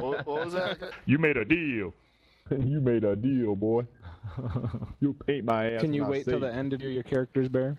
What, 0.00 0.26
what 0.26 0.44
was 0.44 0.52
that? 0.54 0.78
You 1.06 1.18
made 1.18 1.36
a 1.36 1.44
deal. 1.44 1.94
you 2.50 2.80
made 2.80 3.04
a 3.04 3.14
deal, 3.14 3.54
boy. 3.54 3.86
You 5.00 5.14
paint 5.26 5.44
my 5.44 5.72
ass. 5.72 5.80
Can 5.80 5.92
you 5.92 6.04
wait 6.04 6.24
till 6.24 6.40
the 6.40 6.52
end 6.52 6.70
to 6.72 6.78
do 6.78 6.88
your 6.88 7.02
characters, 7.02 7.48
Bear? 7.48 7.76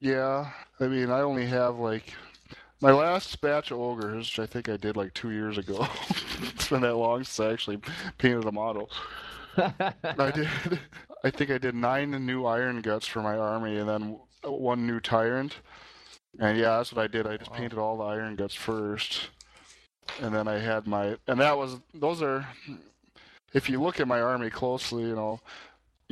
Yeah, 0.00 0.50
I 0.80 0.88
mean, 0.88 1.10
I 1.10 1.20
only 1.20 1.46
have 1.46 1.76
like 1.76 2.14
my 2.80 2.92
last 2.92 3.40
batch 3.40 3.70
of 3.70 3.78
ogres, 3.78 4.26
which 4.26 4.38
I 4.40 4.46
think 4.46 4.68
I 4.68 4.76
did 4.76 4.96
like 4.96 5.14
two 5.14 5.30
years 5.30 5.58
ago. 5.58 5.86
it's 6.42 6.68
been 6.68 6.80
that 6.82 6.96
long 6.96 7.22
since 7.24 7.40
I 7.40 7.52
actually 7.52 7.78
painted 8.18 8.44
a 8.44 8.52
model. 8.52 8.90
I 9.56 10.30
did. 10.34 10.48
I 11.24 11.30
think 11.30 11.50
I 11.50 11.58
did 11.58 11.74
nine 11.74 12.10
new 12.26 12.46
iron 12.46 12.80
guts 12.80 13.06
for 13.06 13.22
my 13.22 13.36
army, 13.36 13.76
and 13.76 13.88
then 13.88 14.18
one 14.44 14.86
new 14.86 14.98
tyrant. 14.98 15.56
And 16.40 16.58
yeah, 16.58 16.78
that's 16.78 16.92
what 16.92 17.04
I 17.04 17.06
did. 17.06 17.26
I 17.26 17.36
just 17.36 17.52
painted 17.52 17.78
all 17.78 17.98
the 17.98 18.04
iron 18.04 18.34
guts 18.34 18.54
first, 18.54 19.28
and 20.20 20.34
then 20.34 20.48
I 20.48 20.58
had 20.58 20.86
my. 20.86 21.16
And 21.28 21.40
that 21.40 21.56
was 21.56 21.78
those 21.94 22.22
are. 22.22 22.46
If 23.54 23.68
you 23.68 23.82
look 23.82 24.00
at 24.00 24.08
my 24.08 24.20
army 24.20 24.48
closely, 24.48 25.02
you 25.02 25.14
know, 25.14 25.38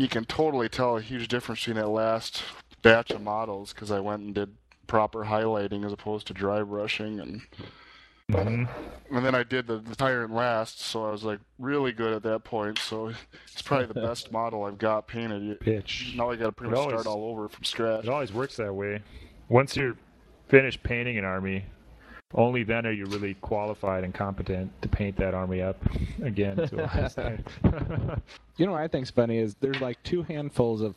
you 0.01 0.09
can 0.09 0.25
totally 0.25 0.69
tell 0.69 0.97
a 0.97 1.01
huge 1.03 1.29
difference 1.29 1.61
between 1.61 1.77
that 1.77 1.89
last 1.91 2.43
batch 2.81 3.11
of 3.11 3.21
models 3.21 3.75
because 3.75 3.91
I 3.91 4.01
went 4.01 4.23
and 4.23 4.35
did 4.35 4.55
proper 4.87 5.25
highlighting 5.27 5.85
as 5.85 5.93
opposed 5.93 6.27
to 6.29 6.33
dry 6.33 6.63
brushing 6.63 7.21
and 7.21 7.43
Mhm. 8.31 8.69
and 9.11 9.27
then 9.27 9.35
I 9.35 9.43
did 9.43 9.67
the, 9.67 9.79
the 9.79 9.97
tyrant 9.97 10.33
last, 10.33 10.81
so 10.81 11.05
I 11.05 11.11
was 11.11 11.25
like 11.25 11.41
really 11.59 11.91
good 11.93 12.13
at 12.15 12.23
that 12.23 12.45
point. 12.45 12.79
So 12.79 13.13
it's 13.53 13.61
probably 13.61 13.87
the 13.87 13.95
best 14.01 14.31
model 14.39 14.65
I've 14.65 14.79
got 14.79 15.07
painted. 15.09 15.59
Pitch. 15.61 16.15
Now 16.17 16.31
I 16.31 16.37
got 16.37 16.47
to 16.47 16.53
pretty 16.53 16.69
It 16.73 16.77
much 16.77 16.81
always- 16.87 17.01
start 17.03 17.07
all 17.19 17.25
over 17.31 17.49
from 17.49 17.65
scratch. 17.65 18.05
It 18.05 18.09
always 18.09 18.33
works 18.33 18.57
that 18.57 18.73
way. 18.73 19.03
Once 19.49 19.77
you're 19.77 19.97
finished 20.49 20.83
painting 20.83 21.19
an 21.19 21.25
army, 21.25 21.65
only 22.35 22.63
then 22.63 22.87
are 22.87 22.93
you 22.93 23.07
really 23.07 23.35
qualified 23.35 24.05
and 24.05 24.15
competent 24.15 24.71
to 24.83 24.89
paint 24.89 25.17
that 25.17 25.35
army 25.35 25.61
up 25.63 25.77
again 26.23 26.57
to 26.57 26.85
a 26.85 26.87
high 26.87 27.09
standard. 27.09 27.45
You 28.57 28.67
know 28.67 28.73
what 28.73 28.83
I 28.83 28.89
think's 28.89 29.11
funny 29.11 29.39
is 29.39 29.55
there's 29.61 29.81
like 29.81 30.03
two 30.03 30.23
handfuls 30.23 30.83
of, 30.83 30.95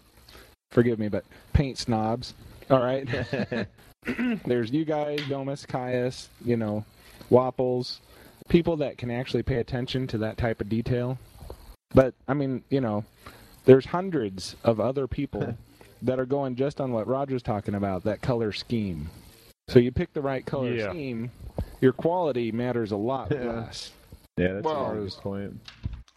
forgive 0.72 1.00
me, 1.00 1.08
but 1.08 1.24
paint 1.54 1.78
snobs. 1.78 2.34
All 2.70 2.84
right. 2.84 3.08
there's 4.46 4.72
you 4.72 4.84
guys, 4.84 5.22
Domus, 5.30 5.66
Caius, 5.66 6.28
you 6.44 6.58
know, 6.58 6.84
Wapples, 7.30 8.02
people 8.50 8.76
that 8.78 8.98
can 8.98 9.10
actually 9.10 9.44
pay 9.44 9.58
attention 9.58 10.08
to 10.08 10.18
that 10.18 10.38
type 10.38 10.60
of 10.60 10.68
detail. 10.68 11.18
But 11.94 12.14
I 12.28 12.34
mean, 12.34 12.64
you 12.70 12.82
know, 12.82 13.06
there's 13.64 13.86
hundreds 13.86 14.58
of 14.64 14.82
other 14.82 15.08
people 15.08 15.56
that 16.02 16.20
are 16.20 16.26
going 16.26 16.58
just 16.58 16.82
on 16.82 16.92
what 16.92 17.08
Roger's 17.08 17.44
talking 17.44 17.76
about, 17.76 18.04
that 18.04 18.22
color 18.22 18.52
scheme. 18.52 19.10
So 19.68 19.80
you 19.80 19.92
pick 19.92 20.14
the 20.14 20.22
right 20.22 20.46
color 20.46 20.74
Yeah. 20.74 20.90
scheme, 20.90 21.32
your 21.82 21.94
quality 21.94 22.52
matters 22.52 22.92
a 22.92 22.98
lot 22.98 23.32
Yeah. 23.32 23.44
less. 23.52 23.92
Yeah, 24.38 24.54
that's 24.54 24.66
Well- 24.66 24.92
a 24.92 24.96
good 24.96 25.12
point. 25.22 25.60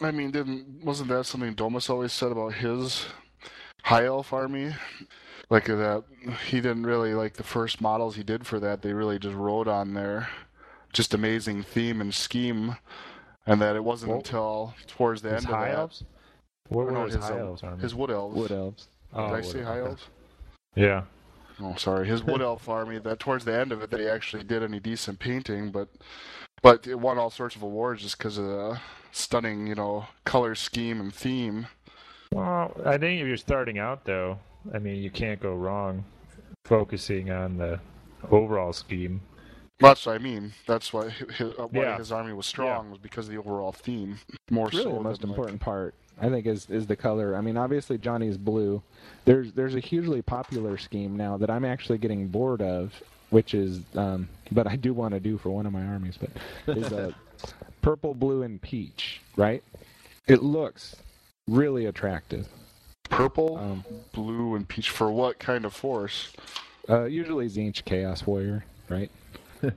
I 0.00 0.10
mean, 0.10 0.30
didn't 0.30 0.84
wasn't 0.84 1.08
that 1.08 1.24
something 1.24 1.54
Domus 1.54 1.88
always 1.88 2.12
said 2.12 2.32
about 2.32 2.54
his 2.54 3.06
high 3.84 4.04
elf 4.04 4.32
army? 4.32 4.74
Like 5.48 5.66
that, 5.66 6.04
he 6.48 6.60
didn't 6.60 6.84
really 6.86 7.14
like 7.14 7.34
the 7.34 7.42
first 7.44 7.80
models 7.80 8.16
he 8.16 8.22
did 8.22 8.46
for 8.46 8.58
that. 8.60 8.82
They 8.82 8.92
really 8.92 9.18
just 9.18 9.36
rode 9.36 9.68
on 9.68 9.94
their 9.94 10.28
just 10.92 11.14
amazing 11.14 11.62
theme 11.62 12.00
and 12.00 12.12
scheme, 12.12 12.76
and 13.46 13.60
that 13.62 13.76
it 13.76 13.84
wasn't 13.84 14.08
Well, 14.10 14.18
until 14.18 14.74
towards 14.86 15.22
the 15.22 15.30
His 15.30 15.44
end 15.44 15.52
of 15.52 15.58
high 15.58 15.68
that. 15.68 15.78
elves? 15.78 16.04
What 16.68 16.88
no, 16.90 17.00
were 17.00 17.04
his, 17.06 17.14
his, 17.14 17.24
high 17.24 17.32
um, 17.34 17.38
elves 17.38 17.62
army? 17.62 17.82
His 17.82 17.94
wood 17.94 18.10
elves. 18.10 18.36
Wood 18.36 18.50
elves. 18.50 18.88
Oh, 19.14 19.26
Did 19.26 19.32
I 19.32 19.36
wood 19.36 19.44
say 19.44 19.62
high 19.62 19.78
okay. 19.80 19.88
elves? 19.90 20.06
Yeah. 20.74 21.02
Oh, 21.60 21.74
sorry. 21.76 22.06
His 22.06 22.22
wood 22.22 22.42
elf 22.42 22.68
army. 22.68 22.98
That 22.98 23.18
towards 23.18 23.44
the 23.44 23.54
end 23.58 23.72
of 23.72 23.82
it, 23.82 23.90
that 23.90 24.00
he 24.00 24.06
actually 24.08 24.44
did 24.44 24.62
any 24.62 24.80
decent 24.80 25.18
painting, 25.18 25.70
but 25.70 25.88
but 26.62 26.86
it 26.86 26.98
won 26.98 27.18
all 27.18 27.30
sorts 27.30 27.56
of 27.56 27.62
awards 27.62 28.02
just 28.02 28.18
because 28.18 28.38
of 28.38 28.44
the 28.46 28.80
stunning, 29.12 29.66
you 29.66 29.74
know, 29.74 30.06
color 30.24 30.54
scheme 30.54 31.00
and 31.00 31.14
theme. 31.14 31.66
Well, 32.32 32.78
I 32.84 32.98
think 32.98 33.20
if 33.20 33.26
you're 33.26 33.36
starting 33.36 33.78
out, 33.78 34.04
though, 34.04 34.38
I 34.74 34.78
mean, 34.78 35.02
you 35.02 35.10
can't 35.10 35.40
go 35.40 35.54
wrong 35.54 36.04
focusing 36.64 37.30
on 37.30 37.56
the 37.58 37.78
overall 38.30 38.72
scheme. 38.72 39.20
That's 39.78 40.06
what 40.06 40.14
I 40.14 40.18
mean. 40.18 40.52
That's 40.66 40.92
why 40.92 41.10
his, 41.10 41.52
uh, 41.58 41.66
why 41.70 41.82
Yeah. 41.82 41.98
his 41.98 42.10
army 42.10 42.32
was 42.32 42.46
strong 42.46 42.90
was 42.90 42.98
because 42.98 43.26
of 43.28 43.32
the 43.32 43.38
overall 43.38 43.72
theme, 43.72 44.18
more 44.50 44.66
really 44.68 44.82
so 44.84 44.92
the 44.94 45.00
most 45.00 45.20
than, 45.20 45.30
like- 45.30 45.36
important 45.36 45.60
part 45.60 45.94
i 46.20 46.28
think 46.28 46.46
is 46.46 46.68
is 46.70 46.86
the 46.86 46.96
color 46.96 47.36
i 47.36 47.40
mean 47.40 47.56
obviously 47.56 47.98
johnny's 47.98 48.36
blue 48.36 48.82
there's 49.24 49.52
there's 49.52 49.74
a 49.74 49.80
hugely 49.80 50.22
popular 50.22 50.76
scheme 50.76 51.16
now 51.16 51.36
that 51.36 51.50
i'm 51.50 51.64
actually 51.64 51.98
getting 51.98 52.26
bored 52.28 52.62
of 52.62 52.92
which 53.30 53.54
is 53.54 53.80
um 53.94 54.28
but 54.52 54.66
i 54.66 54.76
do 54.76 54.92
want 54.94 55.12
to 55.12 55.20
do 55.20 55.36
for 55.36 55.50
one 55.50 55.66
of 55.66 55.72
my 55.72 55.84
armies 55.84 56.18
but 56.18 56.30
is 56.76 56.92
a 56.92 57.14
purple 57.82 58.14
blue 58.14 58.42
and 58.42 58.60
peach 58.62 59.20
right 59.36 59.62
it 60.26 60.42
looks 60.42 60.96
really 61.48 61.86
attractive 61.86 62.48
purple, 63.08 63.56
um 63.58 63.84
blue, 64.12 64.56
and 64.56 64.66
peach. 64.68 64.90
For 64.90 65.10
what 65.10 65.38
kind 65.38 65.64
of 65.64 65.72
force? 65.72 66.32
uh 66.88 67.04
usually 67.04 67.46
Tzeentch 67.46 67.84
chaos 67.84 68.26
warrior 68.26 68.64
right 68.88 69.10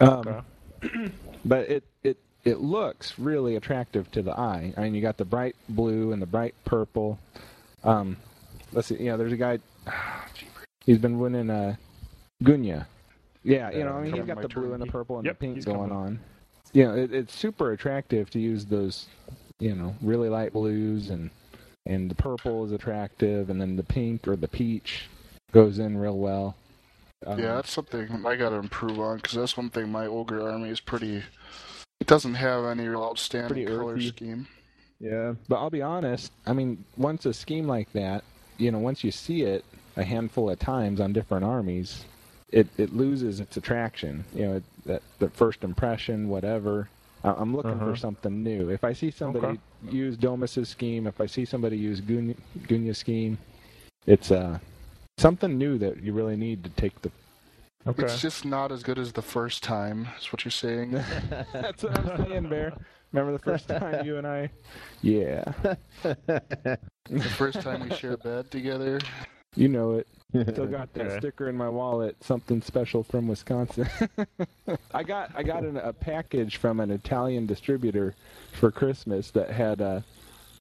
um 0.00 0.44
Okay. 0.80 1.10
but 1.44 1.68
it 1.68 1.84
it 2.02 2.18
it 2.44 2.60
looks 2.60 3.18
really 3.18 3.56
attractive 3.56 4.10
to 4.12 4.22
the 4.22 4.32
eye. 4.38 4.72
I 4.76 4.82
mean, 4.82 4.94
you 4.94 5.02
got 5.02 5.16
the 5.16 5.24
bright 5.24 5.56
blue 5.68 6.12
and 6.12 6.20
the 6.22 6.26
bright 6.26 6.54
purple. 6.64 7.18
Um, 7.84 8.16
let's 8.72 8.88
see, 8.88 8.96
you 8.96 9.06
know, 9.06 9.16
there's 9.16 9.32
a 9.32 9.36
guy. 9.36 9.58
He's 10.84 10.98
been 10.98 11.18
winning 11.18 11.50
uh, 11.50 11.76
Gunya. 12.42 12.86
Yeah, 13.44 13.70
you 13.70 13.84
know, 13.84 13.92
I 13.92 14.02
mean, 14.02 14.14
he's 14.14 14.24
got 14.24 14.42
the 14.42 14.48
blue 14.48 14.72
and 14.72 14.82
the 14.82 14.86
purple 14.86 15.18
and 15.18 15.26
Yep, 15.26 15.38
the 15.38 15.46
pink 15.46 15.64
going 15.64 15.90
coming. 15.90 15.96
on. 15.96 16.20
You 16.72 16.84
know, 16.84 16.96
it, 16.96 17.12
it's 17.12 17.34
super 17.34 17.72
attractive 17.72 18.30
to 18.30 18.38
use 18.38 18.64
those, 18.66 19.06
you 19.58 19.74
know, 19.74 19.94
really 20.02 20.28
light 20.28 20.52
blues 20.52 21.10
and 21.10 21.30
and 21.86 22.10
the 22.10 22.14
purple 22.14 22.64
is 22.66 22.72
attractive, 22.72 23.48
and 23.48 23.60
then 23.60 23.76
the 23.76 23.82
pink 23.82 24.28
or 24.28 24.36
the 24.36 24.48
peach 24.48 25.08
goes 25.52 25.78
in 25.78 25.96
real 25.96 26.18
well. 26.18 26.54
Um, 27.26 27.38
yeah, 27.38 27.54
that's 27.54 27.70
something 27.70 28.24
I 28.26 28.36
got 28.36 28.50
to 28.50 28.56
improve 28.56 29.00
on 29.00 29.16
because 29.16 29.32
that's 29.32 29.56
one 29.56 29.70
thing 29.70 29.90
my 29.90 30.06
ogre 30.06 30.48
army 30.48 30.68
is 30.68 30.80
pretty. 30.80 31.22
It 32.00 32.06
doesn't 32.06 32.34
have 32.34 32.64
any 32.64 32.86
real 32.86 33.02
outstanding 33.02 33.48
Pretty 33.48 33.66
color 33.66 33.94
earthy. 33.94 34.08
scheme. 34.08 34.46
Yeah. 35.00 35.34
But 35.48 35.56
I'll 35.56 35.70
be 35.70 35.82
honest. 35.82 36.32
I 36.46 36.52
mean, 36.52 36.84
once 36.96 37.26
a 37.26 37.32
scheme 37.34 37.66
like 37.66 37.92
that, 37.92 38.24
you 38.56 38.70
know, 38.70 38.78
once 38.78 39.02
you 39.04 39.10
see 39.10 39.42
it 39.42 39.64
a 39.96 40.04
handful 40.04 40.48
of 40.50 40.58
times 40.58 41.00
on 41.00 41.12
different 41.12 41.44
armies, 41.44 42.04
it, 42.50 42.66
it 42.78 42.94
loses 42.94 43.40
its 43.40 43.56
attraction. 43.56 44.24
You 44.34 44.42
know, 44.46 44.56
it, 44.56 44.62
that 44.86 45.02
the 45.18 45.28
first 45.30 45.64
impression, 45.64 46.28
whatever. 46.28 46.88
I- 47.24 47.32
I'm 47.32 47.54
looking 47.54 47.72
Uh-huh. 47.72 47.90
for 47.92 47.96
something 47.96 48.42
new. 48.44 48.70
If 48.70 48.84
I 48.84 48.92
see 48.92 49.10
somebody 49.10 49.46
Okay. 49.46 49.58
use 49.90 50.16
Domus's 50.16 50.68
scheme, 50.68 51.06
if 51.08 51.20
I 51.20 51.26
see 51.26 51.44
somebody 51.44 51.76
use 51.76 52.00
Gunya, 52.00 52.36
Gunya's 52.68 52.98
scheme, 52.98 53.38
it's 54.06 54.30
uh 54.30 54.58
something 55.18 55.58
new 55.58 55.78
that 55.78 56.00
you 56.00 56.12
really 56.12 56.36
need 56.36 56.62
to 56.62 56.70
take 56.70 57.00
the. 57.02 57.10
Okay. 57.86 58.02
It's 58.04 58.20
just 58.20 58.44
not 58.44 58.70
as 58.72 58.82
good 58.82 58.98
as 58.98 59.12
the 59.12 59.22
first 59.22 59.62
time. 59.62 60.08
Is 60.18 60.32
what 60.32 60.44
you're 60.44 60.52
saying? 60.52 60.92
That's 61.52 61.82
what 61.82 61.98
I'm 61.98 62.26
saying, 62.28 62.48
Bear. 62.48 62.72
Remember 63.12 63.32
the 63.32 63.38
first 63.38 63.68
time 63.68 64.04
you 64.04 64.18
and 64.18 64.26
I? 64.26 64.50
Yeah, 65.00 65.44
the 66.02 66.78
first 67.36 67.60
time 67.62 67.88
we 67.88 67.94
shared 67.94 68.22
bed 68.22 68.50
together. 68.50 68.98
you 69.54 69.68
know 69.68 69.92
it. 69.94 70.08
Still 70.52 70.66
got 70.66 70.92
that 70.94 71.02
Okay. 71.06 71.18
sticker 71.18 71.48
in 71.48 71.56
my 71.56 71.68
wallet. 71.68 72.16
Something 72.22 72.60
special 72.60 73.02
from 73.04 73.28
Wisconsin. 73.28 73.88
I 74.92 75.02
got 75.04 75.30
I 75.34 75.42
got 75.44 75.62
an, 75.62 75.76
a 75.78 75.92
package 75.92 76.56
from 76.56 76.80
an 76.80 76.90
Italian 76.90 77.46
distributor 77.46 78.14
for 78.52 78.70
Christmas 78.70 79.30
that 79.30 79.50
had 79.50 79.80
uh, 79.80 80.00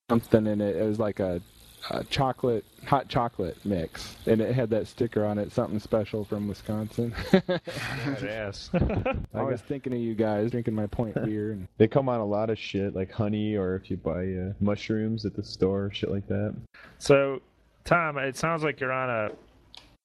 something 0.09 0.45
in 0.47 0.61
it. 0.61 0.75
It 0.77 0.83
was 0.87 0.99
like 0.99 1.19
a 1.19 1.41
uh, 1.89 2.03
chocolate, 2.09 2.65
hot 2.85 3.07
chocolate 3.07 3.57
mix, 3.65 4.15
and 4.25 4.41
it 4.41 4.53
had 4.53 4.69
that 4.71 4.87
sticker 4.87 5.25
on 5.25 5.37
it, 5.37 5.51
something 5.51 5.79
special 5.79 6.23
from 6.25 6.47
Wisconsin. 6.47 7.11
Badass. 7.31 9.25
I 9.33 9.43
was 9.43 9.61
thinking 9.61 9.93
of 9.93 9.99
you 9.99 10.15
guys 10.15 10.51
drinking 10.51 10.75
my 10.75 10.87
point 10.87 11.15
beer, 11.25 11.51
and 11.51 11.67
They 11.77 11.87
come 11.87 12.09
on 12.09 12.19
a 12.19 12.25
lot 12.25 12.49
of 12.49 12.57
shit 12.59 12.95
like 12.95 13.11
honey, 13.11 13.55
or 13.55 13.75
if 13.75 13.89
you 13.89 13.97
buy 13.97 14.25
uh, 14.25 14.53
mushrooms 14.59 15.25
at 15.25 15.35
the 15.35 15.43
store, 15.43 15.89
shit 15.93 16.11
like 16.11 16.27
that. 16.27 16.55
so, 16.97 17.41
Tom, 17.85 18.17
it 18.17 18.35
sounds 18.35 18.63
like 18.63 18.79
you're 18.79 18.91
on 18.91 19.09
a 19.09 19.31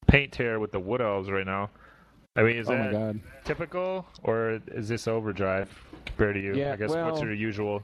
paint 0.06 0.32
tear 0.32 0.60
with 0.60 0.72
the 0.72 0.80
Wood 0.80 1.00
Elves 1.00 1.30
right 1.30 1.46
now. 1.46 1.70
I 2.36 2.42
mean, 2.42 2.56
is 2.56 2.70
oh 2.70 2.72
that 2.72 2.92
god, 2.92 3.20
typical, 3.44 4.06
or 4.22 4.60
is 4.68 4.88
this 4.88 5.06
overdrive 5.06 5.68
compared 6.06 6.34
to 6.36 6.40
you? 6.40 6.54
Yeah, 6.54 6.72
I 6.72 6.76
guess 6.76 6.90
what's 6.90 7.18
well- 7.18 7.24
your 7.24 7.34
usual? 7.34 7.82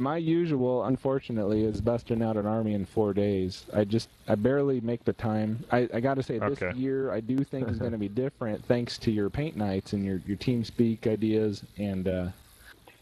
My 0.00 0.16
usual, 0.16 0.84
unfortunately, 0.84 1.62
is 1.62 1.82
busting 1.82 2.22
out 2.22 2.38
an 2.38 2.46
army 2.46 2.72
in 2.72 2.86
four 2.86 3.12
days. 3.12 3.66
I 3.74 3.84
just, 3.84 4.08
I 4.26 4.34
barely 4.34 4.80
make 4.80 5.04
the 5.04 5.12
time. 5.12 5.62
I, 5.70 5.88
I 5.92 6.00
got 6.00 6.14
to 6.14 6.22
say, 6.22 6.38
this 6.38 6.62
Okay. 6.62 6.72
year 6.72 7.12
I 7.12 7.20
do 7.20 7.44
think 7.44 7.68
is 7.68 7.78
going 7.78 7.92
to 7.92 7.98
be 7.98 8.08
different, 8.08 8.64
thanks 8.64 8.96
to 8.98 9.10
your 9.10 9.28
paint 9.28 9.56
nights 9.56 9.92
and 9.92 10.02
your 10.02 10.22
your 10.26 10.38
TeamSpeak 10.38 11.06
ideas. 11.06 11.64
And 11.76 12.08
uh, 12.08 12.28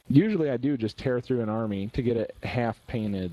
usually 0.08 0.50
I 0.50 0.56
do 0.56 0.76
just 0.76 0.98
tear 0.98 1.20
through 1.20 1.40
an 1.40 1.48
army 1.48 1.86
to 1.92 2.02
get 2.02 2.16
it 2.16 2.34
half 2.42 2.84
painted, 2.88 3.30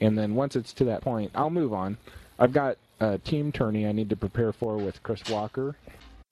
and 0.00 0.18
then 0.18 0.34
once 0.34 0.56
it's 0.56 0.72
to 0.74 0.84
that 0.86 1.02
point, 1.02 1.30
I'll 1.36 1.50
move 1.50 1.72
on. 1.72 1.96
I've 2.40 2.52
got 2.52 2.76
a 2.98 3.18
team 3.18 3.52
tourney 3.52 3.86
I 3.86 3.92
need 3.92 4.10
to 4.10 4.16
prepare 4.16 4.52
for 4.52 4.78
with 4.78 5.00
Chris 5.04 5.28
Walker. 5.28 5.76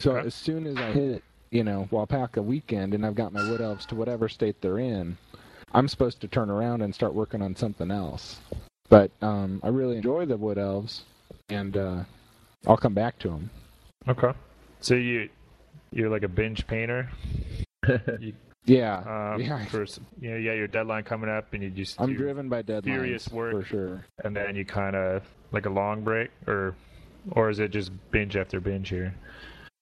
So 0.01 0.17
Okay. 0.17 0.27
as 0.27 0.35
soon 0.35 0.67
as 0.67 0.81
I 0.81 0.93
hit, 0.93 1.23
you 1.53 1.63
know, 1.63 1.89
Wapaka 1.93 2.43
weekend, 2.43 2.95
and 2.95 3.07
I've 3.07 3.15
got 3.15 3.33
my 3.33 3.43
wood 3.43 3.61
elves 3.61 3.87
to 3.87 3.95
whatever 3.95 4.29
state 4.29 4.61
they're 4.61 4.79
in, 4.81 5.19
I'm 5.75 5.89
supposed 5.89 6.21
to 6.23 6.29
turn 6.29 6.51
around 6.51 6.83
and 6.83 6.95
start 6.95 7.15
working 7.15 7.43
on 7.43 7.55
something 7.57 7.91
else. 7.91 8.39
But 8.89 9.11
um, 9.21 9.61
I 9.63 9.69
really 9.69 9.97
enjoy 9.97 10.25
the 10.27 10.37
wood 10.37 10.57
elves, 10.59 11.03
and 11.51 11.77
uh, 11.77 12.05
I'll 12.67 12.77
come 12.79 12.95
back 12.95 13.19
to 13.21 13.29
them. 13.29 13.51
Okay. 14.09 14.33
So 14.81 14.95
you 14.95 15.29
you're 15.93 16.09
like 16.11 16.23
a 16.23 16.29
binge 16.29 16.67
painter. 16.67 17.11
Yeah, 18.65 18.99
Um, 19.35 19.41
yeah. 19.41 19.65
For 19.67 19.87
you 20.21 20.31
know, 20.31 20.37
you 20.37 20.45
got 20.51 20.57
your 20.57 20.67
deadline 20.67 21.03
coming 21.05 21.31
up, 21.31 21.55
and 21.55 21.63
you 21.63 21.71
just 21.71 21.99
I'm 21.99 22.15
driven 22.15 22.51
by 22.51 22.63
deadlines 22.63 22.85
furious 22.85 23.29
work. 23.31 23.53
for 23.53 23.65
sure. 23.65 24.05
and 24.25 24.37
then 24.37 24.55
you 24.57 24.65
kind 24.67 24.95
of 24.95 25.23
like 25.53 25.65
a 25.65 25.71
long 25.71 26.03
break, 26.03 26.31
or 26.47 26.75
or 27.33 27.49
is 27.49 27.61
it 27.61 27.71
just 27.71 27.91
binge 28.11 28.37
after 28.37 28.61
binge 28.61 28.91
here? 28.91 29.15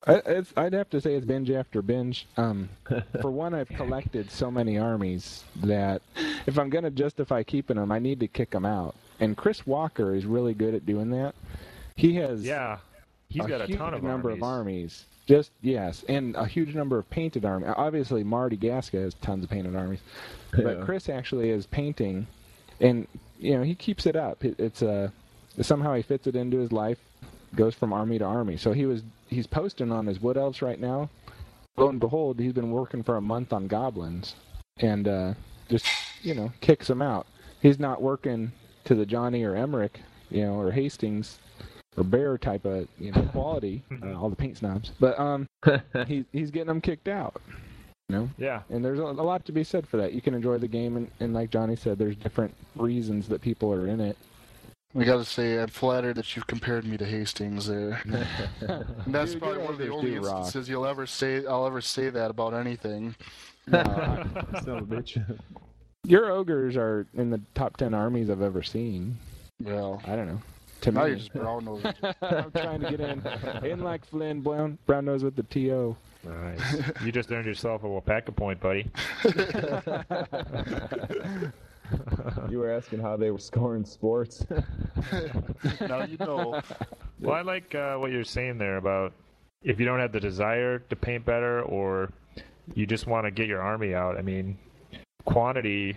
I, 0.06 0.14
it's, 0.26 0.52
I'd 0.56 0.72
have 0.72 0.90
to 0.90 1.00
say 1.00 1.14
it's 1.14 1.26
binge 1.26 1.50
after 1.50 1.82
binge. 1.82 2.26
Um, 2.36 2.68
for 3.20 3.30
one, 3.30 3.54
I've 3.54 3.68
collected 3.68 4.30
so 4.30 4.50
many 4.50 4.78
armies 4.78 5.44
that 5.56 6.02
if 6.46 6.58
I'm 6.58 6.70
going 6.70 6.84
to 6.84 6.90
justify 6.90 7.42
keeping 7.42 7.76
them, 7.76 7.90
I 7.90 7.98
need 7.98 8.20
to 8.20 8.28
kick 8.28 8.50
them 8.50 8.64
out. 8.64 8.94
And 9.20 9.36
Chris 9.36 9.66
Walker 9.66 10.14
is 10.14 10.26
really 10.26 10.54
good 10.54 10.74
at 10.74 10.84
doing 10.86 11.10
that. 11.10 11.34
He 11.96 12.14
has 12.16 12.44
Yeah, 12.44 12.78
he's 13.28 13.44
a 13.44 13.48
got 13.48 13.60
a 13.62 13.66
huge 13.66 13.78
ton 13.78 13.94
of 13.94 14.02
number 14.02 14.28
armies. 14.30 14.42
of 14.42 14.42
armies. 14.48 15.04
Just 15.26 15.50
yes, 15.60 16.04
and 16.08 16.36
a 16.36 16.46
huge 16.46 16.74
number 16.74 16.98
of 16.98 17.08
painted 17.10 17.44
armies. 17.44 17.70
Obviously, 17.76 18.22
Marty 18.22 18.56
Gasca 18.56 19.02
has 19.02 19.14
tons 19.14 19.42
of 19.42 19.50
painted 19.50 19.74
armies, 19.74 19.98
but 20.52 20.78
Yeah. 20.78 20.84
Chris 20.84 21.08
actually 21.08 21.50
is 21.50 21.66
painting, 21.66 22.28
and 22.80 23.08
you 23.40 23.56
know 23.56 23.64
he 23.64 23.74
keeps 23.74 24.06
it 24.06 24.14
up. 24.14 24.44
It, 24.44 24.60
it's 24.60 24.82
uh, 24.82 25.08
somehow 25.62 25.94
he 25.94 26.02
fits 26.02 26.28
it 26.28 26.36
into 26.36 26.58
his 26.58 26.70
life, 26.70 26.98
goes 27.56 27.74
from 27.74 27.92
army 27.92 28.18
to 28.18 28.24
army. 28.24 28.56
So 28.56 28.72
he 28.72 28.86
was 28.86 29.02
he's 29.28 29.46
posting 29.46 29.90
on 29.90 30.06
his 30.06 30.20
wood 30.20 30.36
elves 30.36 30.62
right 30.62 30.80
now. 30.80 31.10
Lo 31.76 31.88
and 31.88 32.00
behold, 32.00 32.38
he's 32.38 32.52
been 32.52 32.70
working 32.70 33.02
for 33.02 33.16
a 33.16 33.20
month 33.20 33.52
on 33.52 33.66
goblins, 33.66 34.34
and 34.78 35.08
uh, 35.08 35.34
just 35.68 35.86
you 36.22 36.34
know 36.34 36.52
kicks 36.60 36.86
them 36.86 37.02
out. 37.02 37.26
He's 37.60 37.78
not 37.78 38.00
working 38.00 38.52
to 38.84 38.94
the 38.94 39.06
Johnny 39.06 39.42
or 39.42 39.56
Emmerich, 39.56 40.00
you 40.30 40.44
know, 40.44 40.54
or 40.54 40.70
Hastings 40.70 41.38
or 41.96 42.04
Bear 42.04 42.38
type 42.38 42.64
of 42.64 42.88
you 42.98 43.12
know 43.12 43.22
quality. 43.32 43.82
uh, 44.02 44.14
all 44.14 44.30
the 44.30 44.36
paint 44.36 44.56
snobs, 44.56 44.92
but 45.00 45.18
um, 45.18 45.46
he's 46.06 46.24
he's 46.32 46.50
getting 46.50 46.68
them 46.68 46.80
kicked 46.80 47.08
out. 47.08 47.40
You 48.08 48.16
know, 48.16 48.30
Yeah, 48.38 48.62
and 48.70 48.84
there's 48.84 49.00
a, 49.00 49.02
a 49.02 49.26
lot 49.26 49.44
to 49.46 49.52
be 49.52 49.64
said 49.64 49.86
for 49.86 49.96
that. 49.96 50.12
You 50.12 50.22
can 50.22 50.32
enjoy 50.32 50.58
the 50.58 50.68
game, 50.68 50.96
and, 50.96 51.10
and 51.18 51.34
like 51.34 51.50
Johnny 51.50 51.74
said, 51.74 51.98
there's 51.98 52.14
different 52.14 52.54
reasons 52.76 53.26
that 53.28 53.40
people 53.40 53.72
are 53.72 53.88
in 53.88 54.00
it. 54.00 54.16
I 54.94 55.04
gotta 55.04 55.24
say, 55.24 55.58
I'm 55.58 55.68
flattered 55.68 56.14
that 56.16 56.34
you've 56.36 56.46
compared 56.46 56.84
me 56.86 56.96
to 56.96 57.04
Hastings 57.04 57.66
there. 57.66 58.00
And 58.60 59.14
that's 59.14 59.32
Dude, 59.32 59.40
probably 59.42 59.58
your 59.58 59.64
one 59.64 59.72
of 59.74 59.78
the 59.78 59.90
only 59.90 60.10
do 60.12 60.20
rock. 60.22 60.44
instances 60.44 60.68
you'll 60.68 60.86
ever 60.86 61.06
say 61.06 61.44
I'll 61.46 61.66
ever 61.66 61.80
say 61.80 62.08
that 62.10 62.30
about 62.30 62.54
anything. 62.54 63.14
No, 63.68 63.80
I- 63.80 64.60
Son 64.60 64.78
of 64.78 64.92
a 64.92 64.96
bitch. 64.96 65.38
your 66.04 66.30
ogres 66.30 66.76
are 66.76 67.04
in 67.14 67.30
the 67.30 67.40
top 67.56 67.76
ten 67.76 67.94
armies 67.94 68.30
I've 68.30 68.40
ever 68.40 68.62
seen. 68.62 69.18
Well, 69.60 70.00
I 70.06 70.14
don't 70.14 70.28
know. 70.28 70.40
To 70.82 70.92
now 70.92 71.02
me, 71.04 71.08
you're 71.10 71.18
just 71.18 71.32
brown 71.32 71.64
nosed. 71.64 71.84
I'm 72.22 72.50
trying 72.52 72.80
to 72.82 72.90
get 72.90 73.00
in. 73.00 73.26
In 73.68 73.80
like 73.80 74.04
Flynn 74.04 74.40
Brown, 74.40 74.78
brown 74.86 75.06
nose 75.06 75.24
with 75.24 75.34
the 75.34 75.42
to. 75.42 75.96
nice. 76.22 76.80
you 77.04 77.10
just 77.10 77.32
earned 77.32 77.46
yourself 77.46 77.82
a 77.82 77.86
Wapaka 77.88 78.36
point, 78.36 78.60
buddy. 78.60 78.86
you 82.50 82.58
were 82.58 82.70
asking 82.70 83.00
how 83.00 83.16
they 83.16 83.30
were 83.30 83.38
scoring 83.38 83.84
sports. 83.84 84.44
now 85.80 86.04
you 86.04 86.16
know. 86.18 86.60
Well, 87.20 87.34
I 87.34 87.42
like 87.42 87.74
uh, 87.74 87.96
what 87.96 88.10
you're 88.10 88.24
saying 88.24 88.58
there 88.58 88.76
about 88.76 89.12
if 89.62 89.80
you 89.80 89.86
don't 89.86 90.00
have 90.00 90.12
the 90.12 90.20
desire 90.20 90.78
to 90.78 90.96
paint 90.96 91.24
better, 91.24 91.62
or 91.62 92.10
you 92.74 92.86
just 92.86 93.06
want 93.06 93.26
to 93.26 93.30
get 93.30 93.46
your 93.46 93.60
army 93.60 93.94
out. 93.94 94.16
I 94.16 94.22
mean, 94.22 94.56
quantity 95.24 95.96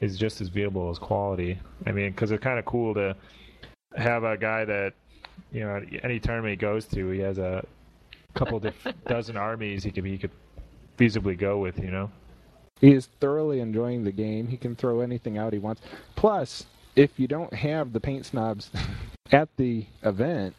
is 0.00 0.16
just 0.16 0.40
as 0.40 0.48
valuable 0.48 0.90
as 0.90 0.98
quality. 0.98 1.58
I 1.86 1.92
mean, 1.92 2.10
because 2.10 2.30
it's 2.30 2.42
kind 2.42 2.58
of 2.58 2.64
cool 2.64 2.94
to 2.94 3.16
have 3.96 4.24
a 4.24 4.36
guy 4.36 4.64
that 4.64 4.94
you 5.52 5.60
know 5.60 5.82
any 6.02 6.20
tournament 6.20 6.50
he 6.50 6.56
goes 6.56 6.86
to, 6.86 7.10
he 7.10 7.20
has 7.20 7.38
a 7.38 7.64
couple 8.34 8.60
diff- 8.60 8.86
dozen 9.06 9.36
armies 9.36 9.82
he 9.82 9.90
could 9.90 10.04
he 10.04 10.18
could 10.18 10.30
feasibly 10.96 11.38
go 11.38 11.58
with. 11.58 11.78
You 11.78 11.90
know. 11.90 12.10
He 12.80 12.92
is 12.92 13.06
thoroughly 13.20 13.60
enjoying 13.60 14.04
the 14.04 14.12
game. 14.12 14.46
He 14.46 14.56
can 14.56 14.76
throw 14.76 15.00
anything 15.00 15.38
out 15.38 15.52
he 15.52 15.58
wants. 15.58 15.82
Plus, 16.14 16.66
if 16.96 17.18
you 17.18 17.26
don't 17.26 17.52
have 17.52 17.92
the 17.92 18.00
paint 18.00 18.26
snobs 18.26 18.70
at 19.32 19.48
the 19.56 19.86
event, 20.02 20.54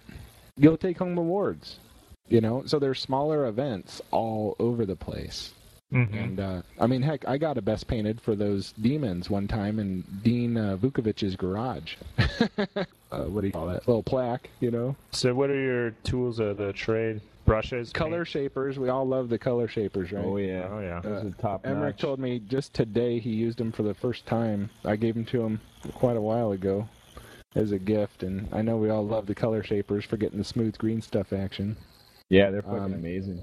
you'll 0.58 0.78
take 0.78 0.98
home 0.98 1.18
awards. 1.18 1.80
You 2.28 2.42
know, 2.42 2.64
so 2.66 2.78
there's 2.78 3.02
smaller 3.02 3.48
events 3.48 4.02
all 4.12 4.56
over 4.60 4.86
the 4.86 4.96
place. 4.96 5.54
Mm-hmm. 5.94 6.18
And 6.18 6.40
uh, 6.40 6.62
I 6.80 6.86
mean, 6.86 7.02
heck, 7.02 7.28
I 7.28 7.38
got 7.38 7.58
a 7.58 7.62
best 7.62 7.88
painted 7.88 8.22
for 8.22 8.36
those 8.36 8.74
demons 8.74 9.30
one 9.30 9.48
time 9.48 9.80
in 9.80 10.04
Dean 10.22 10.56
uh, 10.56 10.78
Vukovic's 10.78 11.36
garage. 11.36 11.96
uh, 12.20 13.24
what 13.24 13.42
do 13.42 13.48
you 13.48 13.54
call 13.54 13.66
that? 13.68 13.88
Little 13.88 14.04
plaque, 14.04 14.50
you 14.60 14.70
know. 14.70 14.96
So, 15.12 15.34
what 15.34 15.50
are 15.50 15.60
your 15.60 15.92
tools 16.04 16.40
of 16.40 16.58
the 16.58 16.74
trade? 16.74 17.22
Brushes, 17.50 17.92
Color 17.92 18.20
paint? 18.20 18.28
shapers. 18.28 18.78
We 18.80 18.90
all 18.90 19.08
love 19.08 19.28
the 19.30 19.40
color 19.40 19.68
shapers, 19.68 20.12
right? 20.12 20.24
Oh 20.24 20.38
yeah. 20.38 20.68
Oh 20.72 20.80
yeah. 20.80 21.00
Those 21.02 21.26
are 21.26 21.32
top 21.32 21.66
Emmerich 21.66 21.96
notch. 21.96 22.02
told 22.02 22.20
me 22.20 22.40
just 22.40 22.74
today 22.74 23.20
he 23.20 23.32
used 23.32 23.58
them 23.58 23.72
for 23.72 23.84
the 23.84 23.94
first 23.96 24.26
time. 24.28 24.70
I 24.86 24.96
gave 24.96 25.16
them 25.16 25.26
to 25.26 25.42
him 25.42 25.60
quite 25.96 26.16
a 26.18 26.22
while 26.22 26.52
ago 26.52 26.88
as 27.56 27.72
a 27.72 27.80
gift, 27.80 28.22
and 28.22 28.48
I 28.54 28.62
know 28.62 28.78
we 28.78 28.90
all 28.92 29.06
love 29.06 29.26
the 29.26 29.34
color 29.34 29.64
shapers 29.64 30.06
for 30.06 30.16
getting 30.18 30.38
the 30.38 30.44
smooth 30.44 30.78
green 30.78 31.02
stuff 31.02 31.34
action. 31.34 31.76
Yeah, 32.30 32.52
they're 32.52 32.62
fucking 32.62 32.78
Um, 32.78 32.94
amazing. 32.94 33.42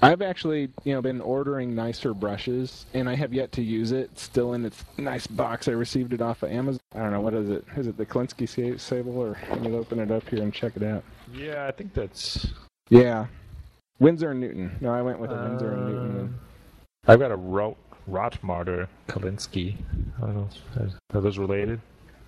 I've 0.00 0.22
actually, 0.22 0.70
you 0.84 0.94
know, 0.94 1.02
been 1.02 1.20
ordering 1.20 1.74
nicer 1.74 2.14
brushes, 2.14 2.86
and 2.94 3.08
I 3.08 3.14
have 3.14 3.34
yet 3.34 3.52
to 3.52 3.62
use 3.62 3.92
it. 3.92 4.08
It's 4.12 4.22
still 4.22 4.54
in 4.54 4.64
its 4.64 4.82
nice 4.96 5.26
box. 5.26 5.68
I 5.68 5.72
received 5.72 6.14
it 6.14 6.22
off 6.22 6.42
of 6.42 6.50
Amazon. 6.50 6.80
I 6.94 7.00
don't 7.00 7.12
know 7.12 7.20
what 7.20 7.34
is 7.34 7.50
it. 7.50 7.64
Is 7.76 7.86
it 7.86 7.98
the 7.98 8.06
Kolinsky 8.06 8.80
Sable, 8.80 9.18
or 9.18 9.36
let 9.50 9.60
me 9.60 9.72
open 9.74 10.00
it 10.00 10.10
up 10.10 10.26
here 10.28 10.42
and 10.42 10.52
check 10.54 10.72
it 10.76 10.82
out. 10.82 11.04
Yeah, 11.32 11.66
I 11.66 11.70
think 11.70 11.92
that's. 11.92 12.46
Yeah, 12.88 13.26
Winsor 14.02 14.32
and 14.32 14.40
Newton. 14.40 14.76
No, 14.80 14.92
I 14.92 15.00
went 15.00 15.20
with 15.20 15.30
a 15.30 15.34
Winsor 15.34 15.72
and 15.74 15.86
Newton. 15.86 16.38
Uh. 17.06 17.12
I've 17.12 17.20
got 17.20 17.30
a 17.30 17.36
Rot 17.36 17.76
Rotmarder 18.10 18.88
Kolinsky. 19.06 19.76
I 20.18 20.26
don't 20.26 20.34
know. 20.34 20.48
Are 21.14 21.20
those 21.20 21.38
related? 21.38 21.80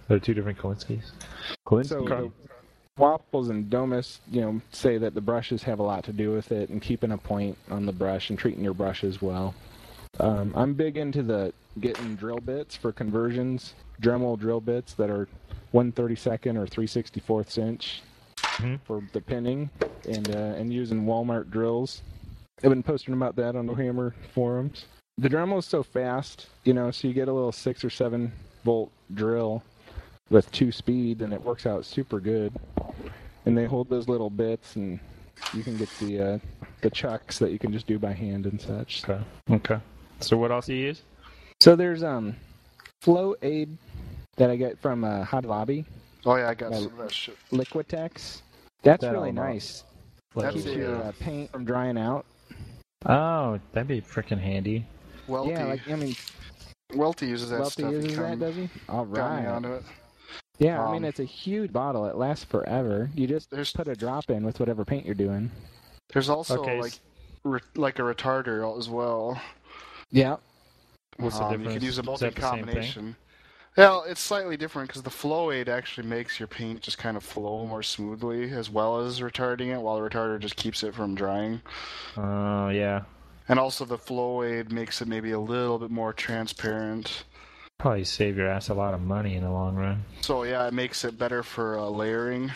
They're 0.06 0.20
two 0.20 0.34
different 0.34 0.56
Kolinskys. 0.56 1.10
Kolinsky. 1.66 1.88
So 1.88 2.04
the 2.04 2.32
Waffles 2.96 3.48
and 3.48 3.68
Domus, 3.68 4.20
you 4.30 4.40
know, 4.40 4.60
say 4.70 4.98
that 4.98 5.14
the 5.14 5.20
brushes 5.20 5.64
have 5.64 5.80
a 5.80 5.82
lot 5.82 6.04
to 6.04 6.12
do 6.12 6.30
with 6.30 6.52
it, 6.52 6.68
and 6.68 6.80
keeping 6.80 7.10
a 7.10 7.18
point 7.18 7.58
on 7.68 7.86
the 7.86 7.92
brush 7.92 8.30
and 8.30 8.38
treating 8.38 8.62
your 8.62 8.74
brush 8.74 9.02
as 9.02 9.20
well. 9.20 9.52
Um, 10.20 10.52
I'm 10.54 10.74
big 10.74 10.96
into 10.96 11.24
the 11.24 11.52
getting 11.80 12.14
drill 12.14 12.38
bits 12.38 12.76
for 12.76 12.92
conversions, 12.92 13.74
Dremel 14.00 14.38
drill 14.38 14.60
bits 14.60 14.94
that 14.94 15.10
are 15.10 15.26
132nd 15.72 16.56
or 16.56 16.66
364th 16.66 17.58
inch 17.58 18.02
Mhm. 18.58 18.80
for 18.84 19.02
the 19.12 19.20
pinning, 19.20 19.70
and 20.08 20.28
uh, 20.34 20.38
and 20.58 20.72
using 20.72 21.04
Walmart 21.04 21.50
drills. 21.50 22.02
I've 22.62 22.70
been 22.70 22.82
posting 22.82 23.14
about 23.14 23.36
that 23.36 23.56
on 23.56 23.66
the 23.66 23.74
Hammer 23.74 24.14
forums. 24.32 24.86
The 25.18 25.28
Dremel 25.28 25.58
is 25.58 25.66
so 25.66 25.82
fast, 25.82 26.48
you 26.64 26.72
know, 26.72 26.90
so 26.90 27.06
you 27.08 27.14
get 27.14 27.28
a 27.28 27.32
little 27.32 27.52
six 27.52 27.84
or 27.84 27.90
seven 27.90 28.32
volt 28.64 28.90
drill 29.12 29.62
with 30.30 30.50
two 30.52 30.72
speeds, 30.72 31.20
and 31.22 31.32
it 31.32 31.42
works 31.42 31.66
out 31.66 31.84
super 31.84 32.20
good. 32.20 32.52
And 33.46 33.56
they 33.58 33.66
hold 33.66 33.90
those 33.90 34.08
little 34.08 34.30
bits, 34.30 34.76
and 34.76 34.98
you 35.52 35.62
can 35.62 35.76
get 35.76 35.88
the 36.00 36.20
uh, 36.20 36.38
the 36.80 36.90
chucks 36.90 37.38
that 37.38 37.50
you 37.52 37.58
can 37.58 37.72
just 37.72 37.86
do 37.86 37.98
by 37.98 38.12
hand 38.12 38.46
and 38.46 38.60
such. 38.60 39.02
Okay. 39.08 39.22
Okay. 39.50 39.78
So 40.20 40.36
what 40.36 40.50
else 40.52 40.66
do 40.66 40.74
you 40.74 40.86
use? 40.86 41.02
So 41.60 41.76
there's 41.76 42.02
um 42.02 42.36
Flow 43.02 43.34
Aid 43.42 43.76
that 44.36 44.50
I 44.50 44.56
get 44.56 44.78
from 44.78 45.04
uh, 45.04 45.24
Hobby 45.24 45.48
Lobby. 45.48 45.84
Oh 46.26 46.36
yeah, 46.36 46.48
I 46.48 46.54
got 46.54 46.74
some 46.74 46.84
of 46.86 46.96
that 46.96 47.12
shit. 47.12 47.36
Liquitex. 47.52 48.42
That's 48.82 49.00
that 49.02 49.12
really 49.12 49.32
nice. 49.32 49.84
That 50.36 50.52
Keeps 50.52 50.66
your 50.66 50.96
uh, 50.96 51.08
uh, 51.08 51.12
paint 51.20 51.50
from 51.52 51.64
drying 51.64 51.96
out. 51.98 52.24
Oh, 53.06 53.60
that'd 53.72 53.88
be 53.88 54.00
freaking 54.00 54.40
handy. 54.40 54.86
Welty. 55.28 55.50
Yeah, 55.50 55.64
like 55.66 55.88
I 55.88 55.96
mean, 55.96 56.14
Welty 56.94 57.26
uses 57.26 57.50
that 57.50 57.60
Welty 57.60 57.82
stuff. 57.82 57.90
He 57.90 57.96
uses 57.96 58.16
that, 58.16 58.38
does 58.38 58.56
he? 58.56 58.68
All 58.88 59.04
got 59.04 59.40
me 59.40 59.46
onto 59.46 59.72
it. 59.74 59.82
Yeah, 60.58 60.82
I 60.82 60.86
Um, 60.86 60.92
mean 60.92 61.04
it's 61.04 61.20
a 61.20 61.24
huge 61.24 61.72
bottle. 61.72 62.06
It 62.06 62.16
lasts 62.16 62.44
forever. 62.44 63.10
You 63.14 63.26
just 63.26 63.50
There's 63.50 63.72
put 63.72 63.88
a 63.88 63.94
drop 63.94 64.30
in 64.30 64.44
with 64.44 64.60
whatever 64.60 64.84
paint 64.84 65.04
you're 65.04 65.14
doing. 65.14 65.50
there's 66.12 66.28
also 66.28 66.60
Okay, 66.62 66.80
like 66.80 66.98
re- 67.44 67.60
like 67.74 67.98
a 67.98 68.02
retarder 68.02 68.78
as 68.78 68.88
well. 68.88 69.40
Yeah. 70.10 70.36
What's 71.16 71.38
the 71.38 71.44
Um, 71.44 71.50
difference? 71.52 71.68
You 71.68 71.74
could 71.74 71.82
use 71.82 71.98
a 71.98 72.02
Is 72.12 72.20
that 72.20 72.34
Well, 73.76 74.04
it's 74.06 74.20
slightly 74.20 74.56
different 74.56 74.88
because 74.88 75.02
the 75.02 75.10
flow 75.10 75.50
aid 75.50 75.68
actually 75.68 76.06
makes 76.06 76.38
your 76.38 76.46
paint 76.46 76.80
just 76.80 76.96
kind 76.96 77.16
of 77.16 77.24
flow 77.24 77.66
more 77.66 77.82
smoothly, 77.82 78.50
as 78.52 78.70
well 78.70 79.00
as 79.00 79.20
retarding 79.20 79.74
it, 79.74 79.80
while 79.80 80.00
the 80.00 80.08
retarder 80.08 80.38
just 80.38 80.54
keeps 80.54 80.84
it 80.84 80.94
from 80.94 81.16
drying. 81.16 81.60
Oh, 82.16 82.68
yeah. 82.68 83.02
And 83.48 83.58
also, 83.58 83.84
the 83.84 83.98
flow 83.98 84.44
aid 84.44 84.70
makes 84.70 85.02
it 85.02 85.08
maybe 85.08 85.32
a 85.32 85.40
little 85.40 85.78
bit 85.78 85.90
more 85.90 86.12
transparent. 86.12 87.24
Probably 87.78 88.04
save 88.04 88.36
your 88.36 88.48
ass 88.48 88.68
a 88.68 88.74
lot 88.74 88.94
of 88.94 89.00
money 89.00 89.34
in 89.34 89.42
the 89.42 89.50
long 89.50 89.74
run. 89.74 90.04
So 90.20 90.44
yeah, 90.44 90.66
it 90.68 90.72
makes 90.72 91.04
it 91.04 91.18
better 91.18 91.42
for 91.42 91.76
uh, 91.78 91.88
layering. 91.88 92.52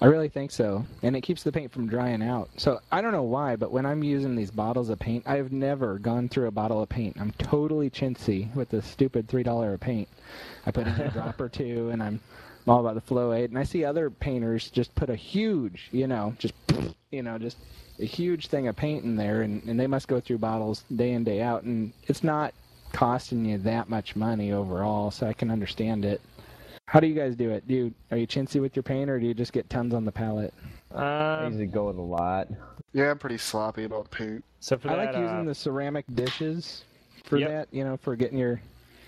I 0.00 0.06
really 0.06 0.28
think 0.28 0.52
so. 0.52 0.84
And 1.02 1.16
it 1.16 1.22
keeps 1.22 1.42
the 1.42 1.50
paint 1.50 1.72
from 1.72 1.88
drying 1.88 2.22
out. 2.22 2.50
So 2.56 2.80
I 2.92 3.00
don't 3.00 3.12
know 3.12 3.24
why, 3.24 3.56
but 3.56 3.72
when 3.72 3.84
I'm 3.84 4.04
using 4.04 4.36
these 4.36 4.50
bottles 4.50 4.90
of 4.90 4.98
paint, 5.00 5.24
I've 5.26 5.50
never 5.50 5.98
gone 5.98 6.28
through 6.28 6.46
a 6.46 6.52
bottle 6.52 6.80
of 6.82 6.88
paint. 6.88 7.16
I'm 7.20 7.32
totally 7.32 7.90
chintzy 7.90 8.54
with 8.54 8.68
this 8.68 8.86
stupid 8.86 9.28
three 9.28 9.42
dollar 9.42 9.74
of 9.74 9.80
paint. 9.80 10.08
I 10.66 10.70
put 10.70 10.86
in 10.86 10.94
a 10.94 11.10
drop 11.10 11.40
or 11.40 11.48
two 11.48 11.90
and 11.90 12.00
I'm 12.02 12.20
all 12.68 12.80
about 12.80 12.94
the 12.94 13.00
flow 13.00 13.32
aid. 13.32 13.50
And 13.50 13.58
I 13.58 13.64
see 13.64 13.84
other 13.84 14.08
painters 14.08 14.70
just 14.70 14.94
put 14.94 15.10
a 15.10 15.16
huge, 15.16 15.88
you 15.90 16.06
know, 16.06 16.34
just 16.38 16.54
you 17.10 17.22
know, 17.22 17.38
just 17.38 17.56
a 17.98 18.04
huge 18.04 18.46
thing 18.46 18.68
of 18.68 18.76
paint 18.76 19.04
in 19.04 19.16
there 19.16 19.42
and, 19.42 19.64
and 19.64 19.80
they 19.80 19.88
must 19.88 20.06
go 20.06 20.20
through 20.20 20.38
bottles 20.38 20.84
day 20.94 21.12
in, 21.12 21.24
day 21.24 21.42
out 21.42 21.64
and 21.64 21.92
it's 22.06 22.22
not 22.22 22.54
costing 22.92 23.44
you 23.44 23.58
that 23.58 23.88
much 23.88 24.16
money 24.16 24.52
overall, 24.52 25.10
so 25.10 25.26
I 25.26 25.32
can 25.32 25.50
understand 25.50 26.04
it. 26.04 26.20
How 26.88 27.00
do 27.00 27.06
you 27.06 27.14
guys 27.14 27.36
do 27.36 27.50
it? 27.50 27.68
Do 27.68 27.74
you 27.74 27.94
are 28.10 28.16
you 28.16 28.26
chintzy 28.26 28.62
with 28.62 28.74
your 28.74 28.82
paint, 28.82 29.10
or 29.10 29.20
do 29.20 29.26
you 29.26 29.34
just 29.34 29.52
get 29.52 29.68
tons 29.68 29.92
on 29.92 30.06
the 30.06 30.12
palette? 30.12 30.54
I 30.94 31.34
Um, 31.44 31.52
usually 31.52 31.66
go 31.66 31.86
with 31.88 31.98
a 31.98 32.00
lot. 32.00 32.48
Yeah, 32.94 33.10
I'm 33.10 33.18
pretty 33.18 33.36
sloppy 33.36 33.84
about 33.84 34.10
paint. 34.10 34.42
so 34.60 34.78
for 34.78 34.88
I 34.90 34.96
that, 34.96 35.06
like 35.14 35.22
using 35.22 35.40
uh, 35.40 35.44
the 35.44 35.54
ceramic 35.54 36.06
dishes 36.14 36.84
for 37.24 37.36
Yep. 37.36 37.48
that. 37.50 37.68
You 37.76 37.84
know, 37.84 37.98
for 37.98 38.16
getting 38.16 38.38
your. 38.38 38.58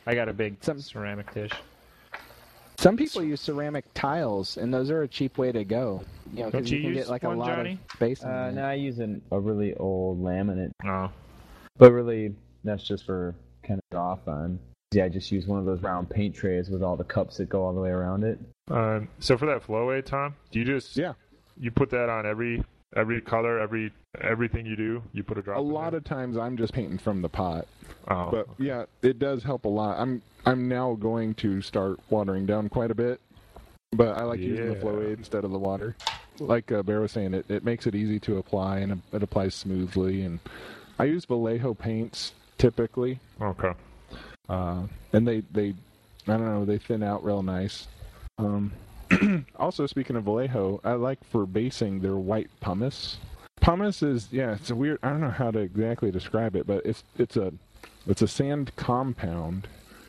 I 0.07 0.14
got 0.14 0.28
a 0.28 0.33
big 0.35 0.57
Some- 0.61 0.78
ceramic 0.81 1.33
dish. 1.33 1.53
Some 2.76 2.97
people 2.99 3.22
use 3.22 3.41
ceramic 3.41 3.87
tiles, 3.95 4.57
and 4.59 4.72
those 4.72 4.91
are 4.91 5.03
a 5.03 5.09
cheap 5.09 5.37
way 5.39 5.51
to 5.53 5.64
go. 5.64 6.03
You 6.33 6.45
know, 6.45 6.51
Don't 6.51 6.51
because 6.53 6.70
you 6.70 6.76
you, 6.78 6.83
can 6.85 6.95
use 6.95 7.05
get 7.05 7.11
like 7.11 7.24
a 7.24 7.28
lot 7.31 7.57
Johnny? 7.57 7.72
of 7.72 7.93
space. 7.95 8.22
in 8.22 8.28
Uh, 8.28 8.45
there. 8.45 8.53
no, 8.53 8.64
I 8.64 8.74
use 8.74 8.99
an, 8.99 9.22
a 9.33 9.41
really 9.41 9.74
old 9.76 10.22
laminate, 10.22 10.72
Oh. 10.85 11.11
but 11.78 11.93
really 11.93 12.35
that's 12.62 12.83
just 12.85 13.05
for 13.07 13.35
kind 13.62 13.81
of 13.91 13.99
off 13.99 14.28
on. 14.28 14.59
Yeah, 14.93 15.05
I 15.05 15.09
just 15.09 15.30
use 15.30 15.47
one 15.47 15.61
of 15.61 15.66
those 15.66 15.80
round 15.82 16.11
paint 16.11 16.34
trays 16.34 16.68
with 16.68 16.82
all 16.82 16.97
the 16.97 17.05
cups 17.05 17.36
that 17.36 17.49
go 17.49 17.64
all 17.64 17.72
the 17.72 17.80
way 17.80 17.91
around 17.91 18.24
it. 18.24 18.41
Um, 18.70 19.07
so 19.20 19.38
for 19.38 19.47
that 19.47 19.62
flow 19.62 19.93
aid, 19.93 20.07
Tom, 20.07 20.34
do 20.51 20.59
you 20.59 20.64
just 20.64 20.97
Yeah. 20.97 21.12
you 21.57 21.70
put 21.70 21.91
that 21.91 22.09
on 22.09 22.26
every 22.26 22.64
every 22.97 23.20
color, 23.20 23.61
every 23.61 23.93
everything 24.20 24.66
you 24.66 24.74
do? 24.74 25.01
You 25.12 25.22
put 25.22 25.38
a 25.38 25.43
drop. 25.43 25.59
A 25.59 25.61
in 25.61 25.70
lot 25.70 25.91
there? 25.91 25.99
of 25.99 26.05
times 26.05 26.36
I'm 26.36 26.57
just 26.57 26.72
painting 26.72 26.99
from 26.99 27.22
the 27.22 27.28
pot, 27.28 27.68
Oh, 28.09 28.30
but 28.32 28.49
yeah, 28.59 28.86
it 29.03 29.20
does 29.20 29.45
help 29.45 29.64
a 29.64 29.68
lot. 29.68 29.97
I'm 30.01 30.22
I'm 30.45 30.68
now 30.68 30.95
going 30.95 31.34
to 31.34 31.62
start 31.62 32.01
watering 32.11 32.45
down 32.45 32.68
quite 32.68 32.91
a 32.91 32.95
bit, 32.97 33.20
but 33.93 34.16
I 34.18 34.24
like 34.24 34.41
using 34.41 34.70
the 34.70 34.76
flow 34.76 35.01
aid 35.03 35.18
instead 35.18 35.45
of 35.45 35.53
the 35.53 35.59
water. 35.59 35.95
Like 36.41 36.72
uh, 36.72 36.82
Bear 36.82 37.01
was 37.01 37.12
saying, 37.12 37.34
it, 37.34 37.45
it 37.49 37.62
makes 37.64 37.86
it 37.86 37.95
easy 37.95 38.18
to 38.20 38.38
apply 38.38 38.78
and 38.78 38.93
it, 38.93 38.99
it 39.12 39.22
applies 39.22 39.55
smoothly. 39.55 40.22
And 40.22 40.41
I 40.99 41.05
use 41.05 41.26
Vallejo 41.26 41.74
paints 41.74 42.32
typically, 42.59 43.20
okay. 43.41 43.72
Uh, 44.51 44.82
and 45.14 45.26
they 45.26 45.40
they 45.53 45.70
I 46.26 46.36
don't 46.36 46.44
know 46.44 46.64
they 46.66 46.76
thin 46.78 47.03
out 47.03 47.24
real 47.24 47.42
nice. 47.42 47.86
Um, 48.38 48.72
also, 49.57 49.86
speaking 49.86 50.16
of 50.16 50.24
Vallejo, 50.24 50.80
I 50.84 50.92
like 50.92 51.22
for 51.24 51.46
basing 51.46 52.01
their 52.01 52.16
white 52.16 52.51
pumice. 52.61 53.16
Pumice 53.61 54.03
is 54.03 54.28
yeah, 54.30 54.53
it's 54.53 54.70
a 54.70 54.74
weird. 54.74 54.98
I 55.03 55.11
don't 55.11 55.20
know 55.20 55.30
how 55.30 55.51
to 55.51 55.59
exactly 55.61 56.11
describe 56.11 56.57
it, 56.57 56.66
but 56.66 56.84
it's 56.84 57.05
it's 57.18 57.36
a 57.36 57.53
it's 58.07 58.22
a 58.22 58.28
sand 58.28 58.72
compound 58.76 59.68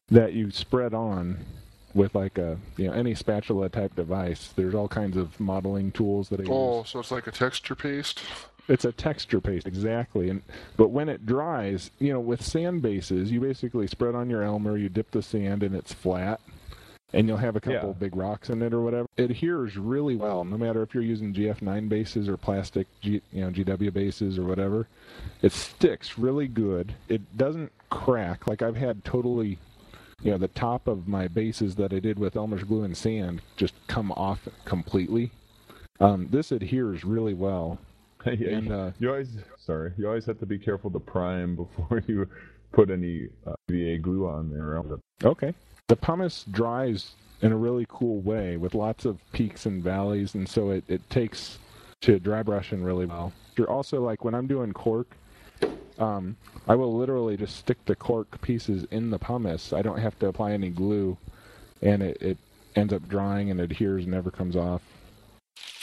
that 0.09 0.33
you 0.33 0.51
spread 0.51 0.93
on 0.93 1.45
with 1.93 2.15
like 2.15 2.37
a 2.37 2.57
you 2.77 2.87
know 2.87 2.93
any 2.93 3.13
spatula 3.13 3.67
type 3.69 3.95
device. 3.95 4.53
There's 4.55 4.73
all 4.73 4.87
kinds 4.87 5.17
of 5.17 5.37
modeling 5.39 5.91
tools 5.91 6.29
that 6.29 6.39
I 6.39 6.43
Oh, 6.49 6.79
use. 6.79 6.89
so 6.89 6.99
it's 6.99 7.11
like 7.11 7.27
a 7.27 7.31
texture 7.31 7.75
paste. 7.75 8.21
It's 8.71 8.85
a 8.85 8.93
texture 8.93 9.41
paste 9.41 9.67
exactly, 9.67 10.29
and 10.29 10.41
but 10.77 10.91
when 10.91 11.09
it 11.09 11.25
dries, 11.25 11.91
you 11.99 12.13
know, 12.13 12.21
with 12.21 12.41
sand 12.41 12.81
bases, 12.81 13.29
you 13.29 13.41
basically 13.41 13.85
spread 13.85 14.15
on 14.15 14.29
your 14.29 14.43
Elmer, 14.43 14.77
you 14.77 14.87
dip 14.87 15.11
the 15.11 15.21
sand, 15.21 15.61
and 15.61 15.75
it's 15.75 15.91
flat, 15.93 16.39
and 17.11 17.27
you'll 17.27 17.35
have 17.35 17.57
a 17.57 17.59
couple 17.59 17.89
Yeah. 17.89 17.95
big 17.99 18.15
rocks 18.15 18.49
in 18.49 18.61
it 18.61 18.73
or 18.73 18.79
whatever. 18.81 19.07
It 19.17 19.29
adheres 19.29 19.75
really 19.75 20.15
well, 20.15 20.45
no 20.45 20.57
matter 20.57 20.81
if 20.83 20.93
you're 20.93 21.03
using 21.03 21.33
GF9 21.33 21.89
bases 21.89 22.29
or 22.29 22.37
plastic, 22.37 22.87
G, 23.01 23.21
you 23.33 23.41
know, 23.41 23.51
GW 23.51 23.91
bases 23.91 24.39
or 24.39 24.45
whatever. 24.45 24.87
It 25.41 25.51
sticks 25.51 26.17
really 26.17 26.47
good. 26.47 26.93
It 27.09 27.37
doesn't 27.37 27.73
crack. 27.89 28.47
Like 28.47 28.61
I've 28.61 28.77
had 28.77 29.03
totally, 29.03 29.59
you 30.23 30.31
know, 30.31 30.37
the 30.37 30.47
top 30.47 30.87
of 30.87 31.09
my 31.09 31.27
bases 31.27 31.75
that 31.75 31.91
I 31.91 31.99
did 31.99 32.17
with 32.17 32.37
Elmer's 32.37 32.63
glue 32.63 32.83
and 32.85 32.95
sand 32.95 33.41
just 33.57 33.73
come 33.87 34.13
off 34.13 34.47
completely. 34.63 35.31
Um, 35.99 36.29
this 36.31 36.53
adheres 36.53 37.03
really 37.03 37.33
well. 37.33 37.77
yeah, 38.25 38.57
And, 38.57 38.67
you, 38.67 38.73
uh, 38.73 38.91
you 38.99 39.09
always 39.09 39.37
sorry. 39.57 39.93
You 39.97 40.07
always 40.07 40.25
have 40.25 40.39
to 40.39 40.45
be 40.45 40.59
careful 40.59 40.91
to 40.91 40.99
prime 40.99 41.55
before 41.63 42.03
you 42.07 42.27
put 42.71 42.89
any 42.89 43.27
uh, 43.45 43.53
VA 43.69 43.97
glue 43.97 44.27
on 44.27 44.49
there. 44.49 44.81
Okay. 45.23 45.53
The 45.87 45.95
pumice 45.95 46.45
dries 46.49 47.11
in 47.41 47.51
a 47.51 47.57
really 47.57 47.85
cool 47.89 48.21
way 48.21 48.55
with 48.57 48.75
lots 48.75 49.05
of 49.05 49.19
peaks 49.33 49.65
and 49.65 49.83
valleys, 49.83 50.35
and 50.35 50.47
so 50.47 50.69
it, 50.69 50.83
it 50.87 51.09
takes 51.09 51.57
to 52.01 52.19
dry 52.19 52.43
brushing 52.43 52.83
really 52.83 53.05
well. 53.05 53.33
You're 53.57 53.69
also 53.69 54.01
like 54.01 54.23
when 54.23 54.33
I'm 54.33 54.47
doing 54.47 54.73
cork, 54.73 55.07
um, 55.99 56.37
I 56.67 56.75
will 56.75 56.95
literally 56.97 57.37
just 57.37 57.57
stick 57.57 57.83
the 57.85 57.95
cork 57.95 58.41
pieces 58.41 58.85
in 58.91 59.09
the 59.09 59.19
pumice. 59.19 59.73
I 59.73 59.81
don't 59.81 59.99
have 59.99 60.17
to 60.19 60.27
apply 60.27 60.51
any 60.53 60.69
glue, 60.69 61.17
and 61.81 62.01
it, 62.01 62.21
it 62.21 62.37
ends 62.75 62.93
up 62.93 63.07
drying 63.07 63.51
and 63.51 63.59
adheres 63.59 64.03
and 64.03 64.13
never 64.13 64.31
comes 64.31 64.55
off. 64.55 64.81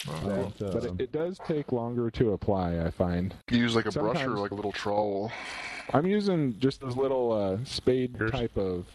That, 0.07 0.53
But 0.59 0.87
um, 0.87 0.99
it, 0.99 1.03
it 1.05 1.13
does 1.13 1.39
take 1.47 1.73
longer 1.73 2.11
to 2.13 2.33
apply, 2.33 2.81
I 2.81 2.91
find. 2.91 3.35
You 3.51 3.59
use 3.59 3.75
like 3.75 3.87
a 3.87 3.93
brush 3.93 4.23
or 4.23 4.31
like 4.31 4.53
a 4.53 4.55
little 4.55 4.73
trowel. 4.73 5.33
I'm 5.93 6.07
using 6.07 6.59
just 6.61 6.81
those 6.81 6.97
little 6.97 7.33
uh, 7.33 7.65
spade 7.65 8.15
Here's- 8.17 8.33
type 8.33 8.57
of 8.57 8.87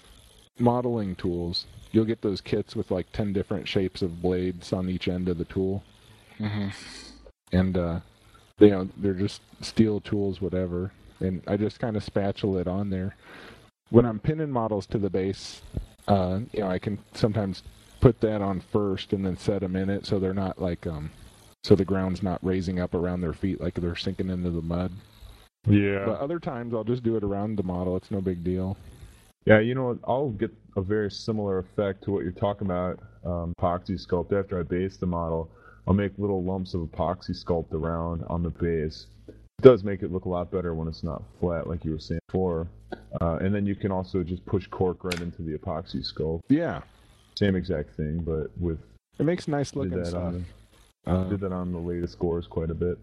modeling 0.60 1.16
tools. 1.16 1.66
You'll 1.92 2.06
get 2.06 2.22
those 2.22 2.42
kits 2.42 2.76
with 2.76 2.90
like 2.90 3.12
10 3.12 3.34
different 3.34 3.68
shapes 3.68 4.02
of 4.02 4.22
blades 4.22 4.74
on 4.74 4.90
each 4.90 5.08
end 5.08 5.30
of 5.30 5.38
the 5.38 5.46
tool. 5.46 5.84
Mm-hmm. 6.40 6.70
And, 7.52 7.78
uh, 7.78 8.00
you 8.60 8.70
know, 8.70 8.90
they're 8.98 9.14
just 9.14 9.42
steel 9.62 10.00
tools, 10.00 10.42
whatever. 10.42 10.92
And 11.20 11.44
I 11.48 11.58
just 11.58 11.80
kind 11.80 11.96
of 11.96 12.04
spatula 12.04 12.62
it 12.62 12.68
on 12.68 12.90
there. 12.90 13.16
When 13.90 14.06
I'm 14.06 14.20
pinning 14.20 14.50
models 14.50 14.88
to 14.88 14.98
the 14.98 15.10
base, 15.10 15.62
uh, 16.08 16.40
you 16.52 16.62
know, 16.62 16.68
I 16.68 16.80
can 16.80 16.98
sometimes 17.14 17.62
put 18.04 18.20
that 18.20 18.42
on 18.42 18.60
first 18.60 19.14
and 19.14 19.26
then 19.26 19.38
set 19.38 19.62
them 19.62 19.78
in 19.78 19.90
it 19.90 20.06
so 20.06 20.20
they're 20.20 20.34
not 20.34 20.62
like, 20.62 20.86
um, 20.86 21.10
so 21.64 21.74
the 21.74 21.86
ground's 21.86 22.22
not 22.22 22.38
raising 22.44 22.82
up 22.82 22.94
around 22.94 23.22
their 23.22 23.32
feet 23.32 23.62
like 23.62 23.76
they're 23.76 23.96
sinking 23.96 24.30
into 24.30 24.50
the 24.50 24.62
mud. 24.62 24.92
Yeah. 25.66 26.04
But 26.06 26.20
other 26.20 26.38
times 26.38 26.74
I'll 26.74 26.84
just 26.84 27.04
do 27.04 27.16
it 27.16 27.24
around 27.24 27.56
the 27.56 27.64
model. 27.64 27.96
It's 27.96 28.12
no 28.12 28.20
big 28.20 28.44
deal. 28.44 28.76
Yeah, 29.46 29.60
you 29.60 29.74
know, 29.74 29.98
I'll 30.06 30.32
get 30.32 30.52
a 30.76 30.82
very 30.82 31.10
similar 31.10 31.60
effect 31.60 32.04
to 32.04 32.12
what 32.12 32.24
you're 32.24 32.34
talking 32.34 32.68
about, 32.68 33.00
um, 33.24 33.54
epoxy 33.58 33.98
sculpt. 34.06 34.38
After 34.38 34.60
I 34.60 34.64
base 34.64 34.98
the 34.98 35.06
model, 35.06 35.50
I'll 35.88 35.94
make 35.94 36.12
little 36.18 36.44
lumps 36.44 36.74
of 36.74 36.82
epoxy 36.82 37.32
sculpt 37.32 37.74
around 37.74 38.26
on 38.28 38.44
the 38.44 38.50
base. 38.50 39.08
It 39.30 39.36
does 39.62 39.86
make 39.86 40.04
it 40.04 40.12
look 40.12 40.26
a 40.26 40.30
lot 40.30 40.52
better 40.52 40.76
when 40.76 40.90
it's 40.90 41.04
not 41.04 41.24
flat, 41.40 41.68
like 41.68 41.86
you 41.86 41.92
were 41.92 42.00
saying 42.00 42.20
before. 42.28 42.68
Uh, 43.22 43.38
and 43.38 43.56
then 43.56 43.66
you 43.66 43.76
can 43.76 43.92
also 43.94 44.24
just 44.24 44.46
push 44.46 44.68
cork 44.68 45.06
right 45.06 45.22
into 45.22 45.42
the 45.42 45.58
epoxy 45.58 46.06
sculpt. 46.06 46.42
Yeah, 46.50 46.82
Same 47.36 47.56
exact 47.56 47.96
thing, 47.96 48.20
but 48.20 48.52
with 48.60 48.80
it 49.20 49.26
makes 49.26 49.48
nice 49.48 49.76
looking 49.76 50.04
stuff. 50.06 50.24
on 50.24 50.46
Uh, 51.06 51.24
did 51.26 51.40
that 51.42 51.52
on 51.52 51.72
the 51.72 51.80
latest 51.80 52.18
gors 52.20 52.48
quite 52.48 52.70
a 52.70 52.76
bit. 52.76 52.98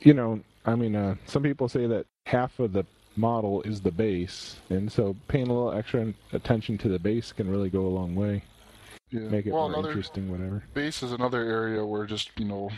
you 0.00 0.14
know, 0.14 0.40
I 0.64 0.74
mean, 0.74 0.94
uh, 0.96 1.14
some 1.26 1.42
people 1.42 1.68
say 1.68 1.86
that 1.86 2.06
half 2.26 2.58
of 2.58 2.72
the 2.72 2.84
model 3.16 3.62
is 3.62 3.80
the 3.80 3.90
base, 3.90 4.56
and 4.70 4.90
so 4.90 5.16
paying 5.28 5.48
a 5.48 5.52
little 5.52 5.72
extra 5.72 6.12
attention 6.32 6.78
to 6.78 6.88
the 6.88 6.98
base 6.98 7.32
can 7.32 7.50
really 7.50 7.70
go 7.70 7.86
a 7.86 7.88
long 7.88 8.14
way. 8.14 8.42
Yeah. 9.10 9.20
Make 9.20 9.46
it 9.46 9.52
well, 9.52 9.68
more 9.70 9.86
interesting, 9.86 10.30
whatever. 10.30 10.62
base 10.74 11.02
is 11.02 11.12
another 11.12 11.42
area 11.42 11.84
where 11.84 12.04
just 12.04 12.30
you 12.38 12.44
know 12.44 12.70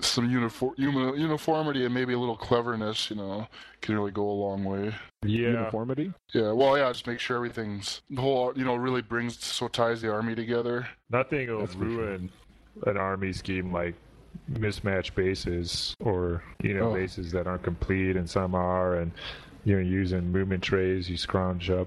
some 0.00 0.28
uniform 0.30 0.74
uniformity 0.76 1.84
and 1.84 1.94
maybe 1.94 2.12
a 2.12 2.18
little 2.18 2.36
cleverness, 2.36 3.10
you 3.10 3.16
know, 3.16 3.46
can 3.80 3.94
really 3.94 4.10
go 4.10 4.28
a 4.28 4.32
long 4.32 4.64
way. 4.64 4.94
Yeah. 5.24 5.48
Uniformity. 5.50 6.12
Yeah, 6.32 6.52
well, 6.52 6.76
yeah, 6.76 6.90
just 6.92 7.06
make 7.06 7.20
sure 7.20 7.36
everything's 7.36 8.02
the 8.10 8.20
whole, 8.20 8.52
you 8.56 8.64
know, 8.64 8.74
really 8.74 9.02
brings 9.02 9.38
so 9.44 9.68
ties 9.68 10.02
the 10.02 10.12
army 10.12 10.34
together. 10.34 10.88
Nothing 11.10 11.48
will 11.48 11.60
That's 11.60 11.74
for 11.74 11.80
sure. 11.80 11.88
ruin 11.88 12.30
an 12.86 12.96
army 12.96 13.32
scheme 13.32 13.70
like 13.72 13.94
mismatched 14.48 15.14
bases 15.14 15.94
or 16.00 16.42
you 16.62 16.72
know 16.72 16.88
Oh. 16.90 16.94
bases 16.94 17.30
that 17.32 17.46
aren't 17.46 17.62
complete 17.62 18.16
and 18.16 18.28
some 18.28 18.54
are 18.54 18.96
and 18.96 19.12
you 19.64 19.74
know 19.76 19.82
using 19.82 20.32
movement 20.32 20.62
trays 20.62 21.08
you 21.08 21.18
scrounge 21.18 21.68
up 21.68 21.86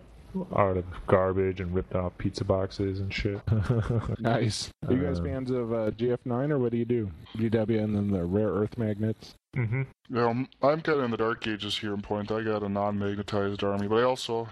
out 0.56 0.78
of 0.78 0.86
garbage 1.08 1.60
and 1.60 1.74
ripped 1.74 1.96
off 1.96 2.18
pizza 2.18 2.44
boxes 2.44 3.00
and 3.00 3.14
shit. 3.14 3.40
Nice. 4.20 4.70
Are 4.88 4.94
you 4.94 5.04
guys 5.04 5.20
Uh, 5.20 5.24
fans 5.24 5.52
of 5.52 5.74
uh, 5.74 5.92
GF9 5.92 6.52
or 6.52 6.60
what 6.60 6.72
do 6.72 6.78
you 6.78 6.86
do? 6.86 7.12
GW 7.38 7.84
and 7.84 7.96
then 7.96 8.12
the 8.12 8.24
rare 8.24 8.50
earth 8.50 8.78
magnets. 8.78 9.36
Mm-hmm. 9.56 9.84
You 10.10 10.16
know, 10.16 10.30
I'm 10.62 10.82
kind 10.82 11.00
of 11.00 11.04
in 11.06 11.12
the 11.12 11.18
dark 11.18 11.46
ages 11.48 11.78
here 11.78 11.94
in 11.94 12.02
Point. 12.02 12.32
I 12.32 12.42
got 12.44 12.64
a 12.64 12.70
non-magnetized 12.70 13.64
army, 13.64 13.88
but 13.88 13.98
I 14.00 14.04
also 14.04 14.50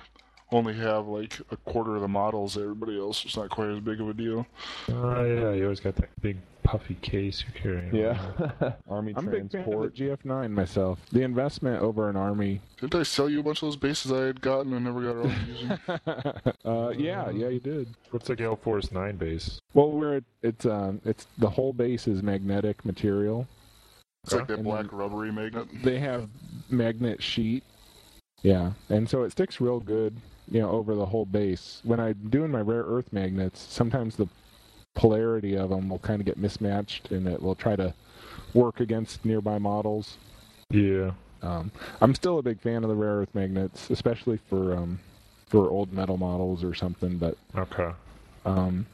only 0.51 0.73
have 0.75 1.07
like 1.07 1.39
a 1.51 1.57
quarter 1.57 1.95
of 1.95 2.01
the 2.01 2.07
models. 2.07 2.57
Everybody 2.57 2.97
else, 2.99 3.25
it's 3.25 3.35
not 3.35 3.49
quite 3.49 3.69
as 3.69 3.79
big 3.79 3.99
of 3.99 4.07
a 4.09 4.13
deal. 4.13 4.45
Oh 4.89 5.23
yeah, 5.25 5.51
you 5.51 5.63
always 5.63 5.79
got 5.79 5.95
that 5.97 6.09
big 6.21 6.37
puffy 6.63 6.95
case 6.95 7.43
you're 7.43 7.61
carrying. 7.61 7.93
Yeah. 7.95 8.19
Army 8.89 9.13
I'm 9.15 9.27
a 9.27 9.31
big 9.31 9.51
fan 9.51 9.61
of 9.61 9.65
transport. 9.65 9.95
the 9.95 10.03
GF9 10.03 10.51
myself. 10.51 10.99
The 11.11 11.21
investment 11.21 11.81
over 11.81 12.09
an 12.09 12.15
army. 12.15 12.61
Didn't 12.79 12.95
I 12.95 13.03
sell 13.03 13.29
you 13.29 13.41
a 13.41 13.43
bunch 13.43 13.61
of 13.61 13.67
those 13.67 13.75
bases 13.75 14.11
I 14.11 14.21
had 14.21 14.41
gotten 14.41 14.73
and 14.73 14.85
never 14.85 15.01
got 15.01 15.15
around 15.15 15.35
to 15.35 15.51
using? 15.51 16.55
uh, 16.65 16.89
yeah, 16.89 17.29
yeah, 17.29 17.49
you 17.49 17.59
did. 17.59 17.89
What's 18.11 18.27
the 18.27 18.35
Gale 18.35 18.55
Force 18.55 18.91
Nine 18.91 19.17
base? 19.17 19.59
Well, 19.73 19.91
where 19.91 20.15
it, 20.15 20.23
it's 20.41 20.65
um, 20.65 21.01
it's 21.05 21.27
the 21.37 21.49
whole 21.49 21.73
base 21.73 22.07
is 22.07 22.23
magnetic 22.23 22.83
material. 22.85 23.47
It's 24.23 24.33
like 24.33 24.47
that 24.47 24.55
And 24.55 24.63
black 24.63 24.91
rubbery 24.91 25.31
magnet. 25.31 25.67
They 25.83 25.99
have 25.99 26.29
magnet 26.69 27.21
sheet. 27.21 27.63
Yeah, 28.41 28.71
and 28.89 29.09
so 29.09 29.23
it 29.23 29.31
sticks 29.31 29.61
real 29.61 29.79
good, 29.79 30.15
you 30.49 30.61
know, 30.61 30.69
over 30.69 30.95
the 30.95 31.05
whole 31.05 31.25
base. 31.25 31.81
When 31.83 31.99
I'm 31.99 32.29
doing 32.29 32.51
my 32.51 32.61
rare 32.61 32.83
earth 32.83 33.11
magnets, 33.11 33.61
sometimes 33.61 34.15
the 34.15 34.27
polarity 34.95 35.55
of 35.55 35.69
them 35.69 35.89
will 35.89 35.99
kind 35.99 36.19
of 36.19 36.25
get 36.25 36.37
mismatched, 36.37 37.11
and 37.11 37.27
it 37.27 37.41
will 37.41 37.55
try 37.55 37.75
to 37.75 37.93
work 38.53 38.79
against 38.79 39.25
nearby 39.25 39.57
models. 39.57 40.17
Yeah. 40.69 41.11
Um, 41.41 41.71
I'm 42.01 42.15
still 42.15 42.39
a 42.39 42.43
big 42.43 42.61
fan 42.61 42.83
of 42.83 42.89
the 42.89 42.95
rare 42.95 43.17
earth 43.17 43.33
magnets, 43.35 43.89
especially 43.89 44.39
for 44.49 44.75
um, 44.75 44.99
for 45.47 45.69
old 45.69 45.91
metal 45.91 46.17
models 46.17 46.63
or 46.63 46.73
something. 46.73 47.17
But 47.17 47.37
Okay. 47.55 47.91
um, 48.45 48.85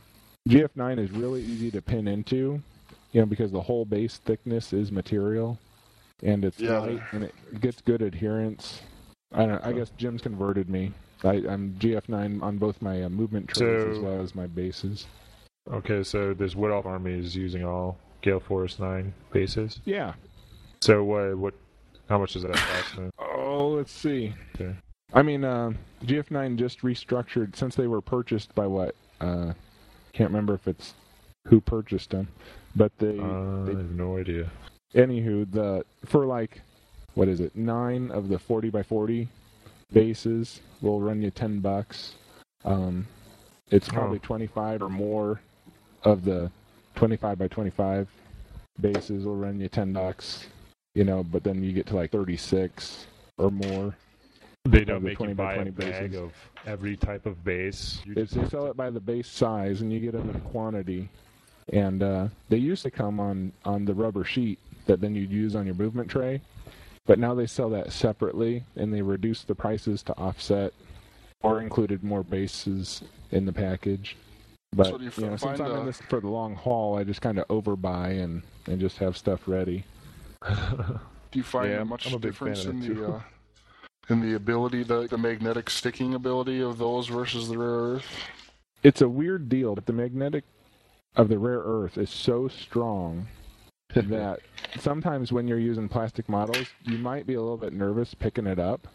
GF9 0.47 0.97
is 0.99 1.11
really 1.11 1.43
easy 1.43 1.69
to 1.71 1.81
pin 1.81 2.07
into, 2.07 2.61
you 3.11 3.21
know, 3.21 3.25
because 3.25 3.51
the 3.51 3.61
whole 3.61 3.85
base 3.85 4.17
thickness 4.25 4.73
is 4.73 4.91
material, 4.91 5.59
and 6.23 6.43
it's 6.43 6.59
Yeah. 6.59 6.79
light 6.79 7.01
and 7.11 7.23
it 7.23 7.35
gets 7.61 7.81
good 7.81 8.01
adherence. 8.01 8.81
I 9.31 9.45
don't. 9.45 9.63
I 9.63 9.71
guess 9.73 9.91
Jim's 9.97 10.21
converted 10.23 10.69
me. 10.69 10.91
I, 11.23 11.33
I'm 11.47 11.75
GF9 11.79 12.41
on 12.41 12.57
both 12.57 12.81
my 12.81 13.03
uh, 13.03 13.09
movement 13.09 13.47
trays 13.49 13.83
So- 13.83 13.91
as 13.91 13.99
well 13.99 14.21
as 14.21 14.33
my 14.33 14.47
bases. 14.47 15.05
Okay, 15.71 16.03
so 16.03 16.33
this 16.33 16.55
Wood 16.55 16.71
Elf 16.71 16.85
army 16.85 17.13
is 17.19 17.35
using 17.35 17.63
all 17.63 17.97
Gale 18.21 18.39
Force 18.39 18.79
Nine 18.79 19.13
bases. 19.31 19.79
Yeah. 19.85 20.13
So 20.81 21.03
what? 21.03 21.37
What? 21.37 21.53
How 22.07 22.17
much 22.17 22.33
does 22.33 22.43
that 22.43 22.53
cost? 22.55 22.95
then? 22.95 23.11
Oh, 23.19 23.69
let's 23.69 23.91
see. 23.91 24.33
Okay. 24.55 24.75
I 25.13 25.21
mean, 25.21 25.43
uh, 25.43 25.71
GF9 26.05 26.55
just 26.57 26.81
restructured 26.81 27.55
since 27.55 27.75
they 27.75 27.87
were 27.87 28.01
purchased 28.01 28.53
by 28.55 28.65
what? 28.67 28.95
Uh, 29.21 29.53
can't 30.13 30.29
remember 30.29 30.53
if 30.55 30.67
it's 30.67 30.93
who 31.47 31.61
purchased 31.61 32.09
them, 32.11 32.27
but 32.75 32.91
they. 32.97 33.19
Uh, 33.19 33.63
I 33.63 33.67
have 33.67 33.91
no 33.91 34.17
idea. 34.17 34.49
Anywho, 34.95 35.51
the 35.51 35.85
for 36.05 36.25
like, 36.25 36.61
what 37.13 37.27
is 37.27 37.39
it? 37.39 37.55
Nine 37.55 38.09
of 38.09 38.27
the 38.29 38.39
40 38.39 38.71
by 38.71 38.81
40 38.81 39.27
bases 39.93 40.61
will 40.81 40.99
run 40.99 41.21
you 41.21 41.29
10 41.29 41.59
bucks. 41.59 42.15
Um, 42.65 43.07
it's 43.69 43.87
probably 43.87 44.17
Oh. 44.17 44.25
25 44.25 44.81
or 44.81 44.89
more 44.89 45.41
of 46.03 46.23
the 46.25 46.51
25 46.95 47.37
by 47.37 47.47
25 47.47 48.07
bases 48.81 49.25
will 49.25 49.35
run 49.35 49.59
you 49.59 49.67
10 49.67 49.93
bucks. 49.93 50.47
You 50.95 51.03
know, 51.03 51.23
but 51.23 51.43
then 51.43 51.63
you 51.63 51.71
get 51.71 51.85
to 51.87 51.95
like 51.95 52.11
36 52.11 53.05
or 53.37 53.51
more. 53.51 53.95
They 54.65 54.83
don't 54.83 55.01
the 55.01 55.09
make 55.09 55.17
20 55.17 55.31
you 55.31 55.35
by 55.35 55.43
buy 55.43 55.53
a 55.53 55.55
20 55.55 55.71
bag 55.71 56.11
bases. 56.11 56.15
of 56.15 56.33
every 56.65 56.97
type 56.97 57.25
of 57.25 57.43
base. 57.43 58.01
You 58.05 58.13
It's, 58.17 58.33
they 58.33 58.47
sell 58.49 58.65
it 58.67 58.75
by 58.75 58.89
the 58.89 58.99
base 58.99 59.27
size, 59.27 59.81
and 59.81 59.93
you 59.93 59.99
get 59.99 60.13
them 60.13 60.29
in 60.29 60.41
quantity. 60.41 61.09
And 61.71 62.03
uh, 62.03 62.27
they 62.49 62.57
used 62.57 62.83
to 62.83 62.91
come 62.91 63.19
on 63.19 63.53
on 63.63 63.85
the 63.85 63.93
rubber 63.93 64.23
sheet 64.23 64.59
that 64.87 64.99
then 64.99 65.15
you'd 65.15 65.31
use 65.31 65.55
on 65.55 65.65
your 65.65 65.75
movement 65.75 66.09
tray, 66.09 66.41
but 67.05 67.19
now 67.19 67.35
they 67.35 67.45
sell 67.45 67.69
that 67.69 67.91
separately, 67.93 68.63
and 68.75 68.93
they 68.93 69.01
reduce 69.01 69.43
the 69.43 69.55
prices 69.55 70.01
to 70.03 70.17
offset, 70.17 70.73
or 71.41 71.61
included 71.61 72.03
more 72.03 72.23
bases 72.23 73.03
in 73.31 73.45
the 73.45 73.53
package. 73.53 74.17
But 74.71 74.87
So 74.87 74.99
you 74.99 75.11
you 75.17 75.25
know, 75.25 75.35
since 75.35 75.59
I'm 75.59 75.71
uh, 75.71 75.79
in 75.79 75.85
this 75.85 75.99
for 76.09 76.19
the 76.21 76.27
long 76.27 76.55
haul, 76.55 76.97
I 76.97 77.03
just 77.03 77.21
kind 77.21 77.39
of 77.39 77.47
overbuy 77.47 78.23
and 78.23 78.43
and 78.67 78.79
just 78.79 78.97
have 78.99 79.17
stuff 79.17 79.47
ready. 79.47 79.83
Do 80.47 80.99
you 81.33 81.43
find 81.43 81.71
Yeah, 81.71 81.83
much 81.83 82.07
I'm 82.07 82.13
a 82.13 82.19
big 82.19 82.35
fan 82.35 82.53
difference 82.53 82.65
in 82.65 82.79
the 82.79 83.13
uh, 83.13 83.21
in 84.09 84.21
the 84.21 84.35
ability, 84.35 84.83
the 84.83 85.07
the 85.07 85.17
magnetic 85.17 85.69
sticking 85.69 86.13
ability 86.13 86.61
of 86.61 86.77
those 86.77 87.07
versus 87.07 87.49
the 87.49 87.57
rare 87.57 87.95
earth? 87.95 88.05
It's 88.83 89.01
a 89.01 89.09
weird 89.09 89.49
deal, 89.49 89.75
but 89.75 89.85
the 89.85 89.93
magnetic 89.93 90.43
of 91.15 91.29
the 91.29 91.39
rare 91.39 91.59
earth 91.59 91.97
is 91.97 92.09
so 92.09 92.47
strong 92.47 93.27
that 93.95 94.39
sometimes 94.79 95.31
when 95.31 95.47
you're 95.47 95.59
using 95.59 95.89
plastic 95.89 96.29
models, 96.29 96.67
you 96.85 96.97
might 96.99 97.25
be 97.25 97.33
a 97.33 97.41
little 97.41 97.57
bit 97.57 97.73
nervous 97.73 98.13
picking 98.13 98.45
it 98.47 98.59
up. 98.59 98.87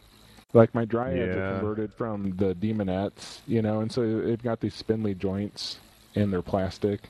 Like 0.55 0.75
my 0.75 0.85
dryads 0.85 1.37
are 1.37 1.59
converted 1.59 1.93
from 1.93 2.37
the 2.37 2.55
demonettes, 2.55 3.41
you 3.47 3.61
know, 3.61 3.81
and 3.81 3.91
so 3.93 4.21
they've 4.21 4.43
got 4.43 4.61
these 4.61 4.75
spindly 4.75 5.15
joints 5.15 5.81
and 6.15 6.33
they're 6.33 6.43
plastic. 6.43 7.01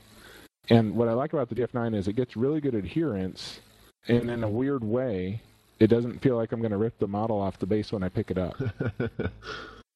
And 0.70 0.96
what 0.96 1.08
I 1.08 1.12
like 1.12 1.34
about 1.34 1.50
the 1.50 1.54
GF9 1.54 1.94
is 1.94 2.08
it 2.08 2.14
gets 2.14 2.36
really 2.36 2.60
good 2.60 2.74
adherence, 2.74 3.60
and 4.08 4.30
in 4.30 4.42
a 4.42 4.48
weird 4.48 4.82
way, 4.82 5.42
it 5.78 5.88
doesn't 5.88 6.20
feel 6.22 6.36
like 6.36 6.52
I'm 6.52 6.60
going 6.60 6.70
to 6.70 6.78
rip 6.78 6.98
the 6.98 7.06
model 7.06 7.38
off 7.38 7.58
the 7.58 7.66
base 7.66 7.92
when 7.92 8.02
I 8.02 8.08
pick 8.08 8.30
it 8.30 8.38
up. 8.38 8.56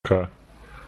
Okay. 0.07 0.31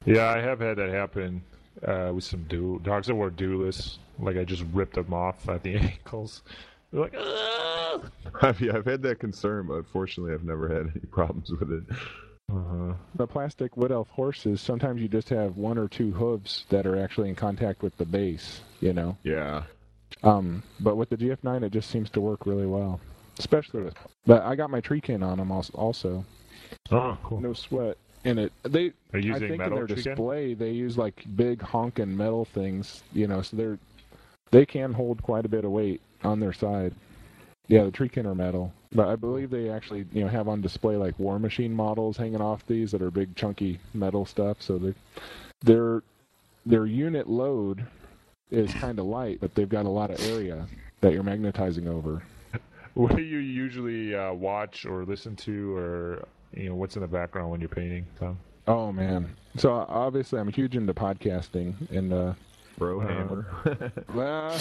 Yeah, 0.06 0.30
I 0.30 0.38
have 0.38 0.60
had 0.60 0.76
that 0.78 0.88
happen 0.88 1.42
uh, 1.86 2.12
with 2.14 2.24
some 2.24 2.44
dual 2.44 2.78
dogs 2.78 3.06
that 3.08 3.14
were 3.14 3.28
duelists. 3.28 3.98
Like 4.18 4.36
I 4.36 4.44
just 4.44 4.64
ripped 4.72 4.94
them 4.94 5.12
off 5.12 5.48
at 5.48 5.62
the 5.62 5.76
ankles. 5.76 6.42
They're 6.90 7.02
like, 7.02 7.14
"Ah!" 7.18 8.00
I've, 8.42 8.60
yeah, 8.60 8.76
I've 8.76 8.86
had 8.86 9.02
that 9.02 9.18
concern, 9.18 9.66
but 9.66 9.86
fortunately, 9.88 10.32
I've 10.32 10.44
never 10.44 10.68
had 10.68 10.90
any 10.94 11.04
problems 11.10 11.50
with 11.50 11.70
it. 11.70 11.82
The 13.20 13.26
plastic 13.26 13.76
wood 13.76 13.92
elf 13.92 14.08
horses, 14.08 14.62
sometimes 14.62 15.02
you 15.02 15.06
just 15.06 15.28
have 15.28 15.58
one 15.58 15.76
or 15.76 15.88
two 15.88 16.10
hooves 16.10 16.64
that 16.70 16.86
are 16.86 16.98
actually 16.98 17.28
in 17.28 17.34
contact 17.34 17.82
with 17.82 17.94
the 17.98 18.06
base, 18.06 18.62
you 18.80 18.94
know. 18.94 19.14
Yeah. 19.24 19.64
Um, 20.22 20.62
but 20.80 20.96
with 20.96 21.10
the 21.10 21.18
GF9, 21.18 21.62
it 21.62 21.70
just 21.70 21.90
seems 21.90 22.08
to 22.10 22.22
work 22.22 22.46
really 22.46 22.64
well, 22.64 22.98
especially 23.38 23.82
with. 23.82 23.94
But 24.24 24.42
I 24.44 24.54
got 24.54 24.70
my 24.70 24.80
treekin 24.80 25.22
on 25.22 25.36
them 25.36 25.52
also, 25.52 26.24
Oh, 26.90 27.18
cool. 27.22 27.42
no 27.42 27.52
sweat. 27.52 27.98
And 28.24 28.38
it 28.38 28.54
they 28.62 28.92
Are 29.12 29.18
you 29.18 29.34
I 29.34 29.38
think 29.38 29.58
metal 29.58 29.80
in 29.80 29.86
their 29.86 29.96
display 29.96 30.54
they 30.54 30.70
use 30.70 30.96
like 30.96 31.22
big 31.36 31.60
honking 31.60 32.16
metal 32.16 32.46
things, 32.46 33.02
you 33.12 33.26
know, 33.26 33.42
so 33.42 33.54
they're 33.54 33.78
they 34.50 34.64
can 34.64 34.94
hold 34.94 35.22
quite 35.22 35.44
a 35.44 35.48
bit 35.48 35.66
of 35.66 35.72
weight 35.72 36.00
on 36.24 36.40
their 36.40 36.54
side. 36.54 36.94
Yeah, 37.68 37.84
the 37.84 37.90
treekin 37.90 38.24
are 38.24 38.34
metal, 38.34 38.72
but 38.92 39.08
I 39.08 39.16
believe 39.16 39.50
they 39.50 39.70
actually 39.70 40.06
you 40.12 40.22
know 40.22 40.28
have 40.28 40.48
on 40.48 40.60
display 40.60 40.96
like 40.96 41.16
Warmachine 41.18 41.70
models 41.70 42.16
hanging 42.16 42.40
off 42.40 42.66
these 42.66 42.90
that 42.92 43.02
are 43.02 43.10
big 43.10 43.34
chunky 43.36 43.80
metal 43.94 44.24
stuff. 44.26 44.60
So 44.60 44.78
they 44.78 44.94
their 45.62 46.02
their 46.66 46.86
unit 46.86 47.28
load 47.28 47.86
is 48.50 48.72
kind 48.74 48.98
of 48.98 49.06
light, 49.06 49.38
but 49.40 49.54
they've 49.54 49.68
got 49.68 49.86
a 49.86 49.90
lot 49.90 50.10
of 50.10 50.20
area 50.28 50.66
that 51.00 51.12
you're 51.12 51.22
magnetizing 51.22 51.88
over. 51.88 52.22
What 52.94 53.14
do 53.14 53.22
you 53.22 53.38
usually 53.38 54.16
uh, 54.16 54.32
watch 54.32 54.84
or 54.84 55.04
listen 55.04 55.36
to, 55.36 55.76
or 55.76 56.24
you 56.52 56.68
know, 56.70 56.74
what's 56.74 56.96
in 56.96 57.02
the 57.02 57.08
background 57.08 57.52
when 57.52 57.60
you're 57.60 57.68
painting, 57.68 58.04
Tom? 58.18 58.36
Oh 58.66 58.90
man! 58.90 59.30
So 59.56 59.72
obviously 59.72 60.40
I'm 60.40 60.48
huge 60.52 60.74
into 60.76 60.92
podcasting 60.92 61.74
and. 61.92 62.12
uh 62.12 62.34
Bro 62.78 63.02
Uh. 63.02 63.88
Well, 64.14 64.58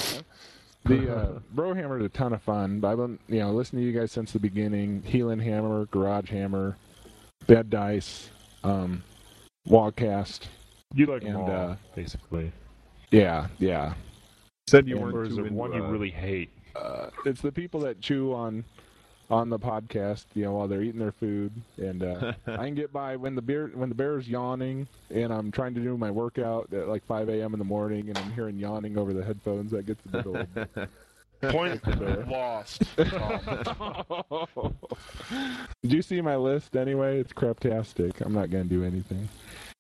the 0.86 1.16
uh, 1.16 1.40
Brohammer 1.56 2.00
is 2.00 2.06
a 2.06 2.10
ton 2.10 2.34
of 2.34 2.42
fun. 2.42 2.84
I've 2.84 2.98
been, 2.98 3.20
you 3.28 3.40
know, 3.40 3.52
listening 3.52 3.84
to 3.84 3.92
you 3.92 4.00
guys 4.00 4.12
since 4.12 4.32
the 4.32 4.40
beginning. 4.40 5.02
Heelanhammer, 5.04 5.90
Garage 5.92 6.30
Hammer, 6.32 6.78
Bad 7.48 7.70
Dice, 7.70 8.30
um. 8.64 9.04
You 10.96 11.06
like 11.06 11.22
them 11.22 11.36
And, 11.36 11.38
all, 11.38 11.52
uh, 11.52 11.76
basically. 11.96 12.52
Yeah, 13.12 13.48
yeah. 13.60 13.94
Said 14.68 14.88
you 14.88 14.96
And 14.96 15.06
weren't 15.06 15.16
Or 15.16 15.24
is 15.24 15.36
there 15.36 15.46
one 15.46 15.74
you 15.74 15.84
uh, 15.84 15.90
really 15.90 16.10
hate? 16.12 16.50
Uh, 16.76 17.10
it's 17.26 17.42
the 17.42 17.52
people 17.52 17.80
that 17.82 18.02
chew 18.02 18.34
on 18.34 18.64
on 19.30 19.50
the 19.50 19.60
podcast, 19.60 20.26
you 20.34 20.44
know, 20.44 20.54
while 20.54 20.68
they're 20.68 20.82
eating 20.82 21.00
their 21.00 21.12
food, 21.12 21.52
and 21.78 22.04
uh, 22.04 22.34
I 22.48 22.66
can 22.66 22.76
get 22.76 22.92
by 22.92 23.16
when 23.16 23.36
the 23.36 23.42
beer 23.42 23.72
when 23.74 23.90
the 23.90 23.96
bear's 23.96 24.28
yawning, 24.28 24.88
and 25.10 25.32
I'm 25.32 25.52
trying 25.52 25.74
to 25.76 25.82
do 25.82 25.98
my 25.98 26.12
workout 26.12 26.74
at 26.74 26.88
like 26.88 27.06
5 27.06 27.30
a.m. 27.30 27.54
in 27.54 27.60
the 27.60 27.66
morning, 27.66 28.10
and 28.10 28.18
I'm 28.18 28.32
hearing 28.32 28.58
yawning 28.58 28.98
over 28.98 29.14
the 29.14 29.24
headphones. 29.24 29.72
That 29.72 29.86
gets 29.86 30.04
a 30.06 30.10
bit 30.10 30.26
old. 30.26 30.48
Point 31.42 31.82
lost. 32.28 32.84
Did 35.82 35.94
you 35.94 36.02
see 36.02 36.20
my 36.20 36.36
list 36.36 36.76
anyway? 36.76 37.22
It's 37.22 37.32
craptastic. 37.32 38.20
I'm 38.20 38.34
not 38.34 38.50
gonna 38.50 38.66
do 38.66 38.84
anything. 38.84 39.30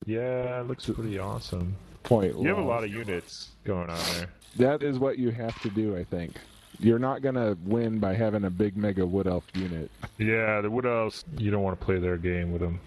Yeah, 0.06 0.62
it 0.62 0.68
looks 0.68 0.86
pretty 0.86 1.20
awesome. 1.20 1.76
Point. 2.04 2.40
You 2.40 2.48
have 2.48 2.60
a 2.60 2.64
lot 2.64 2.86
of 2.86 2.94
units 2.94 3.50
going 3.66 3.90
on 3.90 4.00
there. 4.14 4.30
That 4.56 4.84
is 4.84 5.00
what 5.00 5.18
you 5.20 5.32
have 5.32 5.60
to 5.62 5.70
do, 5.70 5.98
I 5.98 6.06
think. 6.06 6.38
You're 6.80 7.00
not 7.00 7.22
gonna 7.22 7.58
win 7.66 8.00
by 8.00 8.14
having 8.14 8.46
a 8.46 8.50
big 8.50 8.78
mega 8.78 9.06
wood 9.06 9.28
elf 9.28 9.44
unit. 9.54 9.92
Yeah, 10.18 10.62
the 10.62 10.70
Wood 10.72 10.86
Elves, 10.86 11.26
you 11.38 11.52
don't 11.52 11.62
want 11.64 11.80
to 11.80 11.86
play 11.86 12.00
their 12.00 12.18
game 12.18 12.52
with 12.52 12.62
them. 12.62 12.80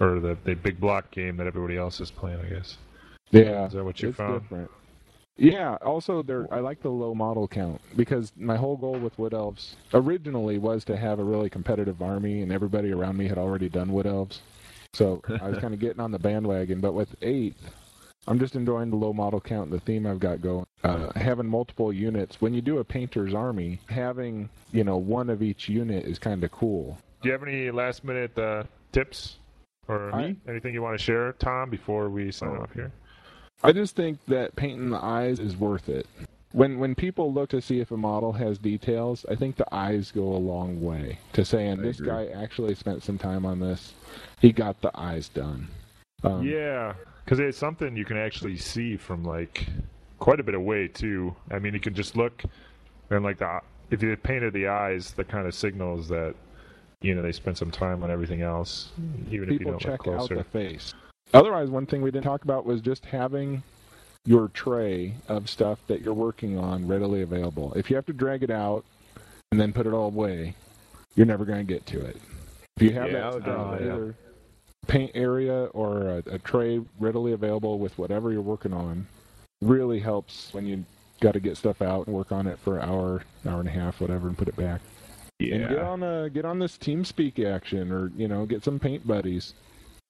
Or 0.00 0.20
the, 0.20 0.36
the 0.44 0.54
big 0.54 0.78
block 0.80 1.10
game 1.10 1.36
that 1.38 1.46
everybody 1.46 1.76
else 1.78 2.00
is 2.00 2.10
playing, 2.10 2.38
I 2.40 2.48
guess. 2.48 2.76
Yeah, 3.30 3.66
Is 3.66 3.72
that 3.72 3.84
what 3.84 4.00
you 4.02 4.12
found? 4.12 4.42
different. 4.42 4.70
Yeah. 5.38 5.76
Also, 5.82 6.22
there 6.22 6.46
I 6.52 6.60
like 6.60 6.80
the 6.82 6.90
low 6.90 7.14
model 7.14 7.46
count 7.48 7.80
because 7.96 8.32
my 8.36 8.56
whole 8.56 8.76
goal 8.76 8.98
with 8.98 9.18
wood 9.18 9.34
elves 9.34 9.76
originally 9.92 10.58
was 10.58 10.84
to 10.84 10.96
have 10.96 11.18
a 11.18 11.24
really 11.24 11.50
competitive 11.50 12.00
army, 12.02 12.42
and 12.42 12.52
everybody 12.52 12.92
around 12.92 13.16
me 13.16 13.26
had 13.28 13.38
already 13.38 13.68
done 13.68 13.92
wood 13.92 14.06
elves, 14.06 14.40
so 14.94 15.20
I 15.40 15.48
was 15.48 15.58
kind 15.60 15.74
of 15.74 15.80
getting 15.80 16.00
on 16.00 16.10
the 16.10 16.18
bandwagon. 16.18 16.80
But 16.80 16.92
with 16.94 17.14
eighth, 17.22 17.70
I'm 18.28 18.38
just 18.38 18.56
enjoying 18.56 18.90
the 18.90 18.96
low 18.96 19.12
model 19.12 19.40
count 19.40 19.70
and 19.70 19.72
the 19.80 19.84
theme 19.84 20.06
I've 20.06 20.18
got 20.20 20.40
going. 20.40 20.66
Uh, 20.82 21.10
having 21.16 21.46
multiple 21.46 21.92
units. 21.92 22.40
When 22.40 22.54
you 22.54 22.60
do 22.60 22.78
a 22.78 22.84
painter's 22.84 23.34
army, 23.34 23.80
having 23.88 24.48
you 24.72 24.84
know 24.84 24.96
one 24.96 25.30
of 25.30 25.42
each 25.42 25.68
unit 25.68 26.04
is 26.04 26.18
kind 26.18 26.42
of 26.44 26.50
cool. 26.50 26.98
Do 27.22 27.28
you 27.28 27.32
have 27.32 27.42
any 27.42 27.70
last 27.70 28.04
minute 28.04 28.36
uh, 28.38 28.64
tips 28.92 29.36
or 29.88 30.10
Me? 30.12 30.36
anything 30.48 30.74
you 30.74 30.82
want 30.82 30.98
to 30.98 31.02
share, 31.02 31.32
Tom, 31.34 31.70
before 31.70 32.08
we 32.10 32.30
sign 32.32 32.50
Oh. 32.58 32.62
off 32.62 32.72
here? 32.72 32.90
I 33.62 33.72
just 33.72 33.96
think 33.96 34.18
that 34.26 34.54
painting 34.56 34.90
the 34.90 35.02
eyes 35.02 35.38
is 35.38 35.56
worth 35.56 35.88
it. 35.88 36.06
When 36.52 36.78
when 36.78 36.94
people 36.94 37.32
look 37.32 37.50
to 37.50 37.60
see 37.60 37.80
if 37.80 37.90
a 37.90 37.96
model 37.96 38.32
has 38.32 38.58
details, 38.58 39.24
I 39.30 39.34
think 39.34 39.56
the 39.56 39.72
eyes 39.74 40.10
go 40.10 40.22
a 40.22 40.36
long 40.38 40.80
way 40.80 41.18
to 41.32 41.44
saying 41.44 41.80
I 41.80 41.82
this 41.82 41.98
agree. 42.00 42.08
guy 42.10 42.26
actually 42.28 42.74
spent 42.74 43.02
some 43.02 43.18
time 43.18 43.44
on 43.46 43.60
this. 43.60 43.94
He 44.40 44.52
got 44.52 44.80
the 44.80 44.90
eyes 44.94 45.28
done. 45.28 45.68
Um, 46.22 46.42
yeah, 46.46 46.94
because 47.26 47.40
it's 47.40 47.58
something 47.58 47.96
you 47.96 48.04
can 48.04 48.16
actually 48.16 48.56
see 48.56 48.96
from 48.96 49.24
like 49.24 49.66
quite 50.20 50.38
a 50.38 50.44
bit 50.44 50.54
away 50.54 50.86
too. 50.86 51.34
I 51.50 51.58
mean, 51.58 51.74
you 51.74 51.80
can 51.80 51.92
just 51.92 52.16
look 52.16 52.44
and 53.10 53.24
like 53.24 53.38
the 53.38 53.60
if 53.90 54.02
you 54.02 54.16
painted 54.16 54.52
the 54.52 54.68
eyes, 54.68 55.12
that 55.12 55.28
kind 55.28 55.46
of 55.46 55.54
signals 55.54 56.08
that 56.08 56.34
you 57.02 57.14
know 57.14 57.22
they 57.22 57.32
spent 57.32 57.58
some 57.58 57.70
time 57.70 58.04
on 58.04 58.10
everything 58.10 58.42
else, 58.42 58.90
even 59.30 59.52
if 59.52 59.60
you 59.60 59.66
don't 59.66 59.80
check 59.80 60.06
look 60.06 60.20
out 60.20 60.28
the 60.28 60.44
face. 60.44 60.94
Otherwise, 61.34 61.68
one 61.68 61.84
thing 61.84 62.00
we 62.00 62.12
didn't 62.12 62.24
talk 62.24 62.44
about 62.44 62.64
was 62.64 62.80
just 62.80 63.04
having 63.04 63.62
your 64.24 64.48
tray 64.48 65.14
of 65.28 65.50
stuff 65.50 65.80
that 65.88 66.02
you're 66.02 66.14
working 66.14 66.56
on 66.56 66.86
readily 66.86 67.22
available. 67.22 67.72
If 67.74 67.90
you 67.90 67.96
have 67.96 68.06
to 68.06 68.12
drag 68.12 68.44
it 68.44 68.50
out 68.50 68.84
and 69.50 69.60
then 69.60 69.72
put 69.72 69.86
it 69.86 69.92
all 69.92 70.06
away, 70.06 70.54
you're 71.16 71.26
never 71.26 71.44
going 71.44 71.64
to 71.66 71.72
get 71.72 71.86
to 71.86 72.04
it. 72.04 72.16
If 72.76 72.82
you 72.82 72.92
have 72.92 73.10
Yeah, 73.10 73.28
I 73.28 73.30
that 73.30 73.34
would 73.34 73.42
agree 73.42 73.52
uh, 73.52 73.70
with 73.70 73.80
that. 73.80 73.92
either 73.92 74.14
paint 74.86 75.10
area 75.14 75.64
or 75.66 76.08
a, 76.08 76.22
a 76.32 76.38
tray 76.38 76.80
readily 76.98 77.32
available 77.32 77.78
with 77.78 77.96
whatever 77.98 78.32
you're 78.32 78.40
working 78.40 78.72
on, 78.72 79.06
really 79.62 79.98
helps 80.00 80.52
when 80.52 80.66
you 80.66 80.84
got 81.20 81.32
to 81.32 81.40
get 81.40 81.56
stuff 81.56 81.80
out 81.82 82.06
and 82.06 82.14
work 82.14 82.30
on 82.32 82.46
it 82.46 82.58
for 82.58 82.78
an 82.78 82.88
hour, 82.88 83.22
hour 83.46 83.60
and 83.60 83.68
a 83.68 83.72
half, 83.72 84.00
whatever, 84.00 84.28
and 84.28 84.36
put 84.36 84.48
it 84.48 84.56
back. 84.56 84.80
And 85.40 85.68
get 85.68 85.78
on 85.78 86.02
uh, 86.02 86.28
get 86.28 86.44
on 86.46 86.58
this 86.58 86.78
TeamSpeak 86.78 87.44
action, 87.44 87.92
or 87.92 88.10
you 88.16 88.26
know, 88.26 88.46
get 88.46 88.64
some 88.64 88.78
paint 88.78 89.06
buddies. 89.06 89.52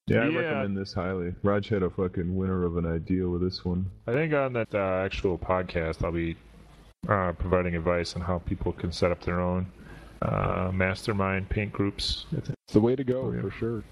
Yeah, 0.07 0.21
I 0.21 0.29
Yeah. 0.29 0.39
recommend 0.39 0.77
this 0.77 0.93
highly. 0.93 1.35
Raj 1.43 1.69
had 1.69 1.83
a 1.83 1.91
fucking 1.91 2.37
winner 2.37 2.63
of 2.65 2.77
an 2.77 2.87
idea 2.87 3.29
with 3.29 3.41
this 3.43 3.65
one. 3.65 3.87
I 4.07 4.13
think 4.13 4.33
on 4.35 4.53
that 4.53 4.73
uh, 4.73 5.03
actual 5.05 5.37
podcast, 5.37 6.05
I'll 6.05 6.13
be 6.13 6.37
uh, 7.09 7.33
providing 7.33 7.75
advice 7.75 8.15
on 8.15 8.23
how 8.23 8.39
people 8.39 8.73
can 8.73 8.93
set 8.93 9.11
up 9.11 9.21
their 9.23 9.41
own 9.41 9.67
uh, 10.23 10.71
mastermind 10.73 11.49
paint 11.49 11.73
groups. 11.73 12.27
It's 12.37 12.51
the 12.73 12.81
way 12.81 12.95
to 12.95 13.03
go 13.03 13.23
Oh, 13.23 13.33
yeah. 13.33 13.41
for 13.41 13.51
sure. 13.51 13.83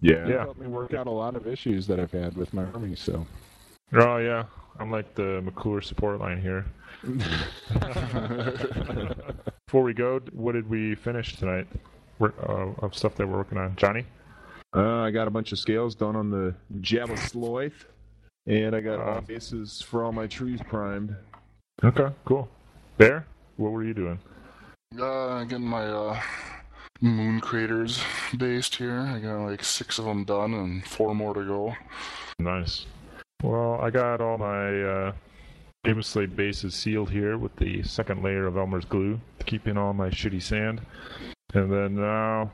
Yeah. 0.00 0.26
Yeah. 0.28 0.42
Helped 0.42 0.60
me 0.60 0.66
work 0.66 0.94
out 0.94 1.06
a 1.06 1.10
lot 1.10 1.36
of 1.36 1.46
issues 1.46 1.86
that 1.88 1.98
I've 1.98 2.12
had 2.12 2.36
with 2.36 2.52
my 2.54 2.64
army. 2.64 2.94
So 2.96 3.26
Oh 3.92 4.18
yeah, 4.18 4.44
I'm 4.78 4.90
like 4.90 5.14
the 5.14 5.40
McClure 5.42 5.80
support 5.80 6.20
line 6.20 6.40
here. 6.40 6.64
Before 9.66 9.82
we 9.82 9.94
go, 9.94 10.20
what 10.32 10.52
did 10.52 10.68
we 10.68 10.94
finish 10.94 11.36
tonight? 11.36 11.66
Uh, 12.20 12.72
of 12.80 12.94
stuff 12.96 13.14
that 13.14 13.26
we're 13.28 13.36
working 13.36 13.58
on, 13.58 13.76
Johnny. 13.76 14.04
Uh, 14.74 15.02
I 15.02 15.10
got 15.12 15.28
a 15.28 15.30
bunch 15.30 15.52
of 15.52 15.58
scales 15.58 15.94
done 15.94 16.16
on 16.16 16.30
the 16.30 16.52
Jabberslythe, 16.80 17.72
and 18.46 18.74
I 18.74 18.80
got 18.80 18.98
Uh, 18.98 19.20
bases 19.20 19.80
for 19.80 20.04
all 20.04 20.10
my 20.12 20.26
trees 20.26 20.60
primed. 20.68 21.14
Okay, 21.84 22.08
cool. 22.24 22.48
Bear, 22.96 23.24
what 23.56 23.70
were 23.70 23.84
you 23.84 23.94
doing? 23.94 24.18
Uh, 25.00 25.44
getting 25.44 25.66
my 25.66 25.86
uh, 25.86 26.20
moon 27.00 27.40
craters 27.40 28.02
based 28.36 28.76
here. 28.76 29.00
I 29.00 29.18
got 29.18 29.44
like 29.44 29.64
six 29.64 29.98
of 29.98 30.04
them 30.04 30.24
done 30.24 30.54
and 30.54 30.84
four 30.84 31.14
more 31.14 31.34
to 31.34 31.44
go. 31.44 31.76
Nice. 32.38 32.86
Well, 33.42 33.80
I 33.80 33.90
got 33.90 34.20
all 34.20 34.38
my 34.38 34.82
uh, 34.82 35.12
Demon 35.84 36.02
Slate 36.02 36.34
bases 36.34 36.74
sealed 36.74 37.10
here 37.10 37.38
with 37.38 37.54
the 37.56 37.82
second 37.82 38.22
layer 38.22 38.46
of 38.46 38.56
Elmer's 38.56 38.84
glue 38.84 39.20
to 39.38 39.44
keep 39.44 39.68
in 39.68 39.78
all 39.78 39.92
my 39.92 40.08
shitty 40.08 40.42
sand. 40.42 40.80
And 41.54 41.72
then 41.72 41.94
now 41.94 42.50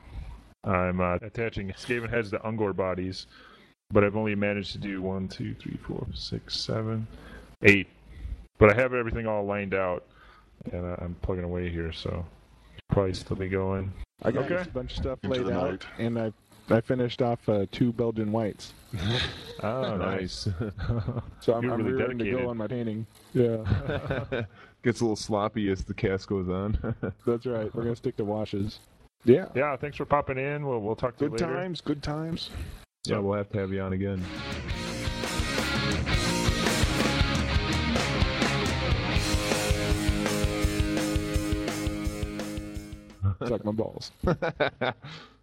I'm 0.63 1.01
uh, 1.01 1.15
attaching 1.15 1.69
Skaven 1.69 2.09
heads 2.09 2.31
to 2.31 2.39
Ungor 2.39 2.75
bodies, 2.75 3.27
but 3.91 4.03
I've 4.03 4.15
only 4.15 4.35
managed 4.35 4.71
to 4.73 4.77
do 4.77 5.01
one, 5.01 5.27
two, 5.27 5.55
three, 5.55 5.77
four, 5.87 6.05
six, 6.13 6.55
seven, 6.55 7.07
eight. 7.63 7.87
But 8.57 8.71
I 8.71 8.81
have 8.81 8.93
everything 8.93 9.27
all 9.27 9.43
lined 9.43 9.73
out, 9.73 10.05
and 10.71 10.85
uh, 10.85 10.95
I'm 10.99 11.15
plugging 11.21 11.43
away 11.43 11.69
here, 11.69 11.91
so 11.91 12.25
probably 12.89 13.13
still 13.13 13.35
be 13.35 13.49
going. 13.49 13.91
I 14.23 14.31
got 14.31 14.49
Okay. 14.51 14.61
a 14.61 14.73
bunch 14.73 14.91
of 14.93 14.97
stuff 14.97 15.19
Into 15.23 15.43
laid 15.43 15.53
out, 15.53 15.71
night. 15.71 15.85
and 15.99 16.19
I 16.19 16.31
I 16.69 16.81
finished 16.81 17.21
off 17.21 17.47
uh, 17.47 17.65
two 17.71 17.91
Belgian 17.93 18.31
whites. 18.31 18.73
Oh, 19.63 19.95
nice. 19.99 20.47
So 21.39 21.53
I'm, 21.53 21.63
You're 21.63 21.73
I'm 21.73 21.83
really 21.85 21.93
ready 22.03 22.31
to 22.31 22.31
go 22.39 22.49
on 22.49 22.57
my 22.57 22.67
painting. 22.67 23.05
Yeah, 23.33 23.57
Gets 24.83 24.99
a 24.99 25.03
little 25.03 25.15
sloppy 25.15 25.69
as 25.69 25.83
the 25.85 25.93
cast 25.93 26.27
goes 26.27 26.49
on. 26.49 26.77
that's 27.25 27.45
right. 27.45 27.73
We're 27.73 27.83
gonna 27.83 27.95
stick 27.95 28.17
to 28.17 28.25
washes. 28.25 28.79
Yeah. 29.23 29.47
yeah, 29.55 29.75
thanks 29.77 29.97
for 29.97 30.05
popping 30.05 30.37
in. 30.37 30.65
We'll, 30.65 30.81
we'll 30.81 30.95
talk 30.95 31.17
to 31.17 31.29
Good 31.29 31.39
you 31.39 31.45
later. 31.47 31.47
Good 31.47 31.53
times. 31.63 31.81
Good 31.81 32.03
times. 32.03 32.49
yeah, 33.07 33.17
we'll 33.19 33.37
have 33.37 33.49
to 33.51 33.59
have 33.59 33.71
you 33.71 33.81
on 33.81 33.93
again. 33.93 34.23
Suck 43.39 43.65
my 43.65 43.71
balls. 43.71 44.11